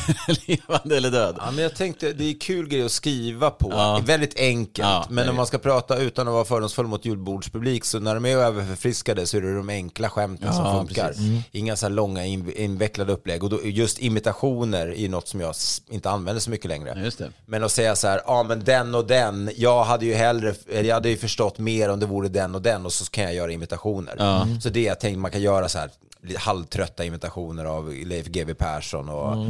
levande 0.46 0.96
eller 0.96 1.10
död. 1.10 1.36
Ja, 1.38 1.50
men 1.50 1.62
jag 1.62 1.74
tänkte, 1.76 2.12
det 2.12 2.24
är 2.24 2.40
kul 2.40 2.68
grej 2.68 2.82
att 2.82 2.92
skriva 2.92 3.50
på. 3.50 3.70
Ja. 3.70 4.02
Väldigt 4.04 4.38
enkelt. 4.38 4.88
Ja, 4.88 5.06
men 5.10 5.28
om 5.28 5.36
man 5.36 5.46
ska 5.46 5.58
prata 5.58 5.96
utan 5.98 6.28
att 6.28 6.34
vara 6.34 6.44
fördomsfull 6.44 6.86
mot 6.86 7.04
julbordspublik, 7.04 7.84
så 7.84 7.98
när 7.98 8.14
de 8.14 8.24
är 8.24 8.36
överförfriskade 8.36 9.26
så 9.26 9.36
är 9.36 9.40
det 9.40 9.56
de 9.56 9.68
enkla 9.68 10.08
skämten 10.10 10.52
som 10.52 10.64
Ja, 10.64 10.78
funkar. 10.78 11.08
precis. 11.08 11.22
Mm. 11.28 11.42
Inga 11.52 11.76
så 11.76 11.86
här 11.86 11.90
långa 11.90 12.24
in, 12.24 12.52
invecklade 12.56 13.12
upplägg. 13.12 13.44
Och 13.44 13.50
då, 13.50 13.60
just 13.64 13.98
imitationer 13.98 14.98
är 14.98 15.08
något 15.08 15.28
som 15.28 15.40
jag 15.40 15.54
inte 15.90 16.10
använder 16.10 16.40
så 16.40 16.50
mycket 16.50 16.68
längre. 16.68 17.10
Men 17.46 17.64
att 17.64 17.72
säga 17.72 17.96
så 17.96 18.08
här, 18.08 18.20
ja 18.26 18.42
men 18.42 18.64
den 18.64 18.94
och 18.94 19.06
den, 19.06 19.50
jag 19.56 19.84
hade 19.84 20.06
ju 20.06 20.14
hellre, 20.14 20.54
eller 20.72 20.88
jag 20.88 20.94
hade 20.94 21.08
ju 21.08 21.16
förstått 21.16 21.58
mer 21.58 21.88
om 21.88 22.00
det 22.00 22.06
vore 22.06 22.28
den 22.28 22.54
och 22.54 22.62
den 22.62 22.86
och 22.86 22.92
så 22.92 23.04
kan 23.04 23.24
jag 23.24 23.34
göra 23.34 23.52
imitationer. 23.52 24.14
Ja. 24.18 24.46
Så 24.62 24.68
det 24.68 24.82
jag 24.82 25.00
tänkte 25.00 25.18
man 25.18 25.30
kan 25.30 25.40
göra 25.42 25.68
så 25.68 25.78
här, 25.78 25.90
halvtrötta 26.38 27.04
imitationer 27.04 27.64
av 27.64 27.92
Leif 27.92 28.26
GW 28.26 28.54
Persson 28.54 29.08
och 29.08 29.46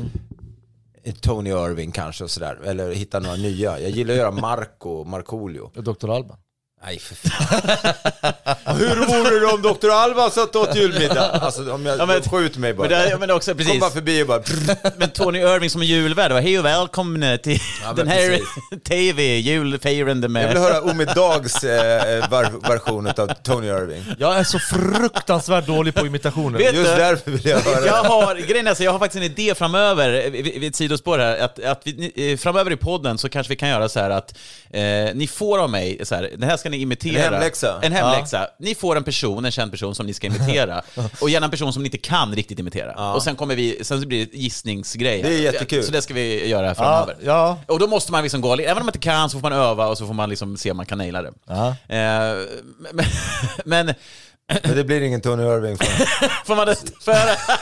Tony 1.21 1.51
Irving 1.51 1.93
kanske 1.93 2.25
och 2.25 2.31
sådär. 2.31 2.61
Eller 2.65 2.93
hitta 2.93 3.21
några 3.21 3.37
nya. 3.37 3.81
Jag 3.81 3.91
gillar 3.91 4.15
att 4.15 4.19
göra 4.19 4.31
Marco, 4.31 5.05
Markoolio. 5.05 5.71
Dr. 5.75 6.11
Alban. 6.11 6.39
Nej 6.87 6.99
för 6.99 7.15
fan. 7.15 8.77
Hur 8.79 8.97
vore 9.07 9.41
det 9.41 9.47
om 9.47 9.63
Dr. 9.63 9.91
Alba 9.91 10.31
satt 10.31 10.57
och 10.57 10.63
åt 10.63 10.77
julmiddag? 10.77 11.31
Alltså 11.31 11.73
om 11.73 11.87
jag, 11.87 11.99
Ja, 11.99 12.07
men- 12.07 12.23
skjut 12.23 12.57
mig 12.57 12.75
bara. 12.75 12.89
Men, 12.89 13.11
det, 13.11 13.17
men 13.19 13.31
också 13.31 13.51
Kom 13.51 13.59
precis. 13.59 13.81
bara 13.81 13.91
förbi 13.91 14.23
och 14.23 14.27
bara... 14.27 14.43
Men 14.97 15.11
Tony 15.11 15.39
Irving 15.39 15.71
som 15.71 15.83
julvärd, 15.83 16.33
var 16.33 16.41
hej 16.41 16.59
och 16.59 16.65
välkomna 16.65 17.39
till 17.39 17.61
Ja, 17.85 17.93
den 17.93 18.09
här 18.09 18.29
precis. 18.29 18.83
TV, 18.89 19.23
julfirande 19.39 20.29
med... 20.29 20.45
Jag 20.45 20.49
vill 20.49 20.59
höra 20.59 20.81
Omedags 20.83 21.65
eh, 21.65 22.31
var, 22.31 22.69
version 22.69 23.07
av 23.07 23.33
Tony 23.43 23.67
Irving. 23.67 24.05
Jag 24.19 24.39
är 24.39 24.45
så 24.45 24.59
fruktansvärt 24.59 25.67
dålig 25.67 25.95
på 25.95 26.07
imitationer. 26.07 26.59
Vet 26.59 26.75
Just 26.75 26.91
du? 26.91 26.97
därför 26.97 27.31
vill 27.31 27.47
jag 27.47 27.61
höra. 27.61 27.87
Jag 27.87 28.05
har, 28.05 28.35
grejen 28.35 28.67
är 28.67 28.75
så 28.75 28.83
jag 28.85 28.93
har 28.93 28.99
faktiskt 28.99 29.25
en 29.25 29.31
idé 29.31 29.55
framöver, 29.55 30.25
eh, 30.25 30.31
vid 30.31 30.65
ett 30.65 30.77
sidospår 30.77 31.19
här, 31.19 31.39
att, 31.39 31.65
att 31.65 31.81
vi, 31.85 32.33
eh, 32.33 32.37
framöver 32.39 32.73
i 32.73 32.77
podden 32.77 33.19
så 33.19 33.29
kanske 33.29 33.49
vi 33.53 33.57
kan 33.57 33.69
göra 33.69 33.89
så 33.89 34.01
här 34.01 34.11
att 34.11 34.39
eh, 34.71 34.83
ni 35.15 35.29
får 35.33 35.59
av 35.59 35.71
mig, 35.71 36.01
så 36.03 36.15
här, 36.15 36.31
det 36.37 36.47
här 36.47 36.57
ska 36.57 36.71
ni 36.71 36.76
imitera. 36.77 37.25
En 37.27 37.33
hemläxa. 37.33 37.79
En 37.83 37.93
hemläxa. 37.93 38.47
Ni 38.59 38.75
får 38.75 38.97
en 38.97 39.05
person, 39.05 39.45
en 39.45 39.53
känd 39.53 39.71
person 39.71 39.95
som 39.95 40.07
ni 40.07 40.15
ska 40.15 40.27
imitera, 40.27 40.83
och 41.21 41.31
gärna 41.31 41.45
en 41.45 41.51
person 41.51 41.73
som 41.73 41.83
ni 41.83 41.87
inte 41.87 41.99
kan 41.99 42.35
riktigt 42.35 42.59
imitera. 42.59 43.13
Och 43.13 43.23
sen 43.23 43.37
kommer 43.37 43.57
vi, 43.57 43.85
sen 43.85 44.09
blir 44.09 44.27
det 44.27 44.39
gissningsgrej. 44.39 45.23
Det 45.23 45.29
är 45.29 45.41
jättekul. 45.41 45.83
Så 45.85 45.93
det 45.93 46.03
ska 46.03 46.15
vi 46.15 46.49
göra 46.49 46.67
Ja, 46.67 46.75
framöver. 46.75 47.17
ja. 47.25 47.59
Och 47.67 47.79
då 47.79 47.87
måste 47.87 48.13
man 48.13 48.23
liksom 48.23 48.41
gå, 48.41 48.55
även 48.55 48.71
om 48.77 48.79
man 48.79 48.89
inte 48.89 48.99
kan 48.99 49.31
så 49.31 49.41
får 49.41 49.51
man 49.51 49.59
öva 49.59 49.87
och 49.87 49.99
så 49.99 50.07
får 50.07 50.15
man 50.15 50.31
liksom 50.31 50.57
se 50.57 50.71
om 50.71 50.77
man 50.77 50.87
kan 50.87 50.99
naila 50.99 51.23
det. 51.23 51.33
Ja. 51.47 51.69
Eh, 51.69 52.37
men, 52.93 53.07
men 53.65 53.95
Men 54.63 54.77
det 54.77 54.85
blir 54.85 55.01
ingen 55.01 55.21
Tony 55.21 55.43
Irving. 55.43 55.77
För. 55.79 55.87
får 56.47 56.57
man 56.57 56.67
det? 56.67 56.77
Får 57.01 57.15
jag 57.15 57.21
höra? 57.21 57.37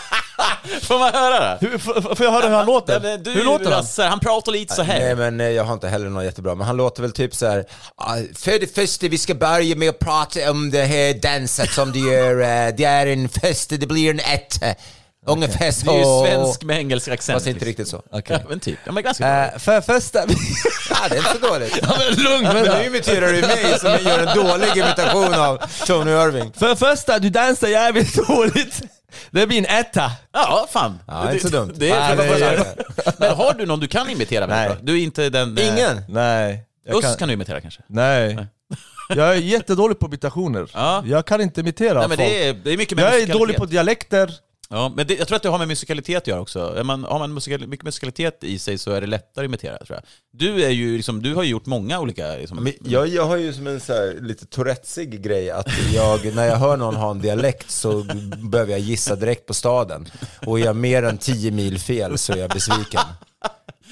Får 0.83 0.99
man 0.99 1.13
höra 1.15 1.41
det? 1.41 1.59
Hur, 1.61 1.79
får 1.79 2.15
får 2.15 2.27
jag 2.27 2.33
höra 2.33 2.49
hur 2.49 2.55
han 2.57 2.67
låter? 2.67 3.01
Nej, 3.01 3.19
Du, 3.19 3.31
hur 3.31 3.45
låter 3.45 3.65
han? 3.65 3.73
Lasse, 3.73 4.03
han 4.05 4.21
pratar 4.21 4.53
lite 4.53 4.75
så 4.75 4.83
här. 4.83 4.99
Nej 4.99 5.15
men 5.17 5.41
eh, 5.41 5.49
jag 5.49 5.65
har 5.65 5.75
inte 5.75 5.89
heller 5.89 6.07
något 6.09 6.25
jättebra, 6.25 6.55
men 6.55 6.67
han 6.67 6.77
låter 6.77 7.03
väl 7.03 7.13
typ 7.13 7.35
så 7.35 7.47
här. 7.47 7.65
"Ah, 7.97 8.17
För 8.35 8.59
det 8.61 8.75
första, 8.75 9.09
vi 9.09 9.19
ska 9.19 9.35
börja 9.35 9.77
med 9.77 9.89
att 9.89 9.99
prata 9.99 10.51
om 10.51 10.71
det 10.71 10.85
här 10.85 11.15
danset 11.15 11.71
som 11.73 11.93
du 11.93 12.13
gör. 12.13 12.41
eh, 12.41 12.75
Det 12.77 12.85
är 12.85 13.07
en 13.07 13.29
fest, 13.29 13.71
det 13.71 13.87
blir 13.87 14.11
en 14.11 14.21
ett. 14.21 14.79
Ungefär 15.27 15.71
så. 15.71 15.87
Det 15.87 15.93
är 15.93 15.99
ju 15.99 16.27
svensk 16.27 16.63
med 16.63 16.79
engelsk 16.79 17.09
accent. 17.09 17.37
Fast 17.37 17.47
inte 17.47 17.65
riktigt 17.65 17.89
så. 17.89 18.03
Ja, 18.29 18.39
men 18.49 18.61
typ. 18.61 18.79
Ja, 18.85 18.93
men 18.93 19.03
ganska. 19.03 19.47
Eh, 19.53 19.59
för 19.59 19.81
första... 19.81 20.19
Ja, 20.91 20.97
det 21.09 21.15
är 21.17 21.19
inte 21.19 21.31
så 21.47 21.53
dåligt. 21.53 21.79
ja, 21.83 21.97
men 21.99 22.25
lugn 22.25 22.43
Men 22.43 22.79
nu 22.79 22.87
imiterar 22.87 23.33
du 23.33 23.41
mig 23.41 23.79
som 23.79 23.91
gör 24.11 24.27
en 24.27 24.37
dålig 24.37 24.77
imitation 24.77 25.35
av 25.35 25.59
Tony 25.87 26.11
Irving. 26.11 26.53
För 26.53 26.69
det 26.69 26.77
första, 26.77 27.19
du 27.19 27.31
dansar 27.31 27.69
jävligt 27.69 28.15
dåligt. 28.29 28.83
Det 29.31 29.47
blir 29.47 29.59
en 29.59 29.79
etta. 29.81 30.11
Ja, 30.33 30.67
fan. 30.71 30.99
Ja, 31.07 31.33
inte 31.33 31.49
så 31.49 31.57
dumt. 31.57 31.73
Det, 31.77 31.91
är, 31.91 32.17
Nej, 32.17 32.57
det 32.57 32.75
Men 33.19 33.35
har 33.37 33.55
du 33.55 33.67
någon 33.67 33.81
du 33.81 33.89
kan 33.89 34.11
imitera 34.11 34.47
Nej. 34.47 34.69
bra? 34.69 34.77
Du 34.83 34.99
är 34.99 35.03
inte 35.03 35.31
den... 35.31 35.59
eh, 35.59 35.69
Ingen? 35.69 36.03
Nej. 36.09 36.65
Jag 36.87 36.97
Uss 37.05 37.17
kan... 37.17 37.29
du 37.29 37.35
imitera 37.35 37.61
kanske? 37.61 37.81
Nej. 37.87 38.47
Jag 39.09 39.29
är 39.29 39.35
jättedålig 39.35 39.99
på 39.99 40.07
imitationer. 40.07 40.67
Ja. 40.75 41.03
Jag 41.07 41.27
kan 41.27 41.41
inte 41.41 41.61
imitera 41.61 41.99
Nej, 41.99 42.09
men 42.09 42.17
folk. 42.19 42.29
det 42.31 42.49
är, 42.49 42.53
det 42.53 42.71
är 42.73 42.77
mycket 42.77 42.99
Jag 42.99 43.21
är 43.21 43.27
dålig 43.27 43.57
på 43.57 43.67
dialekter. 43.67 44.31
Ja, 44.71 44.93
men 44.97 45.07
det, 45.07 45.15
jag 45.15 45.29
tror 45.29 45.37
att 45.37 45.43
det 45.43 45.49
har 45.49 45.59
med 45.59 45.69
musikalitet 45.69 46.17
att 46.17 46.27
göra 46.27 46.41
också. 46.41 46.75
Är 46.77 46.85
man, 46.85 47.05
har 47.05 47.19
man 47.19 47.35
musikal, 47.35 47.67
mycket 47.67 47.85
musikalitet 47.85 48.45
i 48.45 48.59
sig 48.59 48.79
så 48.79 48.91
är 48.91 49.01
det 49.01 49.07
lättare 49.07 49.45
att 49.45 49.49
imitera, 49.49 49.77
tror 49.85 49.97
jag. 49.97 50.05
Du, 50.33 50.65
är 50.65 50.71
ju, 50.71 50.97
liksom, 50.97 51.23
du 51.23 51.35
har 51.35 51.43
ju 51.43 51.51
gjort 51.51 51.67
många 51.67 52.01
olika... 52.01 52.37
Liksom, 52.37 52.65
Men 52.65 52.73
jag, 52.81 53.09
jag 53.09 53.27
har 53.27 53.37
ju 53.37 53.53
som 53.53 53.67
en 53.67 53.81
så 53.81 53.93
här, 53.93 54.19
lite 54.21 54.47
tourettesig 54.47 55.23
grej 55.23 55.51
att 55.51 55.67
jag, 55.95 56.35
när 56.35 56.47
jag 56.47 56.57
hör 56.57 56.77
någon 56.77 56.97
ha 56.97 57.11
en 57.11 57.21
dialekt 57.21 57.71
så 57.71 58.07
behöver 58.51 58.73
jag 58.73 58.81
gissa 58.81 59.17
direkt 59.17 59.47
på 59.47 59.55
staden. 59.55 60.09
Och 60.47 60.61
är 60.61 60.65
jag 60.65 60.77
mer 60.77 61.03
än 61.03 61.19
tio 61.19 61.51
mil 61.51 61.79
fel 61.79 62.19
så 62.19 62.33
är 62.33 62.37
jag 62.37 62.51
besviken. 62.51 63.01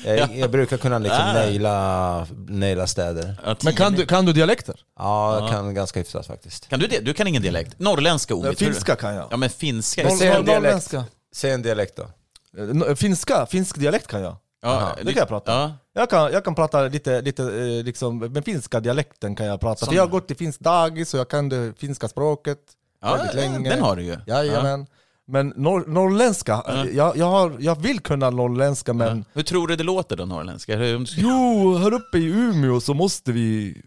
Jag, 0.04 0.36
jag 0.36 0.50
brukar 0.50 0.76
kunna 0.76 0.98
liksom 0.98 1.20
Ah. 1.22 1.32
naila, 1.32 2.26
naila 2.48 2.86
städer. 2.86 3.34
Ja, 3.44 3.56
Men 3.64 3.74
kan 3.74 3.92
du, 3.92 4.06
kan 4.06 4.24
du 4.24 4.32
dialekter? 4.32 4.80
Ja, 4.98 5.38
jag 5.40 5.50
kan 5.50 5.74
ganska 5.74 6.00
hyfsat 6.00 6.26
faktiskt. 6.26 6.68
Kan 6.68 6.80
du 6.80 6.86
det? 6.86 6.98
Du 7.00 7.14
kan 7.14 7.26
ingen 7.26 7.42
dialekt? 7.42 7.78
Norrländska 7.78 8.34
ord? 8.34 8.46
Ja, 8.46 8.52
finska 8.52 8.96
kan 8.96 9.14
jag. 9.14 9.28
Ja 9.30 9.36
men 9.36 9.50
finska? 9.50 10.02
Noll- 10.02 10.16
Säg 10.18 10.28
en 10.28 10.44
dialekt. 10.44 10.62
norrländska. 10.62 11.04
Säg 11.34 11.50
en 11.50 11.62
dialekt 11.62 11.96
då. 11.96 12.02
Eh, 12.02 12.64
no- 12.64 12.94
Finska, 12.94 13.46
finsk 13.46 13.78
dialekt 13.78 14.06
kan 14.06 14.22
jag. 14.22 14.36
Ja, 14.62 14.92
det 15.02 15.12
kan 15.12 15.20
jag 15.20 15.28
prata. 15.28 15.52
Ja. 15.52 15.72
Jag 15.94 16.10
kan, 16.10 16.32
jag 16.32 16.44
kan 16.44 16.54
prata 16.54 16.82
lite, 16.82 17.20
lite 17.20 17.42
eh, 17.42 17.84
liksom, 17.84 18.18
med 18.18 18.44
finska 18.44 18.80
dialekten 18.80 19.34
kan 19.36 19.46
jag 19.46 19.60
prata. 19.60 19.78
Som- 19.78 19.88
För 19.88 19.94
jag 19.94 20.02
har 20.02 20.08
gått 20.10 20.30
i 20.30 20.34
finsk 20.34 20.60
dagis 20.60 21.14
och 21.14 21.20
jag 21.20 21.28
kan 21.28 21.48
det 21.48 21.72
finska 21.78 22.08
språket 22.08 22.58
Ja, 23.02 23.14
väldigt 23.14 23.34
ja, 23.34 23.40
länge. 23.40 23.70
den 23.70 23.80
har 23.82 23.96
du 23.96 24.02
ju. 24.02 24.16
Jajamän. 24.26 24.86
Men 25.32 25.52
norr, 25.56 25.84
norrländska, 25.86 26.62
eh, 26.68 26.84
jag, 26.96 27.16
jag, 27.16 27.26
har, 27.30 27.56
jag 27.58 27.80
vill 27.82 28.00
kunna 28.00 28.30
norrländska 28.30 28.92
men 28.92 29.24
Hur 29.32 29.42
tror 29.42 29.66
du 29.68 29.76
det 29.76 29.84
låter 29.84 30.16
då, 30.16 30.24
norrländska? 30.24 30.76
Hur- 30.76 31.06
Jo, 31.16 31.76
här 31.76 31.92
uppe 31.94 32.18
i 32.18 32.24
Umeå 32.24 32.80
så 32.80 32.94
måste 32.94 33.32
vi 33.32 33.82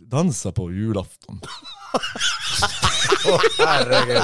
dansa 0.00 0.52
på 0.52 0.72
julafton. 0.72 1.40
Herregud. 3.58 4.22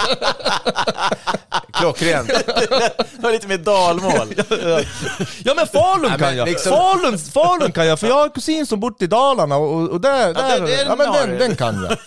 Klockrent. 1.72 2.28
Det 2.28 3.18
var 3.22 3.32
lite 3.32 3.46
mer 3.48 3.58
dalmål. 3.58 4.34
Ja 5.44 5.54
men 5.54 5.66
Falun 5.66 6.10
men 6.10 6.18
kan 6.18 6.36
jag! 6.36 6.48
liksom- 6.48 6.72
Falun, 6.72 7.18
Falun 7.18 7.72
kan 7.72 7.86
jag, 7.86 8.00
för 8.00 8.06
jag 8.06 8.14
har 8.14 8.24
en 8.24 8.30
kusin 8.30 8.66
som 8.66 8.80
bott 8.80 9.02
i 9.02 9.06
Dalarna 9.06 9.56
och, 9.56 9.88
och 9.90 10.00
där, 10.00 10.34
där 10.34 10.60
det- 10.60 10.66
det 10.66 10.82
ja, 10.82 10.96
men 10.96 11.08
har 11.08 11.18
den, 11.20 11.30
du. 11.30 11.38
den 11.38 11.56
kan 11.56 11.86
jag. 11.88 11.98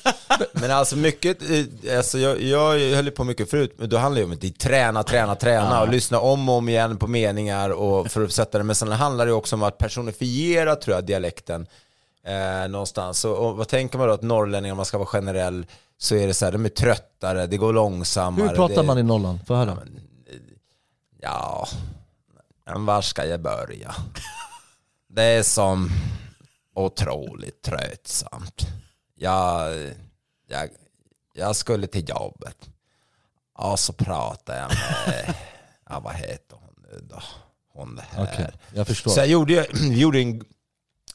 Men 0.53 0.72
alltså 0.72 0.95
mycket, 0.95 1.38
eh, 1.41 1.97
alltså 1.97 2.18
jag, 2.20 2.41
jag 2.41 2.70
höll 2.95 3.05
ju 3.05 3.12
på 3.12 3.24
mycket 3.24 3.49
förut, 3.49 3.74
men 3.78 3.89
då 3.89 3.97
handlar 3.97 4.16
det 4.16 4.20
ju 4.22 4.26
om 4.26 4.49
att 4.51 4.59
träna, 4.59 5.03
träna, 5.03 5.36
träna 5.36 5.82
och 5.82 5.88
lyssna 5.89 6.20
om 6.20 6.49
och 6.49 6.55
om 6.55 6.70
igen 6.70 6.97
på 6.97 7.07
meningar 7.07 7.70
och 7.70 8.12
för 8.12 8.24
att 8.24 8.32
sätta 8.34 8.57
det. 8.57 8.64
Men 8.64 8.76
sen 8.76 8.91
handlar 8.91 9.26
det 9.26 9.30
ju 9.30 9.36
också 9.36 9.55
om 9.55 9.64
att 9.64 9.78
personifiera 9.78 10.76
tror 10.76 10.95
jag 10.95 11.03
dialekten 11.05 11.68
eh, 12.24 12.67
någonstans. 12.69 13.26
Och, 13.26 13.47
och 13.47 13.57
vad 13.57 13.67
tänker 13.67 13.97
man 13.97 14.07
då 14.07 14.13
att 14.13 14.22
norrlänningar, 14.22 14.74
om 14.74 14.78
man 14.78 14.86
ska 14.86 14.97
vara 14.97 15.07
generell, 15.07 15.65
så 15.97 16.15
är 16.15 16.28
det 16.28 16.34
så 16.34 16.45
här, 16.45 16.51
de 16.51 16.65
är 16.65 16.69
tröttare, 16.69 17.47
det 17.47 17.57
går 17.57 17.74
långsammare. 17.74 18.47
Hur 18.47 18.55
pratar 18.55 18.76
det, 18.76 18.84
man 18.84 18.97
i 18.97 19.03
Norrland? 19.03 19.39
Få 19.47 19.55
höra. 19.55 19.78
Ja, 21.22 21.67
men 22.65 22.86
var 22.86 23.01
ska 23.01 23.26
jag 23.26 23.41
börja? 23.41 23.95
Det 25.09 25.24
är 25.24 25.43
som 25.43 25.89
otroligt 26.76 27.61
tröttsamt. 27.61 28.67
Jag, 29.15 29.74
jag, 30.47 30.69
jag 31.34 31.55
skulle 31.55 31.88
till 31.88 32.09
jobbet. 32.09 32.69
Och 33.57 33.80
så 33.80 33.93
pratade 33.93 34.59
jag 34.59 34.69
med, 34.69 35.36
ja 35.89 35.99
vad 35.99 36.13
heter 36.13 36.55
hon 36.55 36.86
nu 36.91 37.07
då? 37.09 37.22
Hon 37.74 37.95
det 37.95 38.03
här. 38.09 38.24
Okej, 38.24 38.51
jag 38.74 38.88
förstår. 38.88 39.11
Så 39.11 39.19
jag 39.19 39.28
gjorde, 39.28 39.67
gjorde 39.82 40.19
en, 40.19 40.45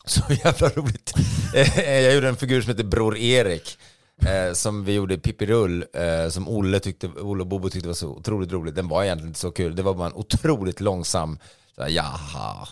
så 0.06 0.22
jävla 0.44 0.68
roligt. 0.68 1.12
Eh, 1.54 2.00
jag 2.00 2.14
gjorde 2.14 2.28
en 2.28 2.36
figur 2.36 2.62
som 2.62 2.70
heter 2.70 2.84
Bror 2.84 3.16
Erik. 3.16 3.78
Eh, 4.22 4.52
som 4.52 4.84
vi 4.84 4.92
gjorde 4.92 5.14
i 5.14 5.18
Pippi 5.18 5.46
Rull, 5.46 5.84
eh, 5.94 6.28
som 6.28 6.48
Olle, 6.48 6.80
tyckte, 6.80 7.06
Olle 7.06 7.40
och 7.40 7.46
Bobo 7.46 7.70
tyckte 7.70 7.88
var 7.88 7.94
så 7.94 8.08
otroligt 8.08 8.52
roligt. 8.52 8.74
Den 8.74 8.88
var 8.88 9.04
egentligen 9.04 9.28
inte 9.28 9.40
så 9.40 9.50
kul. 9.50 9.76
Det 9.76 9.82
var 9.82 9.94
bara 9.94 10.06
en 10.06 10.14
otroligt 10.14 10.80
långsam, 10.80 11.38
så 11.74 11.82
här, 11.82 11.88
jaha, 11.88 12.68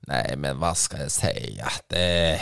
nej 0.00 0.34
men 0.36 0.58
vad 0.58 0.76
ska 0.76 0.96
jag 0.98 1.10
säga? 1.10 1.68
Det... 1.86 2.40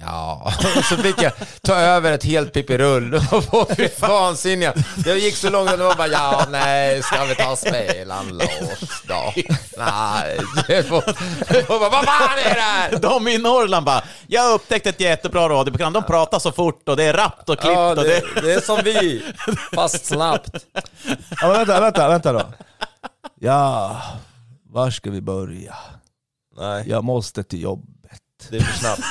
Ja, 0.00 0.52
och 0.76 0.84
så 0.84 0.96
fick 0.96 1.22
jag 1.22 1.32
ta 1.62 1.74
över 1.74 2.12
ett 2.12 2.24
helt 2.24 2.52
Pippi 2.52 2.78
Rull. 2.78 3.10
Det 3.10 3.18
var 3.30 3.74
fy 3.74 3.88
vansinniga. 4.00 4.74
Det 4.96 5.14
gick 5.18 5.36
så 5.36 5.50
långt 5.50 5.70
att 5.70 5.78
det 5.78 5.84
var 5.84 5.94
bara, 5.94 6.08
ja 6.08 6.46
nej, 6.50 7.02
ska 7.02 7.24
vi 7.24 7.34
ta 7.34 7.50
och 7.52 7.58
spela 7.58 8.18
en 8.18 8.28
låt 8.38 9.06
då? 9.08 9.32
Nej, 9.78 10.40
det 10.66 10.90
var, 10.90 11.04
det 11.52 11.68
var 11.68 11.78
bara, 11.80 11.90
vad 11.90 12.04
fan 12.04 12.38
är 12.38 12.54
det 12.54 12.60
här? 12.60 12.96
De 12.98 13.28
i 13.28 13.38
Norrland 13.38 13.86
bara, 13.86 14.02
jag 14.26 14.42
har 14.42 14.52
upptäckt 14.54 14.86
ett 14.86 15.00
jättebra 15.00 15.48
radioprogram, 15.48 15.92
de 15.92 16.02
pratar 16.02 16.38
så 16.38 16.52
fort 16.52 16.88
och 16.88 16.96
det 16.96 17.04
är 17.04 17.12
rappt 17.12 17.48
och 17.48 17.58
klippt 17.58 17.74
Ja, 17.74 17.88
och 17.90 17.96
det... 17.96 18.02
det, 18.34 18.40
det 18.40 18.52
är 18.54 18.60
som 18.60 18.80
vi, 18.84 19.22
fast 19.74 20.04
snabbt. 20.06 20.50
Ja, 21.40 21.48
men 21.48 21.52
vänta, 21.52 21.80
vänta, 21.80 22.08
vänta 22.08 22.32
då. 22.32 22.42
Ja, 23.40 24.02
var 24.70 24.90
ska 24.90 25.10
vi 25.10 25.20
börja? 25.20 25.74
Nej, 26.58 26.84
Jag 26.88 27.04
måste 27.04 27.42
till 27.44 27.62
jobbet. 27.62 28.20
det 28.50 28.56
är 28.56 28.60
för 28.60 28.78
snabbt. 28.78 29.02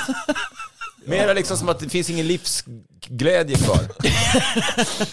Mera 1.08 1.32
liksom 1.32 1.56
som 1.56 1.68
att 1.68 1.78
det 1.78 1.88
finns 1.88 2.10
ingen 2.10 2.26
livsglädje 2.26 3.56
kvar. 3.56 3.80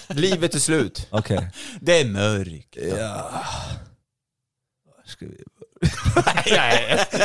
Livet 0.13 0.55
är 0.55 0.59
slut. 0.59 1.07
Okej. 1.09 1.51
Det 1.81 2.01
är 2.01 2.05
mörkt. 2.05 2.77
Ja. 2.97 3.31
Ska 5.05 5.25
vi 5.25 5.43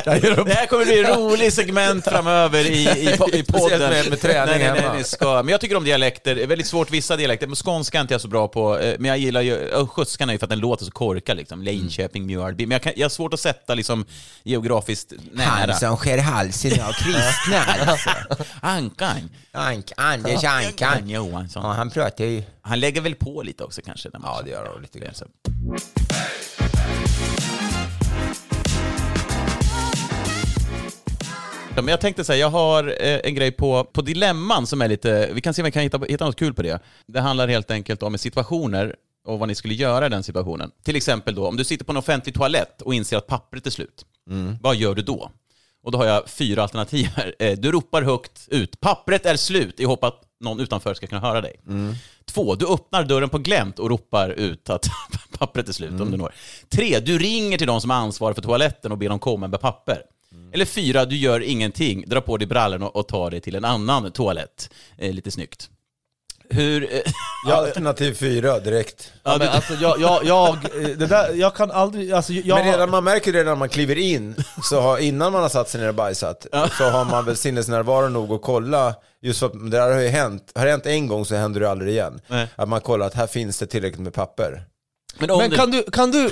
Det 0.04 0.54
här 0.54 0.66
kommer 0.66 0.84
bli 0.84 1.04
en 1.04 1.06
rolig 1.16 1.52
segment 1.52 2.04
framöver 2.04 2.64
i, 2.64 2.88
i, 2.88 3.38
i 3.38 3.42
podden. 3.48 3.78
Med- 3.90 4.10
med 4.10 4.20
träning 4.20 4.58
nej, 4.58 4.72
nej, 4.72 4.82
nej, 4.88 4.98
ni 4.98 5.04
ska. 5.04 5.34
Men 5.42 5.48
jag 5.48 5.60
tycker 5.60 5.76
om 5.76 5.84
dialekter, 5.84 6.34
det 6.34 6.42
är 6.42 6.46
väldigt 6.46 6.66
svårt 6.66 6.90
vissa 6.90 7.16
dialekter, 7.16 7.46
men 7.46 7.56
skånska 7.56 7.98
är 7.98 8.02
inte 8.02 8.14
jag 8.14 8.20
så 8.20 8.28
bra 8.28 8.48
på. 8.48 8.78
Eh, 8.78 8.94
Men 8.98 9.08
jag 9.08 9.18
gillar 9.18 9.40
ju, 9.40 9.54
östgötskan 9.56 10.28
är 10.28 10.32
ju 10.32 10.38
för 10.38 10.46
att 10.46 10.50
den 10.50 10.58
låter 10.60 10.84
så 10.84 10.90
korkad 10.90 11.36
liksom. 11.36 11.62
Linköping, 11.62 12.26
Mjölby. 12.26 12.66
Men 12.66 12.72
jag, 12.74 12.82
kan, 12.82 12.92
jag 12.96 13.04
har 13.04 13.10
svårt 13.10 13.34
att 13.34 13.40
sätta 13.40 13.74
liksom 13.74 14.04
geografiskt 14.42 15.12
nära. 15.32 15.96
skär 15.96 16.18
halsen 16.18 16.72
av 16.80 16.92
kristna 16.92 17.58
alltså. 17.90 18.10
Ankan. 18.60 19.30
Ank, 19.52 19.92
Anders 19.96 20.44
Ankan. 20.44 21.08
Johansson. 21.08 21.62
Ja, 21.64 21.72
han 21.72 21.90
pratar 21.90 22.24
ju... 22.24 22.42
Han 22.62 22.80
lägger 22.80 23.00
väl 23.00 23.14
på 23.14 23.42
lite 23.42 23.64
också 23.64 23.80
kanske? 23.82 24.08
Ja, 24.22 24.40
det 24.44 24.50
gör 24.50 24.70
han 24.72 24.82
lite 24.82 24.98
grann. 24.98 25.14
Men 31.74 31.88
jag 31.88 32.00
tänkte 32.00 32.24
säga, 32.24 32.38
jag 32.38 32.50
har 32.50 32.94
eh, 33.02 33.20
en 33.24 33.34
grej 33.34 33.50
på, 33.52 33.84
på 33.84 34.02
dilemman 34.02 34.66
som 34.66 34.82
är 34.82 34.88
lite, 34.88 35.30
vi 35.32 35.40
kan 35.40 35.54
se 35.54 35.62
om 35.62 35.64
vi 35.64 35.70
kan 35.72 35.82
hitta, 35.82 35.98
hitta 36.08 36.24
något 36.24 36.36
kul 36.36 36.54
på 36.54 36.62
det. 36.62 36.80
Det 37.06 37.20
handlar 37.20 37.48
helt 37.48 37.70
enkelt 37.70 38.02
om 38.02 38.18
situationer 38.18 38.94
och 39.26 39.38
vad 39.38 39.48
ni 39.48 39.54
skulle 39.54 39.74
göra 39.74 40.06
i 40.06 40.08
den 40.08 40.22
situationen. 40.22 40.70
Till 40.84 40.96
exempel 40.96 41.34
då, 41.34 41.46
om 41.48 41.56
du 41.56 41.64
sitter 41.64 41.84
på 41.84 41.92
en 41.92 41.96
offentlig 41.96 42.34
toalett 42.34 42.82
och 42.82 42.94
inser 42.94 43.16
att 43.16 43.26
pappret 43.26 43.66
är 43.66 43.70
slut. 43.70 44.04
Vad 44.62 44.76
gör 44.76 44.94
du 44.94 45.02
då? 45.02 45.30
Och 45.82 45.92
då 45.92 45.98
har 45.98 46.04
jag 46.06 46.28
fyra 46.28 46.62
alternativ 46.62 47.06
här. 47.16 47.34
Eh, 47.38 47.58
Du 47.58 47.70
ropar 47.72 48.02
högt 48.02 48.48
ut, 48.50 48.80
pappret 48.80 49.26
är 49.26 49.36
slut, 49.36 49.80
i 49.80 49.84
hopp 49.84 50.04
att 50.04 50.20
någon 50.40 50.60
utanför 50.60 50.94
ska 50.94 51.06
kunna 51.06 51.20
höra 51.20 51.40
dig. 51.40 51.56
Två, 52.24 52.54
du 52.54 52.66
öppnar 52.66 53.04
dörren 53.04 53.28
på 53.28 53.38
glänt 53.38 53.78
och 53.78 53.90
ropar 53.90 54.28
ut 54.30 54.70
att 54.70 54.86
pappret 55.38 55.68
är 55.68 55.72
slut 55.72 56.00
om 56.00 56.10
du 56.10 56.16
når. 56.16 56.32
Tre, 56.68 57.00
du 57.00 57.18
ringer 57.18 57.58
till 57.58 57.66
de 57.66 57.80
som 57.80 57.90
är 57.90 57.94
ansvariga 57.94 58.34
för 58.34 58.42
toaletten 58.42 58.92
och 58.92 58.98
ber 58.98 59.08
dem 59.08 59.18
komma 59.18 59.48
med 59.48 59.60
papper. 59.60 60.02
Eller 60.52 60.64
fyra, 60.64 61.04
du 61.04 61.16
gör 61.16 61.40
ingenting, 61.40 62.04
drar 62.06 62.20
på 62.20 62.36
dig 62.36 62.46
brallorna 62.46 62.88
och 62.88 63.08
tar 63.08 63.30
dig 63.30 63.40
till 63.40 63.54
en 63.54 63.64
annan 63.64 64.12
toalett. 64.12 64.70
Eh, 64.98 65.12
lite 65.14 65.30
snyggt. 65.30 65.70
Hur... 66.50 66.94
eh, 66.94 67.00
Ja, 67.46 67.54
alternativ 67.56 68.14
fyra 68.14 68.58
direkt. 68.60 69.12
Ja, 69.22 69.36
men 69.38 69.48
alltså, 69.48 69.74
jag, 69.74 70.00
jag, 70.00 70.24
jag, 70.24 70.48
eh, 70.54 70.88
det 70.88 71.06
där, 71.06 71.34
jag 71.34 71.54
kan 71.54 71.70
aldrig... 71.70 72.12
Alltså, 72.12 72.32
jag, 72.32 72.58
Men 72.58 72.72
redan, 72.72 72.90
man 72.90 73.04
märker 73.04 73.32
redan 73.32 73.46
när 73.46 73.54
man 73.56 73.68
kliver 73.68 73.98
in, 73.98 74.34
så 74.62 74.80
har, 74.80 74.98
innan 74.98 75.32
man 75.32 75.42
har 75.42 75.48
satt 75.48 75.68
sig 75.68 75.80
ner 75.80 75.88
och 75.88 75.94
bajsat, 75.94 76.46
så 76.78 76.84
har 76.84 77.04
man 77.04 77.24
väl 77.24 77.36
sinnesnärvaro 77.36 78.08
nog 78.08 78.32
att 78.32 78.42
kolla, 78.42 78.94
just 79.22 79.38
för 79.40 79.46
att 79.46 79.52
det 79.52 79.70
där 79.70 79.92
har 79.92 80.00
ju 80.00 80.08
hänt, 80.08 80.52
har 80.54 80.64
det 80.64 80.70
hänt 80.70 80.86
en 80.86 81.06
gång 81.08 81.24
så 81.24 81.34
händer 81.36 81.60
det 81.60 81.70
aldrig 81.70 81.92
igen. 81.92 82.20
Nej. 82.26 82.46
Att 82.56 82.68
man 82.68 82.80
kollar 82.80 83.06
att 83.06 83.14
här 83.14 83.26
finns 83.26 83.58
det 83.58 83.66
tillräckligt 83.66 84.00
med 84.02 84.14
papper. 84.14 84.64
Men 85.18 85.38
Men 85.38 85.50
du... 85.50 85.56
kan 85.56 85.70
du, 85.70 85.82
kan 85.82 86.10
du... 86.10 86.30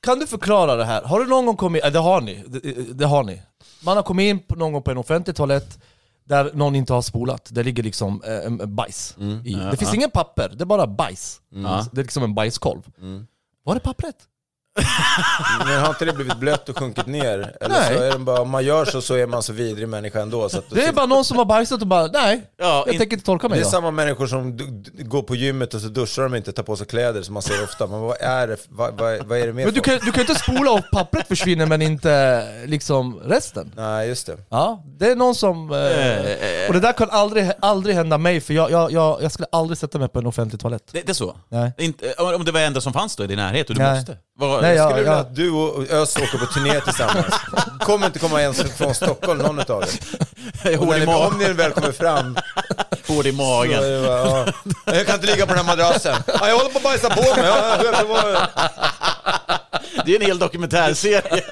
Kan 0.00 0.18
du 0.18 0.26
förklara 0.26 0.76
det 0.76 0.84
här? 0.84 1.02
Har 1.02 1.20
du 1.20 1.26
någon 1.26 1.46
gång 1.46 1.56
kommit... 1.56 1.84
äh, 1.84 1.90
Det 1.92 1.98
har 1.98 2.20
ni. 2.20 2.44
Det, 2.46 2.98
det 2.98 3.06
har 3.06 3.22
ni. 3.24 3.42
Man 3.84 3.96
har 3.96 4.02
kommit 4.04 4.24
in 4.30 4.38
på, 4.38 4.56
någon 4.56 4.72
gång 4.72 4.82
på 4.82 4.90
en 4.90 4.98
offentlig 4.98 5.36
toalett 5.36 5.78
där 6.24 6.50
någon 6.54 6.74
inte 6.74 6.92
har 6.92 7.02
spolat. 7.02 7.48
Det 7.52 7.62
ligger 7.62 7.82
liksom 7.82 8.22
eh, 8.26 8.46
en 8.46 8.74
bajs 8.74 9.16
i. 9.44 9.54
Det 9.70 9.76
finns 9.76 9.94
ingen 9.94 10.10
papper, 10.10 10.48
det 10.48 10.64
är 10.64 10.66
bara 10.66 10.86
bajs. 10.86 11.40
Det 11.92 12.00
är 12.00 12.02
liksom 12.04 12.22
en 12.22 12.34
bajskolv. 12.34 12.80
Var 13.64 13.76
är 13.76 13.80
pappret? 13.80 14.16
Men 15.66 15.80
har 15.80 15.88
inte 15.88 16.04
det 16.04 16.12
blivit 16.12 16.36
blött 16.36 16.68
och 16.68 16.78
sjunkit 16.78 17.06
ner? 17.06 17.56
Eller 17.60 17.74
Nej. 17.74 17.96
så 17.96 18.02
är 18.02 18.12
det 18.12 18.18
bara, 18.18 18.40
om 18.40 18.50
man 18.50 18.64
gör 18.64 18.84
så 18.84 19.00
så 19.02 19.14
är 19.14 19.26
man 19.26 19.42
så 19.42 19.52
vidrig 19.52 19.88
människa 19.88 20.20
ändå. 20.20 20.48
Så 20.48 20.58
att, 20.58 20.70
Det 20.70 20.84
är 20.84 20.92
bara 20.92 21.06
någon 21.06 21.24
som 21.24 21.36
har 21.38 21.44
bajsat 21.44 21.80
och 21.80 21.86
bara 21.86 22.06
nej, 22.06 22.42
Ja, 22.58 22.82
jag 22.86 22.92
in- 22.94 22.98
tänker 22.98 23.16
inte 23.16 23.26
torka 23.26 23.48
mig 23.48 23.58
det 23.58 23.62
är 23.62 23.64
då. 23.64 23.70
samma 23.70 23.90
människor 23.90 24.26
som 24.26 24.58
går 24.98 25.22
på 25.22 25.34
gymmet 25.36 25.74
och 25.74 25.80
så 25.80 25.88
duschar 25.88 26.22
de 26.22 26.34
inte, 26.34 26.52
tar 26.52 26.62
på 26.62 26.76
sig 26.76 26.86
kläder 26.86 27.22
som 27.22 27.34
man 27.34 27.42
ser 27.42 27.64
ofta. 27.64 27.86
Men 27.86 28.00
vad 28.00 28.16
är 28.20 28.46
det, 28.46 28.56
vad, 28.68 28.98
vad, 28.98 29.26
vad 29.26 29.38
är 29.38 29.46
det 29.46 29.52
mer 29.52 29.64
Men 29.64 29.74
du 29.74 29.80
kan, 29.80 29.98
du 30.04 30.12
kan 30.12 30.20
inte 30.20 30.34
spola 30.34 30.70
och 30.72 30.84
pappret 30.92 31.28
försvinner 31.28 31.66
men 31.66 31.82
inte 31.82 32.44
liksom 32.66 33.20
resten. 33.24 33.72
Nej, 33.76 34.08
just 34.08 34.26
det. 34.26 34.36
Ja, 34.50 34.82
det 34.98 35.06
är 35.10 35.16
någon 35.16 35.34
som... 35.34 35.70
Eh, 35.72 36.68
och 36.68 36.74
det 36.74 36.80
där 36.80 36.92
kan 36.92 37.10
aldrig, 37.10 37.50
aldrig 37.60 37.94
hända 37.96 38.18
mig 38.18 38.40
för 38.40 38.54
jag, 38.54 38.70
jag, 38.70 38.92
jag, 38.92 39.22
jag 39.22 39.32
skulle 39.32 39.46
aldrig 39.52 39.78
sätta 39.78 39.98
mig 39.98 40.08
på 40.08 40.18
en 40.18 40.26
offentlig 40.26 40.60
toalett. 40.60 40.82
Det, 40.92 41.02
det 41.02 41.12
är 41.12 41.14
så? 41.14 41.36
Nej. 41.48 41.72
Inte, 41.78 42.12
om 42.12 42.44
det 42.44 42.52
var 42.52 42.60
det 42.60 42.66
enda 42.66 42.80
som 42.80 42.92
fanns 42.92 43.16
då 43.16 43.24
i 43.24 43.26
din 43.26 43.36
närhet 43.36 43.68
och 43.70 43.74
du 43.76 43.82
Nej. 43.82 43.94
måste? 43.96 44.16
Vad, 44.38 44.62
Nej, 44.62 44.67
jag- 44.74 44.88
Skulle 44.88 44.96
vilja 45.02 45.12
jag- 45.12 45.20
att 45.20 45.36
du 45.36 45.50
och 45.50 45.90
Ös 45.90 46.16
åker 46.16 46.38
på 46.38 46.46
turné 46.46 46.80
tillsammans. 46.80 47.34
Kommer 47.80 48.06
inte 48.06 48.18
komma 48.18 48.40
ens 48.42 48.62
från 48.62 48.94
Stockholm, 48.94 49.38
någon 49.38 49.58
utav 49.58 49.82
er. 49.82 49.88
Och 50.80 50.98
i 50.98 51.06
om 51.06 51.38
ni 51.38 51.52
väl 51.52 51.70
kommer 51.72 51.92
fram, 51.92 52.36
Hål 53.08 53.26
i 53.26 53.30
så 53.30 53.36
magen. 53.36 53.84
är 53.84 53.90
det 53.90 54.06
bara, 54.06 54.46
ja. 54.86 54.94
Jag 54.94 55.06
kan 55.06 55.14
inte 55.14 55.26
ligga 55.26 55.46
på 55.46 55.54
den 55.54 55.66
här 55.66 55.76
madrassen. 55.76 56.16
Ja, 56.26 56.48
jag 56.48 56.56
håller 56.58 56.70
på 56.70 56.78
att 56.78 56.84
bajsa 56.84 57.10
på 57.10 57.20
mig. 57.40 57.50
Hade 59.96 60.10
ju 60.10 60.16
en 60.16 60.22
hel 60.22 60.38
dokumentärserie. 60.38 61.42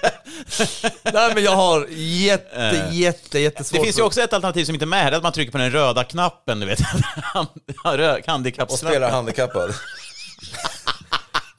Nej 1.13 1.35
men 1.35 1.45
jag 1.45 1.57
har 1.57 1.87
jätte, 1.91 2.89
jätte, 2.93 3.39
jättesvårt 3.39 3.79
Det 3.81 3.85
finns 3.85 3.99
ju 3.99 4.03
också 4.03 4.21
ett 4.21 4.33
alternativ 4.33 4.65
som 4.65 4.75
inte 4.75 4.85
är 4.85 4.87
med 4.87 5.03
här, 5.03 5.11
det 5.11 5.15
är 5.15 5.17
att 5.17 5.23
man 5.23 5.33
trycker 5.33 5.53
på 5.53 5.59
den 5.59 5.71
röda 5.71 6.05
knappen, 6.05 6.61
du 6.61 6.67
vet. 6.67 6.79
Och 7.35 8.27
Handikappknappen. 8.27 8.77
spelar 8.77 9.11
handikappad. 9.11 9.75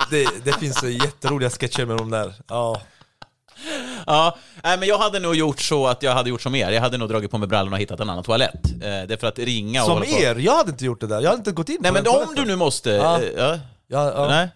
Det, 0.10 0.28
det 0.46 0.54
finns 0.60 0.80
så 0.80 0.90
jätteroliga 0.90 1.50
sketcher 1.50 1.86
med 1.86 1.98
de 1.98 2.10
där. 2.10 2.34
Ja. 2.48 2.82
Ja, 4.06 4.38
nej, 4.64 4.78
men 4.78 4.88
jag 4.88 4.98
hade 4.98 5.20
nog 5.20 5.36
gjort 5.36 5.62
så 5.62 5.88
att 5.88 6.04
jag 6.04 6.14
hade 6.14 6.30
gjort 6.30 6.42
som 6.42 6.56
er. 6.56 6.72
Jag 6.72 6.82
hade 6.82 6.98
nog 6.98 7.10
dragit 7.10 7.32
på 7.32 7.38
mig 7.38 7.48
brallorna 7.48 7.76
och 7.76 7.82
hittat 7.82 8.00
en 8.00 8.10
annan 8.10 8.24
toalett. 8.24 8.66
Eh, 8.66 8.80
det 8.82 9.12
är 9.12 9.18
för 9.18 9.28
att 9.28 9.40
ringa 9.40 9.82
och 9.82 9.86
Som 9.86 9.94
hålla 9.94 10.06
på. 10.06 10.12
er, 10.22 10.36
jag 10.36 10.56
hade 10.56 10.70
inte 10.70 10.86
gjort 10.86 11.02
det 11.02 11.08
där. 11.08 11.22
Jag 11.22 11.30
hade 11.30 11.38
inte 11.38 11.52
gått 11.52 11.70
in 11.70 11.78
Nej 11.80 11.90
på 11.90 11.94
men 11.94 12.04
den 12.04 12.12
om 12.14 12.18
toaletten. 12.20 12.44
du 12.46 12.52
nu 12.52 12.56
måste... 12.56 12.90
Ja. 12.90 13.22
eh, 13.22 13.30
Ja. 13.38 13.60
Ja, 13.90 14.12
ja. 14.16 14.28
Nej. 14.28 14.50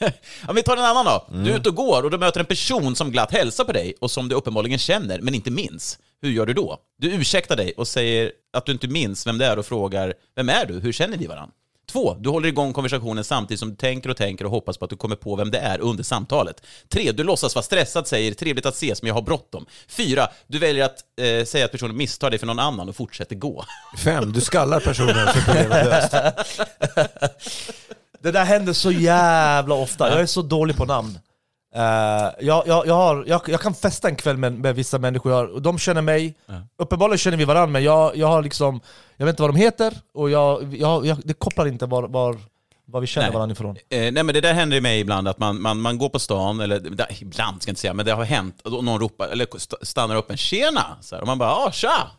ja, 0.46 0.52
vi 0.52 0.62
tar 0.62 0.76
en 0.76 0.84
annan 0.84 1.04
då. 1.04 1.26
Mm. 1.30 1.44
Du 1.44 1.50
är 1.52 1.56
ute 1.56 1.68
och 1.68 1.74
går 1.74 2.02
och 2.02 2.10
du 2.10 2.18
möter 2.18 2.40
en 2.40 2.46
person 2.46 2.96
som 2.96 3.10
glatt 3.10 3.32
hälsar 3.32 3.64
på 3.64 3.72
dig 3.72 3.94
och 4.00 4.10
som 4.10 4.28
du 4.28 4.34
uppenbarligen 4.34 4.78
känner 4.78 5.20
men 5.20 5.34
inte 5.34 5.50
minns. 5.50 5.98
Hur 6.22 6.30
gör 6.30 6.46
du 6.46 6.52
då? 6.54 6.78
Du 6.98 7.12
ursäktar 7.12 7.56
dig 7.56 7.72
och 7.76 7.88
säger 7.88 8.32
att 8.52 8.66
du 8.66 8.72
inte 8.72 8.88
minns 8.88 9.26
vem 9.26 9.38
det 9.38 9.46
är 9.46 9.58
och 9.58 9.66
frågar 9.66 10.14
Vem 10.36 10.48
är 10.48 10.66
du? 10.66 10.80
Hur 10.80 10.92
känner 10.92 11.16
ni 11.16 11.26
varandra? 11.26 11.52
Två, 11.96 12.14
du 12.14 12.28
håller 12.28 12.48
igång 12.48 12.72
konversationen 12.72 13.24
samtidigt 13.24 13.60
som 13.60 13.70
du 13.70 13.76
tänker 13.76 14.10
och 14.10 14.16
tänker 14.16 14.44
och 14.44 14.50
hoppas 14.50 14.78
på 14.78 14.84
att 14.84 14.90
du 14.90 14.96
kommer 14.96 15.16
på 15.16 15.36
vem 15.36 15.50
det 15.50 15.58
är 15.58 15.80
under 15.80 16.04
samtalet. 16.04 16.62
Tre, 16.88 17.12
du 17.12 17.24
låtsas 17.24 17.54
vara 17.54 17.62
stressad, 17.62 18.06
säger 18.06 18.34
trevligt 18.34 18.66
att 18.66 18.74
ses 18.74 19.02
men 19.02 19.08
jag 19.08 19.14
har 19.14 19.22
bråttom. 19.22 19.66
Fyra, 19.88 20.28
du 20.46 20.58
väljer 20.58 20.84
att 20.84 20.98
eh, 21.20 21.44
säga 21.44 21.64
att 21.64 21.72
personen 21.72 21.96
misstar 21.96 22.30
dig 22.30 22.38
för 22.38 22.46
någon 22.46 22.58
annan 22.58 22.88
och 22.88 22.96
fortsätter 22.96 23.36
gå. 23.36 23.64
Fem, 23.98 24.32
du 24.32 24.40
skallar 24.40 24.80
personen 24.80 25.26
så 25.26 25.40
problemet 25.44 25.86
löst. 25.86 26.12
Det 28.20 28.32
där 28.32 28.44
händer 28.44 28.72
så 28.72 28.90
jävla 28.90 29.74
ofta, 29.74 30.10
jag 30.10 30.20
är 30.20 30.26
så 30.26 30.42
dålig 30.42 30.76
på 30.76 30.84
namn. 30.84 31.18
Eh, 31.76 31.82
jag, 32.40 32.62
jag, 32.66 32.86
jag, 32.86 32.94
har, 32.94 33.24
jag, 33.26 33.40
jag 33.48 33.60
kan 33.60 33.74
festa 33.74 34.08
en 34.08 34.16
kväll 34.16 34.36
med, 34.36 34.52
med 34.52 34.74
vissa 34.74 34.98
människor, 34.98 35.32
jag, 35.32 35.50
och 35.50 35.62
de 35.62 35.78
känner 35.78 36.02
mig, 36.02 36.34
uppenbarligen 36.78 37.18
känner 37.18 37.36
vi 37.36 37.44
varandra 37.44 37.66
men 37.72 37.82
jag, 37.82 38.16
jag 38.16 38.26
har 38.26 38.42
liksom, 38.42 38.80
jag 39.16 39.26
vet 39.26 39.32
inte 39.32 39.42
vad 39.42 39.54
de 39.54 39.56
heter, 39.60 39.92
och 40.14 40.30
jag, 40.30 40.74
jag, 40.74 41.18
det 41.24 41.34
kopplar 41.34 41.66
inte 41.66 41.86
var, 41.86 42.02
var, 42.08 42.36
var 42.84 43.00
vi 43.00 43.06
känner 43.06 43.26
Nej. 43.28 43.34
varandra 43.34 43.52
ifrån. 43.52 43.76
Eh, 43.76 43.98
nej 44.00 44.12
men 44.12 44.26
det 44.26 44.40
där 44.40 44.52
händer 44.54 44.74
ju 44.76 44.80
mig 44.80 45.00
ibland, 45.00 45.28
att 45.28 45.38
man, 45.38 45.60
man, 45.62 45.80
man 45.80 45.98
går 45.98 46.08
på 46.08 46.18
stan, 46.18 46.60
eller 46.60 46.76
ibland 47.22 47.62
ska 47.62 47.68
jag 47.68 47.72
inte 47.72 47.80
säga, 47.80 47.94
men 47.94 48.06
det 48.06 48.12
har 48.12 48.24
hänt, 48.24 48.60
och 48.64 48.84
någon 48.84 49.00
ropar, 49.00 49.28
eller 49.28 49.56
st- 49.56 49.76
stannar 49.82 50.16
upp 50.16 50.30
en 50.30 50.36
”tjena” 50.36 50.84
så 51.00 51.14
här, 51.14 51.22
och 51.22 51.26
man 51.26 51.38
bara 51.38 51.50
”ah, 51.50 51.70
tja”. 51.72 52.10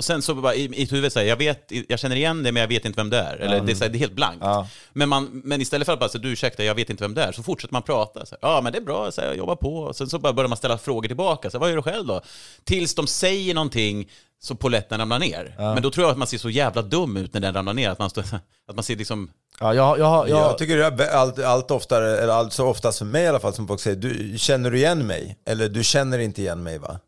Och 0.00 0.04
sen 0.04 0.22
så 0.22 0.34
bara 0.34 0.54
i, 0.54 0.64
i 0.64 0.84
huvudet 0.84 1.12
säger 1.12 1.28
jag 1.28 1.36
vet, 1.36 1.72
jag 1.88 1.98
känner 1.98 2.16
igen 2.16 2.42
det 2.42 2.52
men 2.52 2.60
jag 2.60 2.68
vet 2.68 2.84
inte 2.84 2.96
vem 2.96 3.10
det 3.10 3.18
är. 3.18 3.36
Eller 3.36 3.60
det, 3.60 3.72
är, 3.72 3.76
så 3.76 3.84
här, 3.84 3.90
det 3.90 3.96
är 3.96 4.00
helt 4.00 4.12
blankt. 4.12 4.44
Men, 4.92 5.08
man, 5.08 5.40
men 5.44 5.60
istället 5.60 5.86
för 5.86 5.92
att 5.92 6.00
bara 6.00 6.08
säga 6.08 6.22
du 6.22 6.28
ursäkta, 6.28 6.64
jag 6.64 6.74
vet 6.74 6.90
inte 6.90 7.04
vem 7.04 7.14
det 7.14 7.22
är, 7.22 7.32
så 7.32 7.42
fortsätter 7.42 7.72
man 7.72 7.82
prata. 7.82 8.26
Så 8.26 8.36
här, 8.42 8.48
Ja 8.50 8.60
men 8.60 8.72
det 8.72 8.78
är 8.78 8.82
bra, 8.82 9.10
så 9.12 9.20
här, 9.20 9.28
jag 9.28 9.36
jobbar 9.36 9.56
på. 9.56 9.74
Och 9.76 9.96
sen 9.96 10.08
så 10.08 10.18
bara 10.18 10.32
börjar 10.32 10.48
man 10.48 10.56
ställa 10.56 10.78
frågor 10.78 11.08
tillbaka. 11.08 11.50
Så 11.50 11.56
här, 11.56 11.60
Vad 11.60 11.68
gör 11.70 11.76
du 11.76 11.82
själv 11.82 12.06
då? 12.06 12.20
Tills 12.64 12.94
de 12.94 13.06
säger 13.06 13.54
någonting 13.54 14.10
så 14.42 14.54
polletten 14.54 14.98
ramlar 15.00 15.18
ner. 15.18 15.54
Men 15.58 15.82
då 15.82 15.90
tror 15.90 16.04
jag 16.04 16.12
att 16.12 16.18
man 16.18 16.26
ser 16.28 16.38
så 16.38 16.50
jävla 16.50 16.82
dum 16.82 17.16
ut 17.16 17.34
när 17.34 17.40
den 17.40 17.54
ramlar 17.54 17.74
ner. 17.74 17.90
Att 17.90 17.98
man, 17.98 18.10
står, 18.10 18.24
att 18.68 18.74
man 18.74 18.84
ser 18.84 18.96
liksom 18.96 19.30
Ja, 19.60 19.74
jag, 19.74 19.98
jag, 19.98 20.28
jag, 20.28 20.38
Jag 20.38 20.58
tycker 20.58 20.76
det 20.76 21.04
är 21.04 21.10
allt, 21.10 21.38
allt 21.38 21.70
oftare, 21.70 22.18
eller 22.18 22.32
allt 22.32 22.52
så 22.52 22.66
oftast 22.66 22.98
för 22.98 23.04
mig 23.04 23.22
i 23.22 23.26
alla 23.26 23.40
fall, 23.40 23.54
som 23.54 23.68
folk 23.68 23.80
säger, 23.80 23.96
du, 23.96 24.38
känner 24.38 24.70
du 24.70 24.78
igen 24.78 25.06
mig? 25.06 25.38
Eller 25.46 25.68
du 25.68 25.84
känner 25.84 26.18
inte 26.18 26.40
igen 26.42 26.62
mig 26.62 26.78
va? 26.78 26.98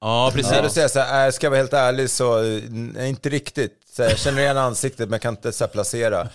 Ja, 0.00 0.30
precis. 0.34 0.52
När 0.52 0.62
du 0.62 0.70
säger 0.70 0.88
så 0.88 1.00
här, 1.00 1.26
äh, 1.26 1.32
ska 1.32 1.46
jag 1.46 1.50
vara 1.50 1.60
helt 1.60 1.72
ärlig 1.72 2.10
så, 2.10 2.38
eh, 2.42 2.60
nej, 2.70 3.08
inte 3.08 3.28
riktigt. 3.28 3.72
Så 3.96 4.02
jag 4.02 4.18
känner 4.18 4.42
igen 4.42 4.58
ansiktet 4.58 5.08
men 5.08 5.20
kan 5.20 5.34
inte 5.34 5.52
så 5.52 5.66
placera. 5.66 6.28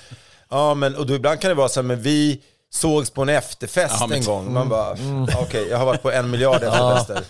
Ja, 0.50 0.74
men 0.74 0.96
och 0.96 1.06
då 1.06 1.14
ibland 1.14 1.40
kan 1.42 1.50
det 1.50 1.56
vara 1.56 1.70
så 1.70 1.80
här, 1.82 1.88
men 1.88 2.02
vi 2.02 2.42
sågs 2.74 3.10
på 3.10 3.22
en 3.22 3.30
efterfest 3.30 3.96
Ja, 4.00 4.08
men- 4.08 4.18
en 4.18 4.26
gång. 4.26 4.54
Man 4.54 4.70
bara, 4.70 4.98
okej, 5.42 5.68
jag 5.70 5.78
har 5.78 5.86
varit 5.86 6.02
på 6.02 6.12
en 6.12 6.30
miljard 6.30 6.64
efterfester. 6.64 7.22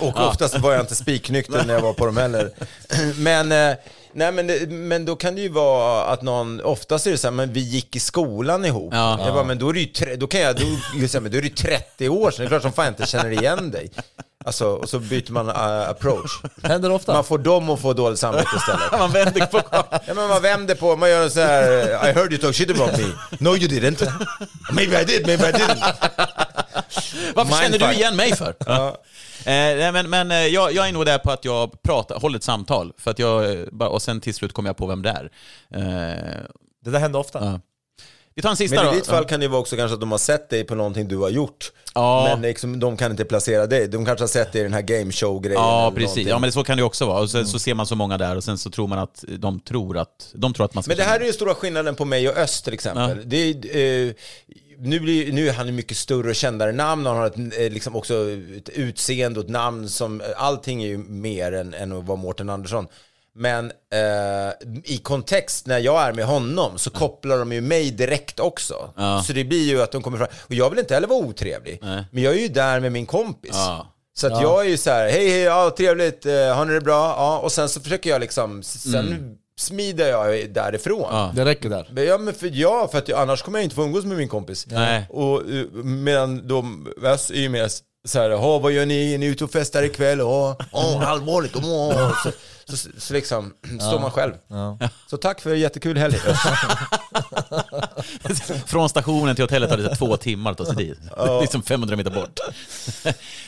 Och 0.00 0.28
oftast 0.28 0.58
var 0.58 0.72
jag 0.72 0.80
inte 0.80 0.94
spiknykter 0.94 1.64
när 1.64 1.74
jag 1.74 1.80
var 1.80 1.92
på 1.92 2.06
dem 2.06 2.16
heller. 2.16 2.50
Men, 3.18 3.52
eh, 3.52 3.76
nej, 4.14 4.32
men, 4.32 4.46
det- 4.46 4.70
men 4.70 5.04
då 5.04 5.16
kan 5.16 5.34
det 5.34 5.40
ju 5.40 5.48
vara 5.48 6.04
att 6.04 6.22
någon, 6.22 6.60
oftast 6.60 7.06
är 7.06 7.10
det 7.10 7.18
så 7.18 7.26
här, 7.26 7.32
men 7.32 7.52
vi 7.52 7.60
gick 7.60 7.96
i 7.96 8.00
skolan 8.00 8.64
ihop. 8.64 8.92
Ja. 8.94 9.20
Jag 9.24 9.34
bara, 9.34 9.44
men 9.44 9.58
då 9.58 9.68
är 9.68 9.72
det 9.72 9.80
ju, 9.80 9.86
tre- 9.86 10.16
då 10.16 10.26
kan 10.26 10.40
jag, 10.40 10.56
då, 11.00 11.08
säga, 11.08 11.20
men 11.20 11.32
då 11.32 11.38
är 11.38 11.42
det 11.42 11.48
ju 11.48 11.54
30 11.54 12.08
år 12.08 12.30
sedan, 12.30 12.38
det 12.44 12.46
är 12.46 12.48
klart 12.48 12.62
som 12.62 12.72
fan 12.72 12.84
jag 12.84 12.92
inte 12.92 13.06
känner 13.06 13.30
igen 13.30 13.70
dig. 13.70 13.90
Alltså, 14.46 14.66
och 14.66 14.88
så 14.88 14.98
byter 14.98 15.32
man 15.32 15.48
uh, 15.48 15.88
approach. 15.88 16.30
händer 16.62 16.90
ofta. 16.90 17.12
Man 17.12 17.24
får 17.24 17.38
dem 17.38 17.70
att 17.70 17.80
få 17.80 17.92
dåligt 17.92 18.18
samvete 18.18 18.48
istället. 18.56 18.92
man 18.98 19.12
vänder 19.12 19.46
på 19.46 19.62
Ja, 19.70 20.00
men 20.06 20.28
man 20.28 20.42
vänder 20.42 20.74
på, 20.74 20.96
man 20.96 21.10
gör 21.10 21.28
så 21.28 21.40
här. 21.40 22.08
I 22.08 22.12
heard 22.12 22.32
you 22.32 22.40
talk 22.42 22.54
shit 22.54 22.70
about 22.70 22.98
me. 22.98 23.04
No 23.38 23.48
you 23.56 23.68
didn't. 23.68 24.10
Maybe 24.72 25.00
I 25.02 25.04
did, 25.04 25.26
maybe 25.26 25.48
I 25.48 25.52
didn't. 25.52 25.94
Varför 27.34 27.52
känner 27.62 27.78
du 27.78 27.84
Mindfuck. 27.86 27.96
igen 28.00 28.16
mig 28.16 28.36
för? 28.36 28.54
Eh, 29.38 29.92
men 29.92 30.10
men 30.10 30.30
eh, 30.30 30.36
jag, 30.46 30.72
jag 30.72 30.88
är 30.88 30.92
nog 30.92 31.06
där 31.06 31.18
på 31.18 31.30
att 31.30 31.44
jag 31.44 31.82
pratar, 31.82 32.20
håller 32.20 32.36
ett 32.36 32.44
samtal, 32.44 32.92
för 32.98 33.10
att 33.10 33.18
jag, 33.18 33.52
eh, 33.52 33.86
och 33.86 34.02
sen 34.02 34.20
till 34.20 34.34
slut 34.34 34.52
kommer 34.52 34.68
jag 34.68 34.76
på 34.76 34.86
vem 34.86 35.02
det 35.02 35.10
är. 35.10 35.30
Eh, 35.74 36.40
Det 36.84 36.90
där 36.90 36.98
händer 36.98 37.18
ofta. 37.18 37.44
ja. 37.44 37.60
Vi 38.36 38.42
tar 38.42 38.50
en 38.50 38.56
sista 38.56 38.76
Men 38.76 38.84
då. 38.86 38.92
i 38.92 38.94
ditt 38.96 39.06
fall 39.06 39.24
kan 39.24 39.40
det 39.40 39.44
ju 39.44 39.50
vara 39.50 39.60
också 39.60 39.76
kanske 39.76 39.94
att 39.94 40.00
de 40.00 40.10
har 40.10 40.18
sett 40.18 40.50
dig 40.50 40.64
på 40.64 40.74
någonting 40.74 41.08
du 41.08 41.16
har 41.16 41.30
gjort. 41.30 41.72
Ja. 41.94 42.26
Men 42.30 42.42
liksom, 42.42 42.80
de 42.80 42.96
kan 42.96 43.10
inte 43.10 43.24
placera 43.24 43.66
dig. 43.66 43.88
De 43.88 44.04
kanske 44.06 44.22
har 44.22 44.28
sett 44.28 44.52
dig 44.52 44.60
i 44.60 44.64
den 44.64 44.72
här 44.72 44.82
gameshow-grejen. 44.82 45.60
Ja, 45.62 45.90
precis. 45.94 46.06
någonting. 46.08 46.28
Ja, 46.28 46.38
men 46.38 46.52
så 46.52 46.64
kan 46.64 46.76
det 46.76 46.82
också 46.82 47.06
vara. 47.06 47.20
Och 47.20 47.30
sen 47.30 47.46
så 47.46 47.58
ser 47.58 47.74
man 47.74 47.86
så 47.86 47.96
många 47.96 48.18
där 48.18 48.36
och 48.36 48.44
sen 48.44 48.58
så 48.58 48.70
tror 48.70 48.88
man 48.88 48.98
att 48.98 49.24
de 49.28 49.60
tror 49.60 49.98
att, 49.98 50.28
de 50.34 50.54
tror 50.54 50.64
att 50.66 50.74
man 50.74 50.82
ska 50.82 50.90
Men 50.90 50.96
det 50.96 51.02
här 51.02 51.12
känna- 51.12 51.22
är 51.24 51.26
ju 51.26 51.32
stora 51.32 51.54
skillnaden 51.54 51.94
på 51.94 52.04
mig 52.04 52.28
och 52.28 52.36
Öst 52.36 52.64
till 52.64 52.74
exempel. 52.74 53.22
Det 53.24 53.36
är, 53.36 54.06
eh, 54.08 54.12
nu, 54.84 55.00
blir, 55.00 55.32
nu 55.32 55.48
är 55.48 55.52
han 55.52 55.74
mycket 55.74 55.96
större 55.96 56.28
och 56.28 56.34
kändare 56.34 56.72
namn 56.72 57.06
och 57.06 57.12
han 57.12 57.20
har 57.20 57.26
ett, 57.26 57.58
eh, 57.58 57.72
liksom 57.72 57.96
också 57.96 58.14
ett 58.56 58.68
utseende 58.68 59.40
och 59.40 59.44
ett 59.44 59.52
namn 59.52 59.88
som, 59.88 60.22
allting 60.36 60.82
är 60.82 60.88
ju 60.88 60.98
mer 60.98 61.52
än, 61.52 61.74
än 61.74 61.92
att 61.92 62.04
vara 62.04 62.16
Mårten 62.16 62.50
Andersson. 62.50 62.86
Men 63.36 63.70
eh, 63.70 64.68
i 64.84 65.00
kontext 65.02 65.66
när 65.66 65.78
jag 65.78 66.02
är 66.02 66.12
med 66.12 66.24
honom 66.24 66.78
så 66.78 66.90
kopplar 66.90 67.38
de 67.38 67.52
ju 67.52 67.60
mig 67.60 67.90
direkt 67.90 68.40
också. 68.40 68.90
Ja. 68.96 69.22
Så 69.26 69.32
det 69.32 69.44
blir 69.44 69.68
ju 69.68 69.82
att 69.82 69.92
de 69.92 70.02
kommer 70.02 70.18
fram. 70.18 70.28
Och 70.40 70.54
jag 70.54 70.70
vill 70.70 70.78
inte 70.78 70.94
heller 70.94 71.08
vara 71.08 71.18
otrevlig. 71.18 71.78
Nej. 71.82 72.04
Men 72.10 72.22
jag 72.22 72.34
är 72.34 72.38
ju 72.38 72.48
där 72.48 72.80
med 72.80 72.92
min 72.92 73.06
kompis. 73.06 73.50
Ja. 73.54 73.94
Så 74.16 74.26
att 74.26 74.42
jag 74.42 74.64
är 74.66 74.68
ju 74.68 74.76
så 74.76 74.90
här, 74.90 75.08
hej 75.08 75.30
hej, 75.30 75.40
ja 75.40 75.74
trevligt, 75.76 76.26
eh, 76.26 76.54
har 76.56 76.64
ni 76.64 76.74
det 76.74 76.80
bra? 76.80 77.14
Ja, 77.18 77.38
och 77.38 77.52
sen 77.52 77.68
så 77.68 77.80
försöker 77.80 78.10
jag 78.10 78.20
liksom, 78.20 78.62
sen 78.62 79.38
smider 79.60 80.08
jag 80.08 80.50
därifrån. 80.54 81.06
Ja. 81.10 81.32
Det 81.36 81.44
räcker 81.44 81.68
där. 81.68 81.88
Men 81.92 82.04
Ja, 82.04 82.18
men 82.18 82.34
för, 82.34 82.50
ja, 82.52 82.88
för 82.92 82.98
att 82.98 83.08
jag, 83.08 83.20
annars 83.20 83.42
kommer 83.42 83.58
jag 83.58 83.64
inte 83.64 83.76
få 83.76 83.82
umgås 83.82 84.04
med 84.04 84.16
min 84.16 84.28
kompis. 84.28 84.66
Nej. 84.70 85.06
Och 85.10 85.40
eh, 85.50 85.64
medan 85.84 86.48
de, 86.48 86.88
Väs 86.96 87.30
är 87.30 87.34
ju 87.40 87.48
mer 87.48 87.68
så 88.06 88.18
här, 88.18 88.30
"Jaha, 88.30 88.58
vad 88.58 88.72
gör 88.72 88.86
ni? 88.86 89.14
Är 89.14 89.18
ni 89.18 89.26
ute 89.26 89.44
och 89.44 89.50
festar 89.50 89.82
ikväll? 89.82 90.20
Åh, 90.20 90.56
åh 90.72 91.08
allvarligt, 91.10 91.56
åh. 91.56 92.12
Så, 92.22 92.30
så, 92.68 92.88
så 92.98 93.14
liksom 93.14 93.52
står 93.80 94.00
man 94.00 94.10
själv. 94.10 94.32
Så 95.10 95.16
tack 95.16 95.40
för 95.40 95.50
en 95.52 95.60
jättekul 95.60 95.98
helg. 95.98 96.16
Från 98.66 98.88
stationen 98.88 99.34
till 99.34 99.44
hotellet 99.44 99.70
tar 99.70 99.76
det 99.76 99.96
två 99.96 100.16
timmar 100.16 100.50
att 100.50 100.58
ta 100.58 100.64
sig 100.64 100.76
dit. 100.76 100.98
liksom 101.40 101.62
500 101.62 101.96
meter 101.96 102.10
bort. 102.10 102.40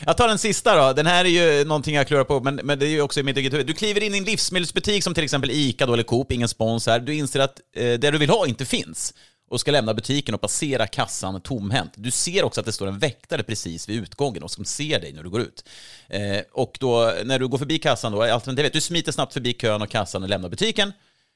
jag 0.05 0.17
tar 0.17 0.27
den 0.27 0.37
sista 0.37 0.75
då. 0.87 0.93
Den 0.93 1.05
här 1.05 1.25
är 1.25 1.29
ju 1.29 1.65
någonting 1.65 1.95
jag 1.95 2.07
klurar 2.07 2.23
på, 2.23 2.39
men, 2.39 2.55
men 2.55 2.79
det 2.79 2.85
är 2.85 2.89
ju 2.89 3.01
också 3.01 3.19
i 3.19 3.23
mitt 3.23 3.37
eget 3.37 3.53
huvud. 3.53 3.67
Du 3.67 3.73
kliver 3.73 4.03
in 4.03 4.15
i 4.15 4.17
en 4.17 4.23
livsmedelsbutik 4.23 5.03
som 5.03 5.13
till 5.13 5.23
exempel 5.23 5.51
ICA 5.51 5.85
då, 5.85 5.93
eller 5.93 6.03
Coop, 6.03 6.31
ingen 6.31 6.49
spons 6.49 6.87
här. 6.87 6.99
Du 6.99 7.13
inser 7.13 7.39
att 7.39 7.59
eh, 7.75 7.83
det 7.83 8.11
du 8.11 8.17
vill 8.17 8.29
ha 8.29 8.47
inte 8.47 8.65
finns 8.65 9.13
och 9.49 9.59
ska 9.59 9.71
lämna 9.71 9.93
butiken 9.93 10.35
och 10.35 10.41
passera 10.41 10.87
kassan 10.87 11.41
tomhänt. 11.41 11.91
Du 11.95 12.11
ser 12.11 12.43
också 12.43 12.59
att 12.59 12.65
det 12.65 12.71
står 12.71 12.87
en 12.87 12.99
väktare 12.99 13.43
precis 13.43 13.89
vid 13.89 14.01
utgången 14.01 14.43
och 14.43 14.51
som 14.51 14.65
ser 14.65 14.99
dig 14.99 15.13
när 15.13 15.23
du 15.23 15.29
går 15.29 15.41
ut. 15.41 15.69
Eh, 16.07 16.41
och 16.53 16.77
då, 16.79 17.13
när 17.25 17.39
du 17.39 17.47
går 17.47 17.57
förbi 17.57 17.79
kassan 17.79 18.11
då, 18.11 18.21
är 18.21 18.31
alternativet, 18.31 18.73
du 18.73 18.81
smiter 18.81 19.11
snabbt 19.11 19.33
förbi 19.33 19.53
kön 19.53 19.81
och 19.81 19.89
kassan 19.89 20.23
och 20.23 20.29
lämnar 20.29 20.49
butiken. 20.49 20.93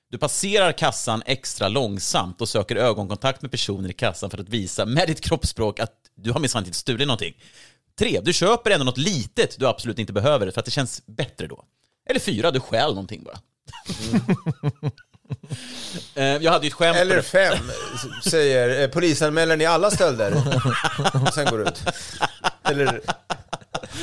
Du 0.10 0.18
passerar 0.18 0.72
kassan 0.72 1.24
extra 1.26 1.68
långsamt 1.68 2.42
och 2.42 2.50
söker 2.50 2.76
ögonkontakt 2.76 3.42
med 3.42 3.52
personen 3.52 3.90
i 3.90 3.94
kassan 3.94 4.30
för 4.30 4.38
att 4.38 4.50
visa 4.50 4.86
med 4.86 5.08
ditt 5.08 5.22
kroppsspråk 5.22 5.80
att 5.80 5.94
du 6.16 6.32
har 6.32 6.40
minsann 6.40 6.66
inte 6.66 6.78
stulit 6.78 7.08
någonting. 7.08 7.34
Tre, 8.00 8.20
du 8.24 8.34
köper 8.34 8.72
ändå 8.72 8.86
något 8.86 8.98
litet 8.98 9.60
du 9.60 9.68
absolut 9.68 10.00
inte 10.00 10.14
behöver 10.14 10.52
för 10.52 10.60
att 10.60 10.66
det 10.66 10.72
känns 10.72 11.06
bättre 11.06 11.48
då. 11.48 11.66
Eller 12.10 12.20
fyra, 12.20 12.52
du 12.52 12.60
stjäl 12.60 12.90
någonting 12.90 13.24
bara. 13.24 13.40
Mm. 14.12 14.92
Jag 16.16 16.52
hade 16.52 16.66
ju 16.66 16.68
ett 16.68 16.74
skämt 16.74 16.98
Eller 16.98 17.22
fem, 17.22 17.58
säger 18.24 18.82
eh, 18.82 18.88
polisanmäler 18.88 19.58
ni 19.58 19.66
alla 19.66 19.92
stölder? 19.92 20.34
Sen 21.32 21.46
går 21.46 21.58
det 21.58 21.64
ut. 21.70 21.82
Eller 22.64 23.02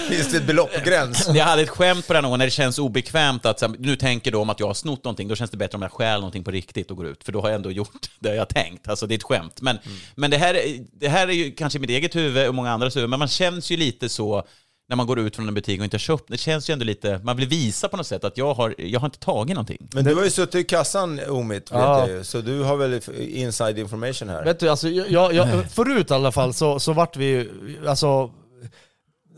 finns 0.08 0.28
det 0.30 0.36
ett 0.36 0.46
beloppgräns? 0.46 1.28
Jag 1.34 1.44
hade 1.44 1.62
ett 1.62 1.68
skämt 1.68 2.06
på 2.06 2.12
den 2.12 2.22
någon 2.22 2.38
när 2.38 2.46
det 2.46 2.50
känns 2.50 2.78
obekvämt 2.78 3.46
att 3.46 3.60
här, 3.60 3.70
nu 3.78 3.96
tänker 3.96 4.30
de 4.32 4.50
att 4.50 4.60
jag 4.60 4.66
har 4.66 4.74
snott 4.74 5.04
någonting, 5.04 5.28
då 5.28 5.34
känns 5.36 5.50
det 5.50 5.56
bättre 5.56 5.76
om 5.76 5.82
jag 5.82 5.92
stjäl 5.92 6.20
någonting 6.20 6.44
på 6.44 6.50
riktigt 6.50 6.90
och 6.90 6.96
går 6.96 7.06
ut, 7.06 7.24
för 7.24 7.32
då 7.32 7.40
har 7.40 7.48
jag 7.48 7.54
ändå 7.56 7.70
gjort 7.70 8.06
det 8.18 8.34
jag 8.34 8.48
tänkt. 8.48 8.88
Alltså 8.88 9.06
det 9.06 9.14
är 9.14 9.16
ett 9.16 9.22
skämt. 9.22 9.60
Men, 9.60 9.78
men 10.14 10.30
det, 10.30 10.36
här, 10.38 10.54
är- 10.54 10.84
det 10.92 11.08
här 11.08 11.28
är 11.28 11.32
ju 11.32 11.52
kanske 11.52 11.78
mitt 11.78 11.90
eget 11.90 12.16
huvud 12.16 12.48
och 12.48 12.54
många 12.54 12.70
andras 12.70 12.96
huvud, 12.96 13.10
men 13.10 13.18
man 13.18 13.28
känns 13.28 13.70
ju 13.70 13.76
lite 13.76 14.08
så 14.08 14.46
när 14.88 14.96
man 14.96 15.06
går 15.06 15.18
ut 15.18 15.36
från 15.36 15.48
en 15.48 15.54
butik 15.54 15.78
och 15.80 15.84
inte 15.84 15.94
har 15.94 15.98
köpt. 15.98 16.24
Det 16.28 16.36
känns 16.36 16.70
ju 16.70 16.72
ändå 16.72 16.84
lite, 16.84 17.20
man 17.24 17.36
vill 17.36 17.48
visa 17.48 17.88
på 17.88 17.96
något 17.96 18.06
sätt 18.06 18.24
att 18.24 18.36
jag 18.38 18.54
har, 18.54 18.74
jag 18.78 19.00
har 19.00 19.06
inte 19.06 19.18
tagit 19.18 19.54
någonting. 19.54 19.88
Men 19.94 20.04
du 20.04 20.14
har 20.14 20.24
ju 20.24 20.30
suttit 20.30 20.54
i 20.54 20.64
kassan 20.64 21.20
Omit, 21.28 21.62
vet 21.72 21.78
Ja. 21.78 21.98
jag 22.00 22.08
ju. 22.16 22.24
Så 22.24 22.40
du 22.40 22.62
har 22.62 22.76
väl 22.76 23.00
inside 23.18 23.78
information 23.78 24.28
här? 24.28 24.44
Vet 24.44 24.60
du, 24.60 24.68
alltså, 24.68 24.88
jag, 24.88 25.34
jag, 25.34 25.70
förut 25.70 26.10
i 26.10 26.14
alla 26.14 26.32
fall 26.32 26.54
så, 26.54 26.80
så 26.80 26.92
vart 26.92 27.16
vi, 27.16 27.48
alltså, 27.88 28.30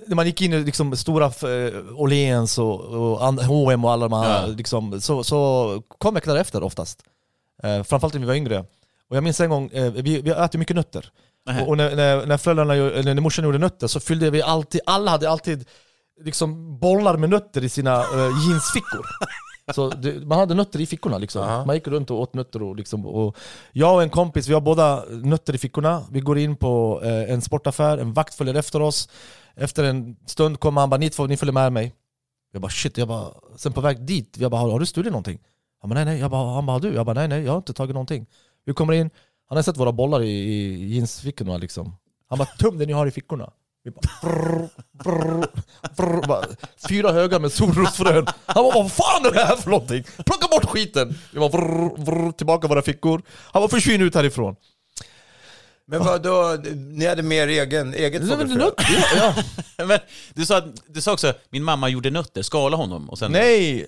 när 0.07 0.17
man 0.17 0.27
gick 0.27 0.43
in 0.43 0.53
i 0.53 0.59
liksom 0.65 0.97
stora 0.97 1.25
eh, 1.27 1.75
Åhléns 1.97 2.59
och, 2.59 2.81
och 2.81 3.35
H&M 3.45 3.85
och 3.85 3.93
alla 3.93 4.09
de 4.09 4.23
här, 4.23 4.41
Ja. 4.41 4.47
liksom, 4.47 5.01
så, 5.01 5.25
så 5.25 5.83
kom 5.99 6.15
jag 6.15 6.35
därefter 6.35 6.63
oftast. 6.63 7.03
Eh, 7.63 7.83
framförallt 7.83 8.15
när 8.15 8.21
vi 8.21 8.27
var 8.27 8.35
yngre. 8.35 8.65
Och 9.11 9.17
jag 9.17 9.25
minns 9.25 9.41
en 9.41 9.51
gång, 9.51 9.71
eh, 9.73 9.93
vi, 9.93 10.21
vi 10.21 10.31
äter 10.31 10.59
mycket 10.59 10.77
nötter. 10.77 11.11
Och, 11.49 11.69
och 11.69 11.77
när, 11.77 11.97
när, 11.97 12.27
när, 12.27 12.37
föräldrarna, 12.37 12.75
när 13.15 13.21
morsan 13.21 13.45
gjorde 13.45 13.59
nötter 13.59 13.87
så 13.87 14.01
fyllde 14.01 14.31
vi 14.31 14.43
alltid, 14.43 14.81
alla 14.87 15.11
hade 15.11 15.31
alltid 15.31 15.69
liksom 16.25 16.79
bollar 16.79 17.17
med 17.17 17.31
nötter 17.31 17.65
i 17.65 17.69
sina 17.69 17.95
eh, 17.95 18.49
jeansfickor. 18.49 19.07
Så 19.75 19.91
det, 19.91 20.27
man 20.27 20.39
hade 20.39 20.55
nötter 20.55 20.81
i 20.81 20.87
fickorna 20.87 21.19
liksom. 21.19 21.43
Aha. 21.43 21.65
Man 21.65 21.75
gick 21.75 21.89
runt 21.89 22.11
och 22.11 22.21
åt 22.21 22.35
nötter 22.35 22.63
och, 22.63 22.77
liksom, 22.77 23.07
och 23.07 23.37
jag 23.73 23.95
och 23.95 24.03
en 24.03 24.11
kompis, 24.11 24.49
vi 24.49 24.55
har 24.55 24.61
båda 24.61 25.05
nötter 25.11 25.55
i 25.55 25.59
fickorna. 25.59 26.07
Vi 26.11 26.21
går 26.21 26.39
in 26.39 26.57
på 26.57 27.01
eh, 27.05 27.33
en 27.33 27.43
sportaffär, 27.43 27.99
en 27.99 28.13
vakt 28.13 28.35
följer 28.35 28.55
efter 28.55 28.83
oss. 28.83 29.09
Efter 29.55 29.85
en 29.85 30.17
stund 30.27 30.61
kommer 30.61 30.81
han 30.81 30.91
bara, 30.91 30.97
ni 30.97 31.11
två, 31.11 31.27
ni 31.27 31.37
följer 31.37 31.53
med 31.53 31.73
mig. 31.73 31.95
Jag 32.53 32.63
bara 32.63 32.71
shit, 32.71 32.99
jag 32.99 33.09
bara, 33.09 33.29
sen 33.57 33.73
på 33.73 33.81
väg 33.81 34.01
dit, 34.01 34.37
jag 34.39 34.51
bara, 34.51 34.61
har, 34.61 34.71
har 34.71 34.81
du 34.81 34.87
stulit 34.87 35.13
någonting? 35.13 35.39
Han 35.81 35.91
bara 35.91 35.95
nej 35.95 36.05
nej, 36.05 36.21
jag 36.21 36.31
bara, 36.31 36.55
han 36.55 36.67
bara 36.67 36.73
har 36.73 36.81
du? 36.81 36.95
Jag 36.95 37.07
bara 37.07 37.15
nej 37.15 37.29
nej, 37.29 37.43
jag 37.43 37.53
har 37.53 37.59
inte 37.59 37.73
tagit 37.73 37.95
någonting. 37.95 38.27
Vi 38.65 38.75
kommer 38.75 38.93
in, 38.93 39.11
han 39.51 39.57
har 39.57 39.63
sett 39.63 39.77
våra 39.77 39.93
bollar 39.93 40.23
i, 40.23 40.31
i 40.31 40.95
jeansfickorna 40.95 41.57
liksom. 41.59 41.97
Han 42.29 42.39
bara 42.39 42.49
tum 42.59 42.79
det 42.79 42.87
ni 42.87 42.93
har 42.93 43.07
i 43.07 43.11
fickorna. 43.11 43.51
Vi 43.85 43.91
bara, 43.91 44.01
brr, 44.23 44.69
brr, 45.05 45.47
brr, 45.97 46.27
bara, 46.27 46.45
fyra 46.89 47.13
högar 47.13 47.41
med 47.41 47.53
solrosfrön. 47.53 48.27
Han 48.47 48.65
bara 48.65 48.75
vad 48.75 48.93
fan 48.93 49.27
är 49.27 49.31
det 49.31 49.45
här 49.45 49.57
för 49.57 49.71
någonting? 49.71 50.05
Plocka 50.27 50.49
bort 50.51 50.65
skiten! 50.65 51.19
Vi 51.33 51.39
bara 51.39 51.49
brr, 51.49 52.05
brr, 52.05 52.33
tillbaka 52.33 52.69
våra 52.69 52.83
fickor. 52.83 53.23
Han 53.53 53.63
bara 53.63 53.69
försvinn 53.69 54.03
ut 54.03 54.15
härifrån. 54.15 54.57
Men 55.87 56.05
vad 56.05 56.23
då? 56.23 56.57
ni 56.75 57.07
hade 57.07 57.23
mer 57.23 57.49
egen, 57.49 57.95
eget 57.95 58.23
nötter? 58.23 58.85
Ja, 59.17 59.35
ja. 59.77 59.85
Men 59.87 59.99
du 60.35 60.47
sa, 60.47 60.57
att- 60.59 60.83
du 60.87 61.01
sa 61.01 61.13
också, 61.13 61.33
min 61.51 61.63
mamma 61.65 61.89
gjorde 61.89 62.11
nötter, 62.11 62.43
skala 62.43 62.77
honom 62.77 63.11
och 63.11 63.19
sen... 63.19 63.33
Nej! 63.33 63.87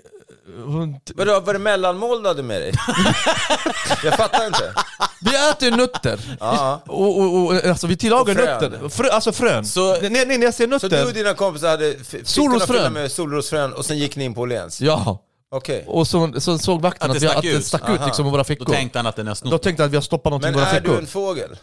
Hon, 0.65 0.97
Vadå, 1.15 1.41
var 1.41 1.53
det 1.53 1.59
mellanmål 1.59 2.23
du 2.23 2.29
hade 2.29 2.43
med 2.43 2.61
dig? 2.63 2.73
jag 4.05 4.17
fattar 4.17 4.47
inte. 4.47 4.75
vi 5.21 5.51
äter 5.51 5.69
ju 5.69 5.77
nötter. 5.77 6.37
Ja. 6.41 6.83
Och, 6.87 7.19
och, 7.21 7.37
och, 7.47 7.65
alltså 7.65 7.87
vi 7.87 7.97
tillagar 7.97 8.35
nötter. 8.35 8.89
Frö, 8.89 9.09
alltså 9.11 9.33
frön. 9.33 9.65
Så- 9.65 9.97
nej, 10.01 10.27
när 10.27 10.43
jag 10.43 10.55
Så 10.55 10.67
nötter. 10.67 10.89
du 10.89 11.05
och 11.05 11.13
dina 11.13 11.35
kompisar 11.35 11.69
hade 11.69 11.95
fickorna 12.05 12.61
fyllda 12.67 12.91
med 12.91 13.13
solrosfrön 13.13 13.73
och 13.73 13.85
sen 13.85 13.99
gick 13.99 14.17
ni 14.17 14.25
in 14.25 14.35
på 14.35 14.41
Åhléns? 14.41 14.81
Ja. 14.81 15.19
Okej. 15.55 15.85
Och 15.87 16.07
så, 16.09 16.33
så 16.41 16.59
såg 16.59 16.81
vakten 16.83 17.11
Att 17.11 17.17
att, 17.17 17.21
det 17.23 17.27
vi, 17.27 17.31
stack 17.31 17.37
att 17.37 17.43
det 17.43 17.49
ut. 17.51 17.65
stack 17.67 17.83
ut 17.83 17.89
Aha. 17.99 18.07
liksom 18.07 18.27
i 18.27 18.31
våra 18.31 18.39
Då 18.41 18.45
fickor. 18.45 18.73
tänkte 18.73 18.99
han 18.99 19.07
att 19.07 19.17
den 19.17 19.27
har 19.27 19.35
Då 19.35 19.37
snott. 19.37 19.63
tänkte 19.63 19.83
jag 19.83 19.87
att 19.87 19.93
vi 19.93 19.97
har 19.97 20.03
stoppat 20.03 20.31
någonting 20.31 20.51
Men 20.53 20.61
i 20.61 20.65
våra 20.65 20.71
är 20.71 20.81
fickor. 20.81 20.93
du 20.93 20.99
en 20.99 21.07
fågel? 21.07 21.57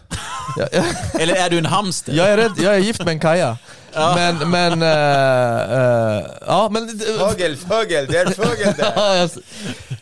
Eller 1.19 1.35
är 1.35 1.49
du 1.49 1.57
en 1.57 1.65
hamster? 1.65 2.13
Jag 2.13 2.27
är 2.29 2.37
rädd, 2.37 2.51
jag 2.61 2.75
är 2.75 2.79
gift 2.79 2.99
med 2.99 3.07
en 3.09 3.19
kaja. 3.19 3.57
Men, 3.93 4.49
men, 4.49 4.81
eh, 4.81 6.17
eh, 6.17 6.25
ja 6.47 6.69
men... 6.71 6.99
Fågel, 7.19 7.55
fågel, 7.57 8.07
det 8.07 8.17
är 8.17 8.25
en 8.25 8.33
fågel 8.33 8.73
där. 8.77 8.93
Ja, 8.95 9.15
jag- 9.15 9.29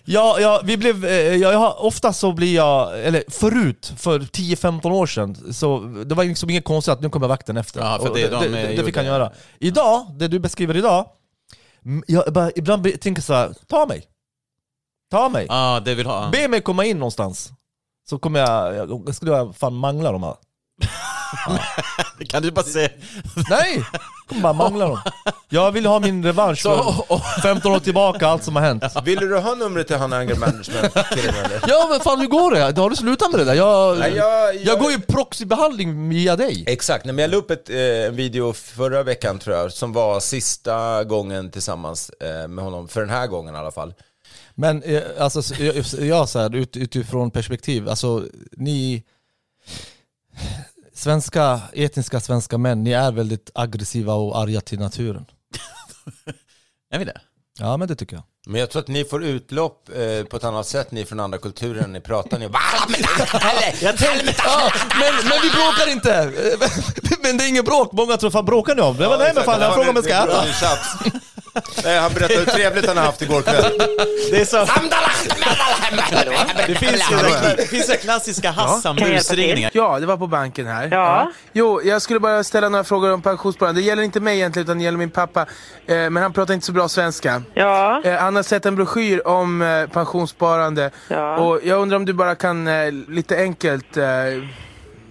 ja, 0.05 0.37
ja, 0.39 0.61
vi 0.63 0.77
blev, 0.77 1.05
eh, 1.05 1.11
jag, 1.35 1.53
jag, 1.53 1.59
har- 1.59 1.83
ofta 1.85 2.13
så 2.13 2.31
blir 2.31 2.55
jag, 2.55 2.99
eller 3.05 3.23
förut, 3.29 3.93
för 3.97 4.19
10-15 4.19 4.91
år 4.91 5.07
sedan, 5.07 5.53
så 5.53 5.79
det 6.05 6.15
var 6.15 6.23
liksom 6.23 6.49
inget 6.49 6.63
konstigt 6.65 6.91
att 6.91 7.01
nu 7.01 7.09
kommer 7.09 7.27
vakten 7.27 7.57
efter. 7.57 7.79
Ja, 7.81 7.99
för 8.01 8.09
Och 8.09 8.15
det 8.17 8.21
det, 8.23 8.29
de, 8.29 8.39
det, 8.43 8.49
det, 8.61 8.71
gjorde. 8.71 8.83
fick 8.85 8.95
han 8.95 9.05
göra. 9.05 9.31
Idag, 9.59 10.05
det 10.19 10.27
du 10.27 10.39
beskriver 10.39 10.77
idag, 10.77 10.97
mm, 10.99 11.07
jag 12.07 12.33
bara, 12.33 12.51
ibland 12.55 13.01
tänker 13.01 13.21
så 13.21 13.33
här, 13.33 13.53
ta 13.67 13.85
mig. 13.85 14.05
Ta 15.11 15.29
mig. 15.29 15.45
Ja, 15.49 15.81
det 15.85 15.95
vill 15.95 16.05
ha. 16.05 16.29
Be 16.31 16.47
mig 16.47 16.61
komma 16.61 16.85
in 16.85 16.99
någonstans. 16.99 17.51
Så 18.09 18.19
kommer 18.19 18.39
jag, 18.39 18.75
jag, 18.75 19.03
jag 19.05 19.15
skulle 19.15 19.31
jag 19.31 19.55
fan 19.55 19.75
mangla 19.75 20.11
dem 20.11 20.23
här. 20.23 20.35
Kan 22.29 22.41
du 22.43 22.51
bara 22.51 22.65
säga... 22.65 22.89
Nej! 23.49 23.83
Jag 23.83 24.29
kommer 24.29 24.41
bara 24.41 24.53
mangla 24.53 24.87
dem. 24.87 24.99
Jag 25.49 25.71
vill 25.71 25.85
ha 25.85 25.99
min 25.99 26.23
revansch 26.25 26.61
för 26.61 27.41
15 27.41 27.71
år 27.71 27.79
tillbaka, 27.79 28.27
allt 28.27 28.43
som 28.43 28.55
har 28.55 28.63
hänt. 28.63 28.83
Vill 29.03 29.19
du 29.19 29.37
ha 29.37 29.55
numret 29.55 29.87
till 29.87 29.95
han 29.95 30.13
anger 30.13 30.35
management? 30.35 30.93
Ja 31.67 31.87
men 31.91 31.99
fan 31.99 32.19
hur 32.19 32.27
går 32.27 32.51
det? 32.51 32.81
Har 32.81 32.89
du 32.89 32.95
slutat 32.95 33.31
med 33.31 33.39
det 33.39 33.45
där? 33.45 33.53
Jag, 33.53 33.97
Nej, 33.99 34.13
jag- 34.15 34.55
jag, 34.55 34.63
jag- 34.65 34.79
går 34.79 34.91
ju 34.91 34.99
proxybehandling 35.01 36.09
via 36.09 36.35
dig. 36.35 36.63
Exakt, 36.67 37.05
Nej, 37.05 37.13
men 37.13 37.21
jag 37.21 37.31
la 37.31 37.37
upp 37.37 37.51
ett, 37.51 37.69
eh, 37.69 37.77
en 37.77 38.15
video 38.15 38.53
förra 38.53 39.03
veckan 39.03 39.39
tror 39.39 39.55
jag, 39.55 39.71
som 39.71 39.93
var 39.93 40.19
sista 40.19 41.03
gången 41.03 41.51
tillsammans 41.51 42.09
eh, 42.09 42.47
med 42.47 42.63
honom, 42.65 42.87
för 42.87 42.99
den 43.01 43.09
här 43.09 43.27
gången 43.27 43.55
i 43.55 43.57
alla 43.57 43.71
fall. 43.71 43.93
Men 44.55 44.83
eh, 44.83 45.01
alltså, 45.19 45.41
så- 45.41 45.63
jag, 45.63 45.75
jag 45.99 46.29
så 46.29 46.39
här, 46.39 46.55
ut, 46.55 46.77
utifrån 46.77 47.31
perspektiv, 47.31 47.89
alltså 47.89 48.23
ni 48.57 49.03
Svenska, 50.97 51.61
etniska 51.73 52.19
svenska 52.19 52.57
män, 52.57 52.83
ni 52.83 52.91
är 52.91 53.11
väldigt 53.11 53.49
aggressiva 53.55 54.13
och 54.13 54.39
arga 54.39 54.61
till 54.61 54.79
naturen. 54.79 55.25
Är 56.93 56.99
vi 56.99 57.05
det? 57.05 57.21
Ja 57.59 57.77
men 57.77 57.87
det 57.87 57.95
tycker 57.95 58.15
jag. 58.15 58.23
Men 58.47 58.59
jag 58.61 58.69
tror 58.69 58.81
att 58.81 58.87
ni 58.87 59.05
får 59.05 59.23
utlopp 59.23 59.89
eh, 59.89 60.23
på 60.23 60.37
ett 60.37 60.43
annat 60.43 60.67
sätt, 60.67 60.91
ni 60.91 61.05
från 61.05 61.19
andra 61.19 61.37
kulturer, 61.37 61.87
ni 61.87 62.01
pratar, 62.01 62.39
ni 62.39 62.49
bara 62.49 62.61
Jag 63.81 63.97
tänkte, 63.97 64.35
ja, 64.37 64.71
men, 64.99 65.13
men 65.29 65.37
vi 65.43 65.49
bråkar 65.49 65.91
inte! 65.91 66.33
Men 67.21 67.37
det 67.37 67.43
är 67.43 67.49
inget 67.49 67.65
bråk, 67.65 67.91
många 67.91 68.17
tror 68.17 68.31
fan 68.31 68.45
bråkar 68.45 68.75
ni 68.75 68.81
om? 68.81 68.97
Det 68.97 69.07
var, 69.07 69.17
nej 69.17 69.31
men 69.35 69.43
fan, 69.43 69.61
jag 69.61 69.73
frågar 69.73 69.89
om 69.89 69.95
jag 69.95 70.03
ska 70.05 70.13
äta. 70.13 70.45
Nej, 71.83 71.99
han 71.99 72.13
berättade 72.13 72.39
hur 72.39 72.45
trevligt 72.45 72.87
han 72.87 72.97
har 72.97 73.03
haft 73.05 73.21
igår 73.21 73.41
kväll. 73.41 73.71
Det 74.31 74.41
är 74.41 74.45
så... 74.45 74.65
Det 76.67 76.75
finns 76.75 77.11
ju 77.11 77.15
det 77.57 77.69
finns 77.69 77.89
ju 77.89 77.93
klassiska 77.97 78.51
Hassan-busringningar. 78.51 79.71
Ja, 79.73 79.99
det 79.99 80.05
var 80.05 80.17
på 80.17 80.27
banken 80.27 80.67
här. 80.67 80.87
Ja. 80.91 81.31
Jo, 81.53 81.81
jag 81.83 82.01
skulle 82.01 82.19
bara 82.19 82.43
ställa 82.43 82.69
några 82.69 82.83
frågor 82.83 83.13
om 83.13 83.21
pensionssparande. 83.21 83.81
Det 83.81 83.85
gäller 83.85 84.03
inte 84.03 84.19
mig 84.19 84.35
egentligen, 84.37 84.65
utan 84.65 84.77
det 84.77 84.83
gäller 84.83 84.97
min 84.97 85.09
pappa. 85.09 85.41
Eh, 85.87 85.95
men 86.09 86.17
han 86.17 86.33
pratar 86.33 86.53
inte 86.53 86.65
så 86.65 86.71
bra 86.71 86.87
svenska. 86.87 87.41
Ja. 87.53 88.01
Eh, 88.05 88.15
han 88.15 88.35
har 88.35 88.43
sett 88.43 88.65
en 88.65 88.75
broschyr 88.75 89.27
om 89.27 89.61
eh, 89.61 89.87
pensionssparande. 89.87 90.91
Ja. 91.07 91.37
Och 91.37 91.59
jag 91.63 91.79
undrar 91.81 91.95
om 91.95 92.05
du 92.05 92.13
bara 92.13 92.35
kan 92.35 92.69
lite 93.07 93.37
enkelt... 93.37 93.97
Eh, 93.97 94.03
Hur, 94.03 94.49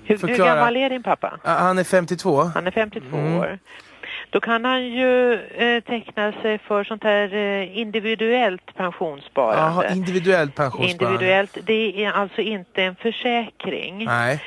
hur 0.09 0.19
förklara. 0.19 0.55
gammal 0.55 0.77
är 0.77 0.91
din 0.91 1.03
pappa? 1.03 1.39
han 1.45 1.79
är 1.79 1.85
52. 1.85 2.51
Han 2.55 2.67
är 2.67 2.71
52 2.71 3.17
Mm. 3.17 3.37
år. 3.37 3.59
Då 4.37 4.41
kan 4.41 4.65
han 4.65 4.85
ju 4.85 5.35
eh, 5.35 5.81
teckna 5.83 6.33
sig 6.33 6.59
för 6.59 6.85
sånt 6.85 7.05
här 7.05 7.35
eh, 7.35 7.79
individuellt 7.79 8.75
pensionssparande. 8.77 9.83
Jaha, 9.83 9.93
individuellt 9.93 10.55
pensionssparande. 10.55 11.15
Individuellt, 11.15 11.59
det 11.67 12.05
är 12.05 12.13
alltså 12.13 12.41
inte 12.41 12.83
en 12.83 12.97
försäkring. 12.97 14.05
Nej. 14.05 14.43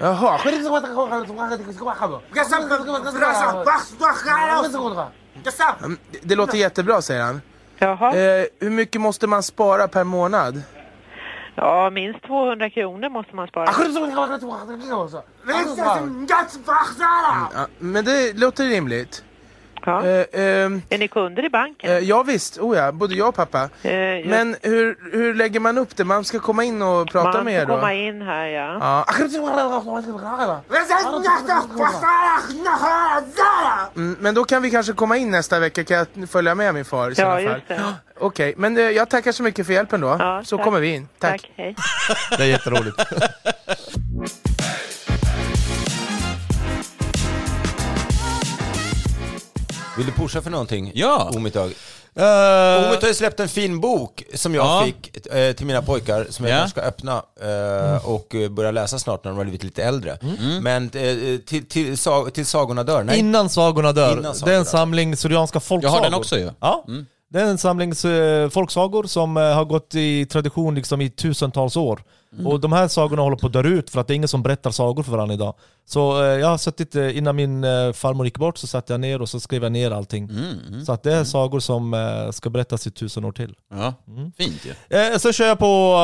Jaha. 0.00 0.38
Mm, 5.84 5.98
det- 6.10 6.18
Det 6.22 6.34
låter 6.34 6.58
jättebra 6.58 7.02
säger 7.02 7.22
han. 7.22 7.40
Jaha. 7.78 8.08
Eh, 8.16 8.44
hur 8.60 8.70
mycket 8.70 9.00
måste 9.00 9.26
man 9.26 9.42
spara 9.42 9.88
per 9.88 10.04
månad? 10.04 10.62
Ja, 11.60 11.90
minst 11.90 12.22
200 12.26 12.70
kronor 12.70 13.08
måste 13.08 13.36
man 13.36 13.48
spara. 13.48 13.66
Men 17.78 18.04
det 18.04 18.38
låter 18.38 18.64
rimligt. 18.64 19.24
Ja. 19.88 20.06
Eh, 20.06 20.26
ehm, 20.32 20.82
Är 20.90 20.98
ni 20.98 21.08
kunder 21.08 21.44
i 21.44 21.50
banken? 21.50 21.90
eh, 21.90 21.98
ja 21.98 22.22
visst, 22.22 22.58
oh 22.58 22.76
ja, 22.76 22.92
både 22.92 23.14
jag 23.14 23.28
och 23.28 23.34
pappa. 23.34 23.62
Eh, 23.62 23.90
Men 24.24 24.56
hur, 24.62 25.12
hur 25.12 25.34
lägger 25.34 25.60
man 25.60 25.78
upp 25.78 25.96
det? 25.96 26.04
Man 26.04 26.24
ska 26.24 26.38
komma 26.38 26.64
in 26.64 26.82
och 26.82 27.08
prata 27.12 27.32
man 27.32 27.44
med 27.44 27.54
er 27.62 27.66
då? 27.66 27.74
komma 27.74 27.94
in 27.94 28.22
här, 28.22 28.46
ja. 28.46 28.78
Ja. 28.80 29.04
Mm, 33.96 34.16
men 34.20 34.34
då 34.34 34.44
kan 34.44 34.62
vi 34.62 34.70
kanske 34.70 34.92
komma 34.92 35.16
in 35.16 35.30
nästa 35.30 35.58
vecka, 35.60 35.84
kan 35.84 35.96
jag 35.96 36.28
följa 36.30 36.54
med 36.54 36.74
min 36.74 36.84
far 36.84 37.10
i 37.10 37.14
Ja, 37.16 37.24
fall? 37.24 37.42
just 37.42 37.68
det. 37.68 37.80
Okej, 38.20 38.54
men 38.56 38.76
eh, 38.76 38.82
jag 38.82 39.08
tackar 39.08 39.32
så 39.32 39.42
mycket 39.42 39.66
för 39.66 39.72
hjälpen 39.72 40.00
då. 40.00 40.16
Ja, 40.18 40.42
så 40.44 40.56
tack. 40.56 40.64
kommer 40.64 40.80
vi 40.80 40.94
in. 40.94 41.08
Tack. 41.18 41.30
Tack, 41.42 41.50
hej. 41.56 41.76
Det 42.36 42.42
är 42.42 42.46
jätteroligt. 42.46 43.00
Vill 49.98 50.06
du 50.06 50.12
pusha 50.12 50.42
för 50.42 50.50
någonting? 50.50 50.92
Ja. 50.94 51.30
Omittag. 51.36 51.66
Uh, 52.18 52.24
Omit 52.88 53.02
har 53.02 53.08
ju 53.08 53.14
släppt 53.14 53.40
en 53.40 53.48
fin 53.48 53.80
bok 53.80 54.22
som 54.34 54.54
jag 54.54 54.64
Ja. 54.66 54.84
fick 54.84 55.26
eh, 55.26 55.52
till 55.52 55.66
mina 55.66 55.82
pojkar 55.82 56.26
som 56.30 56.44
jag 56.46 56.54
Ja. 56.54 56.58
kanske 56.58 56.80
ska 56.80 56.88
öppna 56.88 57.22
eh, 57.40 58.08
och 58.08 58.34
eh, 58.34 58.48
börja 58.50 58.70
läsa 58.70 58.98
snart 58.98 59.24
när 59.24 59.30
de 59.30 59.36
har 59.36 59.44
blivit 59.44 59.62
lite 59.64 59.84
äldre. 59.84 60.18
Men 60.62 60.84
eh, 60.84 61.38
till, 61.46 61.66
till, 61.68 61.98
sag, 61.98 62.34
till 62.34 62.46
sagorna 62.46 62.82
dör, 62.84 63.02
nej. 63.04 63.18
Innan 63.18 63.48
sagorna 63.48 63.92
dör. 63.92 64.12
Innan 64.12 64.22
det 64.22 64.28
är 64.28 64.32
sagorna 64.34 64.56
en 64.58 64.64
samling 64.64 65.16
syrianska 65.16 65.56
Jag 65.56 65.62
folksagor. 65.62 65.96
har 65.96 66.04
den 66.04 66.14
också 66.14 66.38
ju. 66.38 66.50
Ja. 66.60 66.84
Mm. 66.88 67.06
Det 67.30 67.40
är 67.40 67.44
en 67.44 67.58
samling 67.58 67.90
eh, 67.92 68.48
folksagor 68.50 69.04
som 69.04 69.36
eh, 69.36 69.42
har 69.42 69.64
gått 69.64 69.94
i 69.94 70.26
tradition 70.26 70.74
liksom 70.74 71.00
i 71.00 71.10
tusentals 71.10 71.76
år. 71.76 72.02
Och 72.46 72.60
de 72.60 72.72
här 72.72 72.88
sagorna 72.88 73.22
håller 73.22 73.36
på 73.36 73.46
att 73.46 73.52
dö 73.52 73.62
ut 73.62 73.90
för 73.90 74.00
att 74.00 74.06
det 74.06 74.12
är 74.12 74.16
ingen 74.16 74.28
som 74.28 74.42
berättar 74.42 74.70
sagor 74.70 75.02
för 75.02 75.12
varandra 75.12 75.34
idag. 75.34 75.54
Så 75.86 76.22
eh, 76.24 76.28
jag 76.28 76.48
har 76.48 76.58
suttit, 76.58 76.94
eh, 76.94 77.16
innan 77.18 77.36
min 77.36 77.64
eh, 77.64 77.92
farmor 77.92 78.26
gick 78.26 78.38
bort 78.38 78.58
så 78.58 78.66
satt 78.66 78.90
jag 78.90 79.00
ner 79.00 79.22
och 79.22 79.28
så 79.28 79.40
skrev 79.40 79.62
jag 79.62 79.72
ner 79.72 79.90
allting. 79.90 80.30
Så 80.86 80.92
att 80.92 81.02
det 81.02 81.14
är 81.14 81.24
sagor 81.24 81.60
som 81.60 81.94
eh, 81.94 82.30
ska 82.30 82.50
berättas 82.50 82.86
i 82.86 82.90
tusen 82.90 83.24
år 83.24 83.32
till. 83.32 83.54
Ja, 83.74 83.94
fint 84.38 84.60
ju. 84.90 84.98
Eh, 84.98 85.18
sen 85.18 85.32
kör 85.32 85.46
jag 85.46 85.58
på 85.58 85.94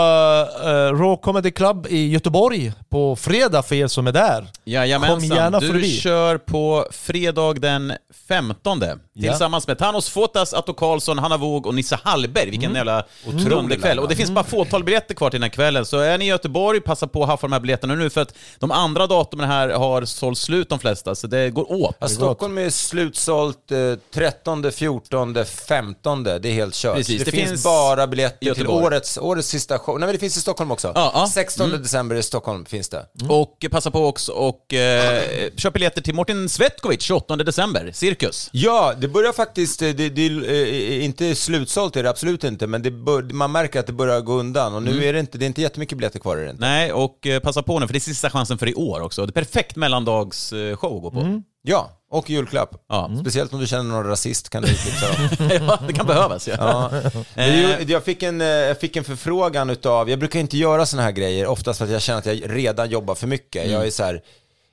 uh, 0.63 0.99
Raw 1.01 1.17
Comedy 1.23 1.51
Club 1.51 1.87
i 1.91 2.09
Göteborg 2.09 2.73
på 2.89 3.17
fredag 3.17 3.63
för 3.63 3.75
er 3.75 3.87
som 3.87 4.07
är 4.07 4.13
där. 4.13 4.47
Jajamensan. 4.65 5.21
Kom 5.29 5.37
gärna 5.37 5.61
du 5.61 5.67
förbi. 5.67 5.91
kör 5.97 6.39
på 6.39 6.87
fredag 6.91 7.53
den 7.55 7.93
15 8.29 8.81
Ja. 9.13 9.31
tillsammans 9.31 9.67
med 9.67 9.79
Thanos 9.79 10.09
Fotas, 10.09 10.55
Atto 10.55 10.73
Karlsson, 10.75 11.19
Hanna 11.19 11.37
Wåg 11.37 11.67
och 11.67 11.75
Nisse 11.75 11.99
Hallberg. 12.03 12.51
Vilken 12.51 12.65
Mm. 12.71 12.77
jävla 12.77 13.05
Otrolig 13.27 13.51
rolig 13.53 13.83
kväll. 13.83 13.99
Och 13.99 14.09
det 14.09 14.17
finns 14.17 14.31
bara 14.31 14.45
fåtal 14.45 14.85
biljetter 14.85 15.15
kvar 15.15 15.31
till 15.31 15.41
den 15.41 15.51
här 15.51 15.55
kvällen, 15.55 15.87
så 15.87 15.99
är 15.99 16.19
ni 16.19 16.24
i 16.25 16.29
Göteborg, 16.29 16.81
passa 16.81 17.07
på 17.07 17.23
att 17.23 17.29
haffa 17.29 17.47
de 17.47 17.53
här 17.53 17.61
biljetterna 17.61 17.95
nu 17.95 18.11
för 18.11 18.21
att 18.21 18.35
de 18.59 18.71
andra 18.71 19.07
datumen 19.07 19.49
här 19.49 19.69
har 19.69 20.05
sålt 20.05 20.39
slut 20.39 20.69
de 20.69 20.79
flesta, 20.79 21.15
så 21.15 21.27
det 21.27 21.51
går 21.51 21.73
åt. 21.73 21.97
Ja, 22.01 22.09
Stockholm 22.09 22.59
är 22.59 22.71
slutsålt 22.71 23.71
eh, 23.73 23.79
13, 24.15 24.73
14, 24.73 25.45
15. 25.45 26.23
Det 26.25 26.31
är 26.49 26.53
helt 26.53 26.75
kört. 26.75 26.97
Precis, 26.97 27.19
det, 27.19 27.25
det 27.25 27.31
finns, 27.37 27.51
finns 27.51 27.65
bara 27.65 28.07
biljetter 28.07 28.39
till 28.39 28.49
Göteborg. 28.49 28.87
årets, 28.87 29.19
årets 29.19 29.49
sista 29.49 29.79
show. 29.79 29.99
Nej 29.99 30.07
men 30.07 30.15
det 30.15 30.19
finns 30.21 30.37
i 30.37 30.41
Stockholm 30.41 30.71
också. 30.71 30.93
Ja, 30.95 31.11
ja. 31.15 31.27
16 31.35 31.65
Mm. 31.69 31.83
december 31.83 32.17
i 32.17 32.23
Stockholm 32.23 32.65
finns 32.65 32.89
det. 32.89 33.07
Och 33.29 33.67
passa 33.71 33.91
på 33.91 34.07
också 34.07 34.33
och 34.33 34.75
eh, 34.75 35.23
köp 35.57 35.73
biljetter 35.73 36.03
till 36.03 36.15
Martin 36.15 36.49
Svetkovic 36.49 37.03
28 37.03 37.37
december, 37.37 37.91
Cirkus. 37.95 38.49
Ja, 38.53 38.95
det 38.99 39.09
börjar 39.09 39.33
faktiskt, 39.33 39.83
eh, 39.83 39.89
det, 39.89 40.09
det 40.09 40.27
är 40.27 40.53
eh, 40.53 41.05
inte 41.05 41.35
slutsålt 41.35 41.97
är 41.97 42.03
det 42.03 42.11
absolut 42.11 42.45
inte, 42.45 42.67
men 42.67 42.83
det 42.83 42.91
bör, 42.91 43.23
man 43.23 43.53
märker 43.53 43.81
att 43.81 43.87
det 43.87 43.93
börjar 43.93 44.21
gå 44.21 44.33
undan 44.33 44.75
och 44.75 44.83
nu 44.83 44.91
Mm. 44.95 45.05
är 45.09 45.13
det 45.13 45.21
inte, 45.21 45.39
det 45.39 45.45
är 45.45 45.47
inte 45.47 45.63
jättemycket 45.63 45.99
biljetter 45.99 46.04
kvar 46.13 46.37
är 46.37 46.45
det 46.45 46.51
inte. 46.51 46.61
Nej, 46.61 46.93
och 46.93 47.27
eh, 47.27 47.41
passa 47.41 47.63
på 47.63 47.79
nu 47.79 47.87
för 47.87 47.93
det 47.93 47.99
är 47.99 48.01
sista 48.01 48.31
chansen 48.31 48.59
för 48.59 48.69
i 48.69 48.75
år 48.75 49.01
också. 49.01 49.27
Det 49.27 49.31
är 49.31 49.45
perfekt 49.45 49.77
mellandagsshow 49.77 50.97
att 50.97 51.03
gå 51.03 51.11
på. 51.11 51.43
Ja, 51.67 51.91
och 52.11 52.31
julklapp. 52.31 52.85
Ja. 52.89 53.11
Speciellt 53.21 53.53
om 53.53 53.61
du 53.61 53.67
känner 53.67 53.85
någon 53.85 54.07
rasist 54.07 54.49
kan 54.49 54.63
du 54.63 54.69
tipsa 54.69 55.07
dem. 55.07 55.51
ja, 55.69 55.79
det 55.87 55.93
kan 55.93 56.07
behövas. 56.07 56.49
Ja. 56.49 56.91
Ja. 57.35 57.81
Jag 57.87 58.05
fick, 58.05 58.23
en, 58.23 58.41
eh, 58.41 58.47
jag 58.47 58.81
fick 58.81 58.97
en 58.97 59.05
förfrågan 59.05 59.71
utav, 59.71 60.11
jag 60.11 60.19
brukar 60.19 60.41
inte 60.41 60.57
göra 60.57 60.87
såna 60.87 61.03
här 61.03 61.13
grejer, 61.13 61.47
oftast 61.47 61.79
för 61.79 61.85
att 61.85 61.93
jag 61.93 62.03
känner 62.03 62.19
att 62.19 62.27
jag 62.27 62.57
redan 62.57 62.91
jobbar 62.91 63.15
för 63.15 63.27
mycket. 63.27 63.63
Mm. 63.63 63.75
Jag 63.75 63.87
är 63.87 63.91
så 63.91 64.05
här, 64.05 64.23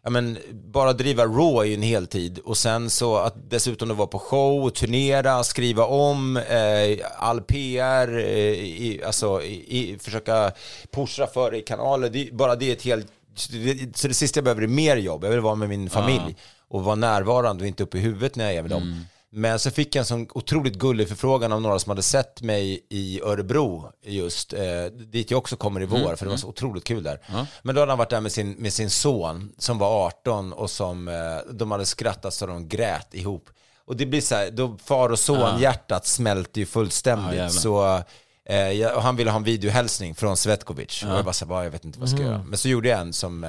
ja 0.04 0.10
men 0.10 0.38
bara 0.52 0.93
driva 0.93 1.24
Raw 1.24 1.60
är 1.60 1.70
ju 1.70 1.74
en 1.74 1.82
heltid 1.82 2.39
och 2.39 2.58
sen 2.58 2.89
så 2.89 3.18
att 3.18 3.49
dessutom 3.49 3.88
då 3.88 3.95
vara 3.95 4.08
på 4.08 4.20
show, 4.20 4.70
turnera, 4.70 5.43
skriva 5.43 5.86
om, 5.86 6.38
eh, 6.38 7.06
all 7.18 7.41
PR, 7.41 8.18
eh, 8.18 8.26
i, 8.26 9.02
alltså 9.06 9.41
i, 9.41 9.78
i, 9.80 9.99
försöka 9.99 10.52
pusha 10.91 11.28
för 11.28 11.56
i 11.56 11.62
kanaler, 11.62 12.10
det, 12.10 12.34
bara 12.34 12.56
det 12.56 12.70
är 12.70 12.74
ett 12.74 12.84
helt, 12.84 13.08
det, 13.52 13.97
så 13.97 14.08
det 14.08 14.14
sista 14.14 14.38
jag 14.38 14.43
behöver 14.43 14.62
är 14.62 14.68
mer 14.68 14.97
jobb, 14.97 15.24
jag 15.24 15.32
vill 15.32 15.39
vara 15.39 15.56
med 15.56 15.70
min 15.70 15.89
familj 15.89 16.36
och 16.68 16.84
vara 16.84 16.95
närvarande 16.95 17.64
och 17.64 17.68
inte 17.68 17.84
uppe 17.84 17.97
i 17.97 18.02
huvudet 18.02 18.36
när 18.36 18.45
jag 18.45 18.54
är 18.56 18.62
med 18.62 18.72
dem. 18.72 18.84
Mm. 18.84 19.06
Men 19.34 19.60
så 19.60 19.72
fick 19.72 19.96
jag 19.96 20.00
en 20.00 20.06
sån 20.06 20.28
otroligt 20.34 20.76
gullig 20.76 21.08
förfrågan 21.10 21.52
av 21.52 21.62
några 21.62 21.80
som 21.80 21.90
hade 21.90 22.02
sett 22.04 22.42
mig 22.42 22.86
i 22.90 23.22
Örebro 23.24 23.92
just, 24.06 24.54
eh, 24.54 24.86
dit 24.86 25.32
jag 25.32 25.38
också 25.38 25.56
kommer 25.56 25.82
i 25.82 25.86
vår, 25.86 25.98
Mm, 26.00 26.18
för 26.18 26.26
det 26.26 26.30
var 26.30 26.38
så 26.38 26.48
otroligt 26.48 26.84
kul 26.84 27.04
där. 27.04 27.20
Ja. 27.32 27.46
Men 27.64 27.76
då 27.76 27.82
hade 27.82 27.92
han 27.92 28.00
varit 28.00 28.10
där 28.10 28.22
med 28.22 28.32
sin, 28.32 28.52
med 28.52 28.74
sin 28.74 28.90
son 28.90 29.52
som 29.58 29.78
var 29.78 30.06
18 30.08 30.54
och 30.54 30.70
som 30.70 31.08
eh, 31.08 31.54
de 31.54 31.72
hade 31.72 31.86
skrattat 31.86 32.34
så 32.34 32.46
de 32.46 32.68
grät 32.68 33.14
ihop. 33.14 33.50
Och 33.86 33.96
det 33.96 34.06
blir 34.06 34.22
så 34.22 34.36
här, 34.36 34.52
då 34.52 34.78
far 34.84 35.10
och 35.10 35.20
son-hjärtat 35.20 36.06
smälter 36.06 36.60
ju 36.60 36.66
fullständigt. 36.66 37.34
jävlar. 37.36 37.50
så, 37.50 38.02
eh, 38.46 38.56
jag, 38.72 39.02
han 39.02 39.16
ville 39.16 39.32
ha 39.32 39.38
en 39.38 39.44
videohälsning 39.44 40.16
från 40.16 40.38
Svetkovic. 40.38 41.04
Och 41.04 41.10
jag 41.10 41.26
bara 41.26 41.34
så 41.34 41.46
här, 41.46 41.50
"Va, 41.50 41.64
jag 41.64 41.72
vet 41.72 41.86
inte 41.86 42.00
vad 42.00 42.10
jag 42.10 42.16
ska 42.18 42.26
göra. 42.26 42.44
Men 42.48 42.58
så 42.58 42.70
gjorde 42.70 42.90
jag 42.90 43.00
en 43.00 43.14
som... 43.14 43.44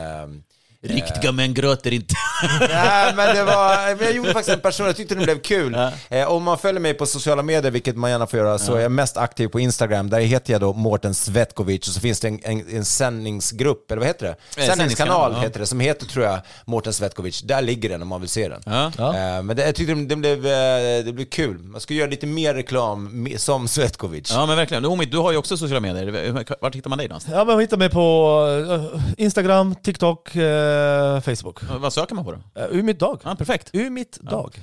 Eh, 0.85 0.95
Riktiga 0.95 1.33
män 1.33 1.55
gråter 1.55 1.93
inte. 1.93 2.15
Nej, 2.61 3.15
men 3.17 3.37
det 3.37 3.45
var, 3.45 3.97
men 3.97 4.05
jag 4.05 4.13
gjorde 4.15 4.33
faktiskt 4.33 4.55
en 4.57 4.61
person, 4.61 4.87
jag 4.87 4.97
tyckte 4.97 5.15
den 5.15 5.25
blev 5.25 5.41
kul. 5.41 5.77
Eh, 6.11 6.33
om 6.33 6.43
man 6.43 6.59
följer 6.59 6.81
mig 6.81 6.95
på 6.95 7.07
sociala 7.07 7.43
medier, 7.43 7.71
vilket 7.71 7.97
man 7.97 8.11
gärna 8.11 8.27
får 8.27 8.39
göra, 8.39 8.59
så 8.59 8.75
är 8.75 8.81
jag 8.81 8.93
mest 8.93 9.17
aktiv 9.17 9.49
på 9.49 9.61
Instagram. 9.61 10.11
Där 10.11 10.21
heter 10.21 10.53
jag 10.53 10.61
då 10.61 10.73
Mårten 10.73 11.15
Svetkovic 11.15 11.89
och 11.89 11.95
så 11.95 12.01
finns 12.01 12.21
det 12.21 12.29
en, 12.29 12.41
en, 12.43 12.77
en 12.77 12.85
sändningsgrupp, 12.85 13.91
eller 13.91 14.01
vad 14.01 14.07
heter 14.07 14.27
det? 14.27 14.37
sändningskanal, 14.49 14.77
Sändningskanal 14.77 15.33
ja. 15.33 15.41
heter 15.41 15.61
det, 15.61 15.67
som 15.67 15.81
heter 15.81 16.07
tror 16.07 16.25
jag 16.25 16.41
Mårten 16.65 16.93
Svetkovic. 16.93 17.43
Där 17.43 17.63
ligger 17.63 17.89
den 17.89 18.03
om 18.03 18.09
man 18.09 18.21
vill 18.21 18.31
se 18.31 18.49
den. 18.49 18.63
Ja. 18.67 18.87
Eh, 18.87 19.43
men 19.43 19.57
det, 19.57 19.67
jag 19.67 19.75
tyckte 19.75 19.95
den, 19.95 20.09
den 20.09 20.21
blev, 20.21 20.47
eh, 20.47 21.05
det 21.05 21.13
blev 21.13 21.25
kul. 21.25 21.59
Man 21.59 21.81
ska 21.81 21.95
göra 21.95 22.11
lite 22.11 22.27
mer 22.27 22.55
reklam 22.55 23.29
som 23.37 23.69
Svetkovic. 23.69 24.31
Ja 24.31 24.47
men 24.47 24.57
verkligen. 24.57 24.85
Omid, 24.85 25.11
du 25.11 25.19
har 25.19 25.33
ju 25.33 25.39
också 25.39 25.57
sociala 25.57 25.81
medier. 25.81 26.45
Vart 26.61 26.75
hittar 26.75 26.91
man 26.91 26.99
dig 26.99 27.09
någonstans? 27.09 27.37
Ja 27.37 27.45
men 27.45 27.61
hittar 27.61 27.77
mig 27.77 27.91
på 27.91 28.93
eh, 28.95 29.25
Instagram, 29.25 29.75
TikTok, 29.75 30.37
eh, 30.37 30.72
Facebook. 31.21 31.63
Vad 31.81 31.93
söker 31.93 32.15
man 32.15 32.25
på 32.25 32.33
då? 32.33 32.63
Uh, 32.63 32.77
Ur 32.79 32.83
mitt 32.83 32.99
dag. 32.99 33.21
Ja, 33.25 33.35
perfekt. 33.35 33.71
Ur 33.73 33.91
mitt 33.91 34.21
dag. 34.21 34.63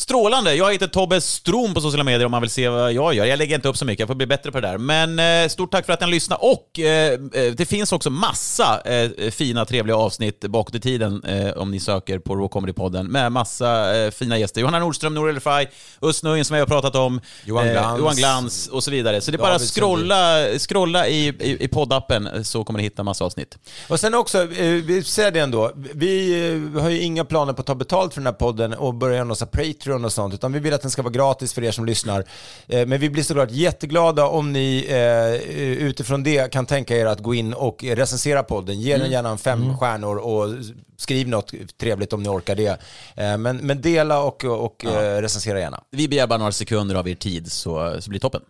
Strålande! 0.00 0.54
Jag 0.54 0.72
heter 0.72 0.86
Tobbe 0.86 1.20
Strom 1.20 1.74
på 1.74 1.80
sociala 1.80 2.04
medier 2.04 2.24
om 2.24 2.30
man 2.30 2.40
vill 2.40 2.50
se 2.50 2.68
vad 2.68 2.92
jag 2.92 3.14
gör. 3.14 3.24
Jag 3.24 3.38
lägger 3.38 3.54
inte 3.54 3.68
upp 3.68 3.76
så 3.76 3.84
mycket, 3.84 4.00
jag 4.00 4.08
får 4.08 4.14
bli 4.14 4.26
bättre 4.26 4.52
på 4.52 4.60
det 4.60 4.68
där. 4.68 4.78
Men 4.78 5.18
eh, 5.18 5.48
stort 5.48 5.70
tack 5.70 5.86
för 5.86 5.92
att 5.92 6.00
ni 6.00 6.06
lyssnade 6.06 6.40
och 6.42 6.78
eh, 6.78 7.12
eh, 7.12 7.52
det 7.56 7.66
finns 7.66 7.92
också 7.92 8.10
massa 8.10 8.80
eh, 8.84 9.30
fina 9.30 9.64
trevliga 9.64 9.96
avsnitt 9.96 10.40
bakåt 10.40 10.74
i 10.74 10.80
tiden 10.80 11.24
eh, 11.24 11.50
om 11.50 11.70
ni 11.70 11.80
söker 11.80 12.18
på 12.18 12.34
Raw 12.34 12.48
Comedy-podden 12.48 13.08
med 13.08 13.32
massa 13.32 13.96
eh, 13.96 14.10
fina 14.10 14.38
gäster. 14.38 14.60
Johanna 14.60 14.78
Nordström, 14.78 15.14
Nour 15.14 15.30
El 15.30 15.40
Fai, 15.40 15.66
Özz 16.00 16.18
som 16.18 16.34
vi 16.34 16.58
har 16.58 16.66
pratat 16.66 16.96
om, 16.96 17.20
Johan 17.44 17.68
Glans. 17.68 17.98
Johan 17.98 18.16
Glans 18.16 18.68
och 18.68 18.84
så 18.84 18.90
vidare. 18.90 19.20
Så 19.20 19.30
det 19.30 19.36
är 19.36 19.38
bara 19.38 19.52
David 19.52 19.68
scrolla, 19.68 20.46
scrolla 20.58 21.08
i, 21.08 21.28
i, 21.28 21.64
i 21.64 21.68
poddappen 21.68 22.44
så 22.44 22.64
kommer 22.64 22.76
ni 22.78 22.82
hitta 22.82 23.02
massa 23.02 23.24
avsnitt. 23.24 23.58
Och 23.88 24.00
sen 24.00 24.14
också, 24.14 24.44
vi 24.44 25.02
säger 25.04 25.30
det 25.30 25.40
ändå, 25.40 25.72
vi 25.76 26.72
har 26.80 26.90
ju 26.90 27.00
inga 27.00 27.24
planer 27.24 27.52
på 27.52 27.60
att 27.60 27.66
ta 27.66 27.74
betalt 27.74 28.14
för 28.14 28.20
den 28.20 28.26
här 28.26 28.32
podden 28.32 28.74
och 28.74 28.94
börja 28.94 29.14
göra 29.14 29.24
någon 29.24 29.36
sån 29.36 29.48
Patreon 29.90 30.04
och 30.04 30.12
sånt, 30.12 30.34
utan 30.34 30.52
vi 30.52 30.58
vill 30.58 30.74
att 30.74 30.82
den 30.82 30.90
ska 30.90 31.02
vara 31.02 31.12
gratis 31.12 31.52
för 31.54 31.64
er 31.64 31.70
som 31.72 31.84
lyssnar. 31.84 32.24
Eh, 32.68 32.86
Men 32.86 33.00
vi 33.00 33.10
blir 33.10 33.22
såklart 33.22 33.50
jätteglada 33.50 34.26
om 34.26 34.52
ni 34.52 34.86
eh, 34.88 35.50
utifrån 35.86 36.22
det 36.22 36.52
kan 36.52 36.66
tänka 36.66 36.96
er 36.96 37.06
att 37.06 37.20
gå 37.20 37.34
in 37.34 37.54
och 37.54 37.84
recensera 37.84 38.42
podden. 38.42 38.80
Ge 38.80 38.96
den 38.98 39.10
gärna 39.10 39.28
en 39.30 39.38
fem 39.38 39.76
stjärnor 39.78 40.16
och 40.16 40.54
skriv 40.96 41.28
något 41.28 41.52
trevligt 41.80 42.12
om 42.12 42.22
ni 42.22 42.28
orkar 42.28 42.54
det. 42.56 42.80
Eh, 43.16 43.38
Men, 43.38 43.56
men 43.56 43.80
dela 43.80 44.22
och, 44.22 44.44
och 44.44 44.84
eh, 44.84 45.20
recensera 45.22 45.60
gärna. 45.60 45.84
Vi 45.90 46.08
begär 46.08 46.26
bara 46.26 46.38
några 46.38 46.52
sekunder 46.52 46.94
av 46.94 47.08
er 47.08 47.14
tid 47.14 47.52
så, 47.52 47.96
så 48.00 48.10
blir 48.10 48.18
det 48.20 48.22
toppen. 48.22 48.42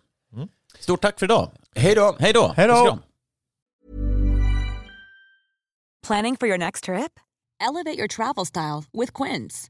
Stort 0.79 1.01
tack 1.01 1.19
för 1.19 1.25
idag. 1.25 1.49
Hej 1.75 1.95
då! 1.95 2.15
Hej 2.19 2.33
då! 2.33 2.53
Hej 2.57 2.67
då! 2.67 2.99
Planning 6.07 6.37
for 6.37 6.47
your 6.47 6.57
next 6.57 6.83
trip? 6.83 7.19
Elevate 7.69 7.97
your 7.99 8.07
travel 8.07 8.45
style 8.45 8.83
with 8.93 9.13
Quince. 9.23 9.69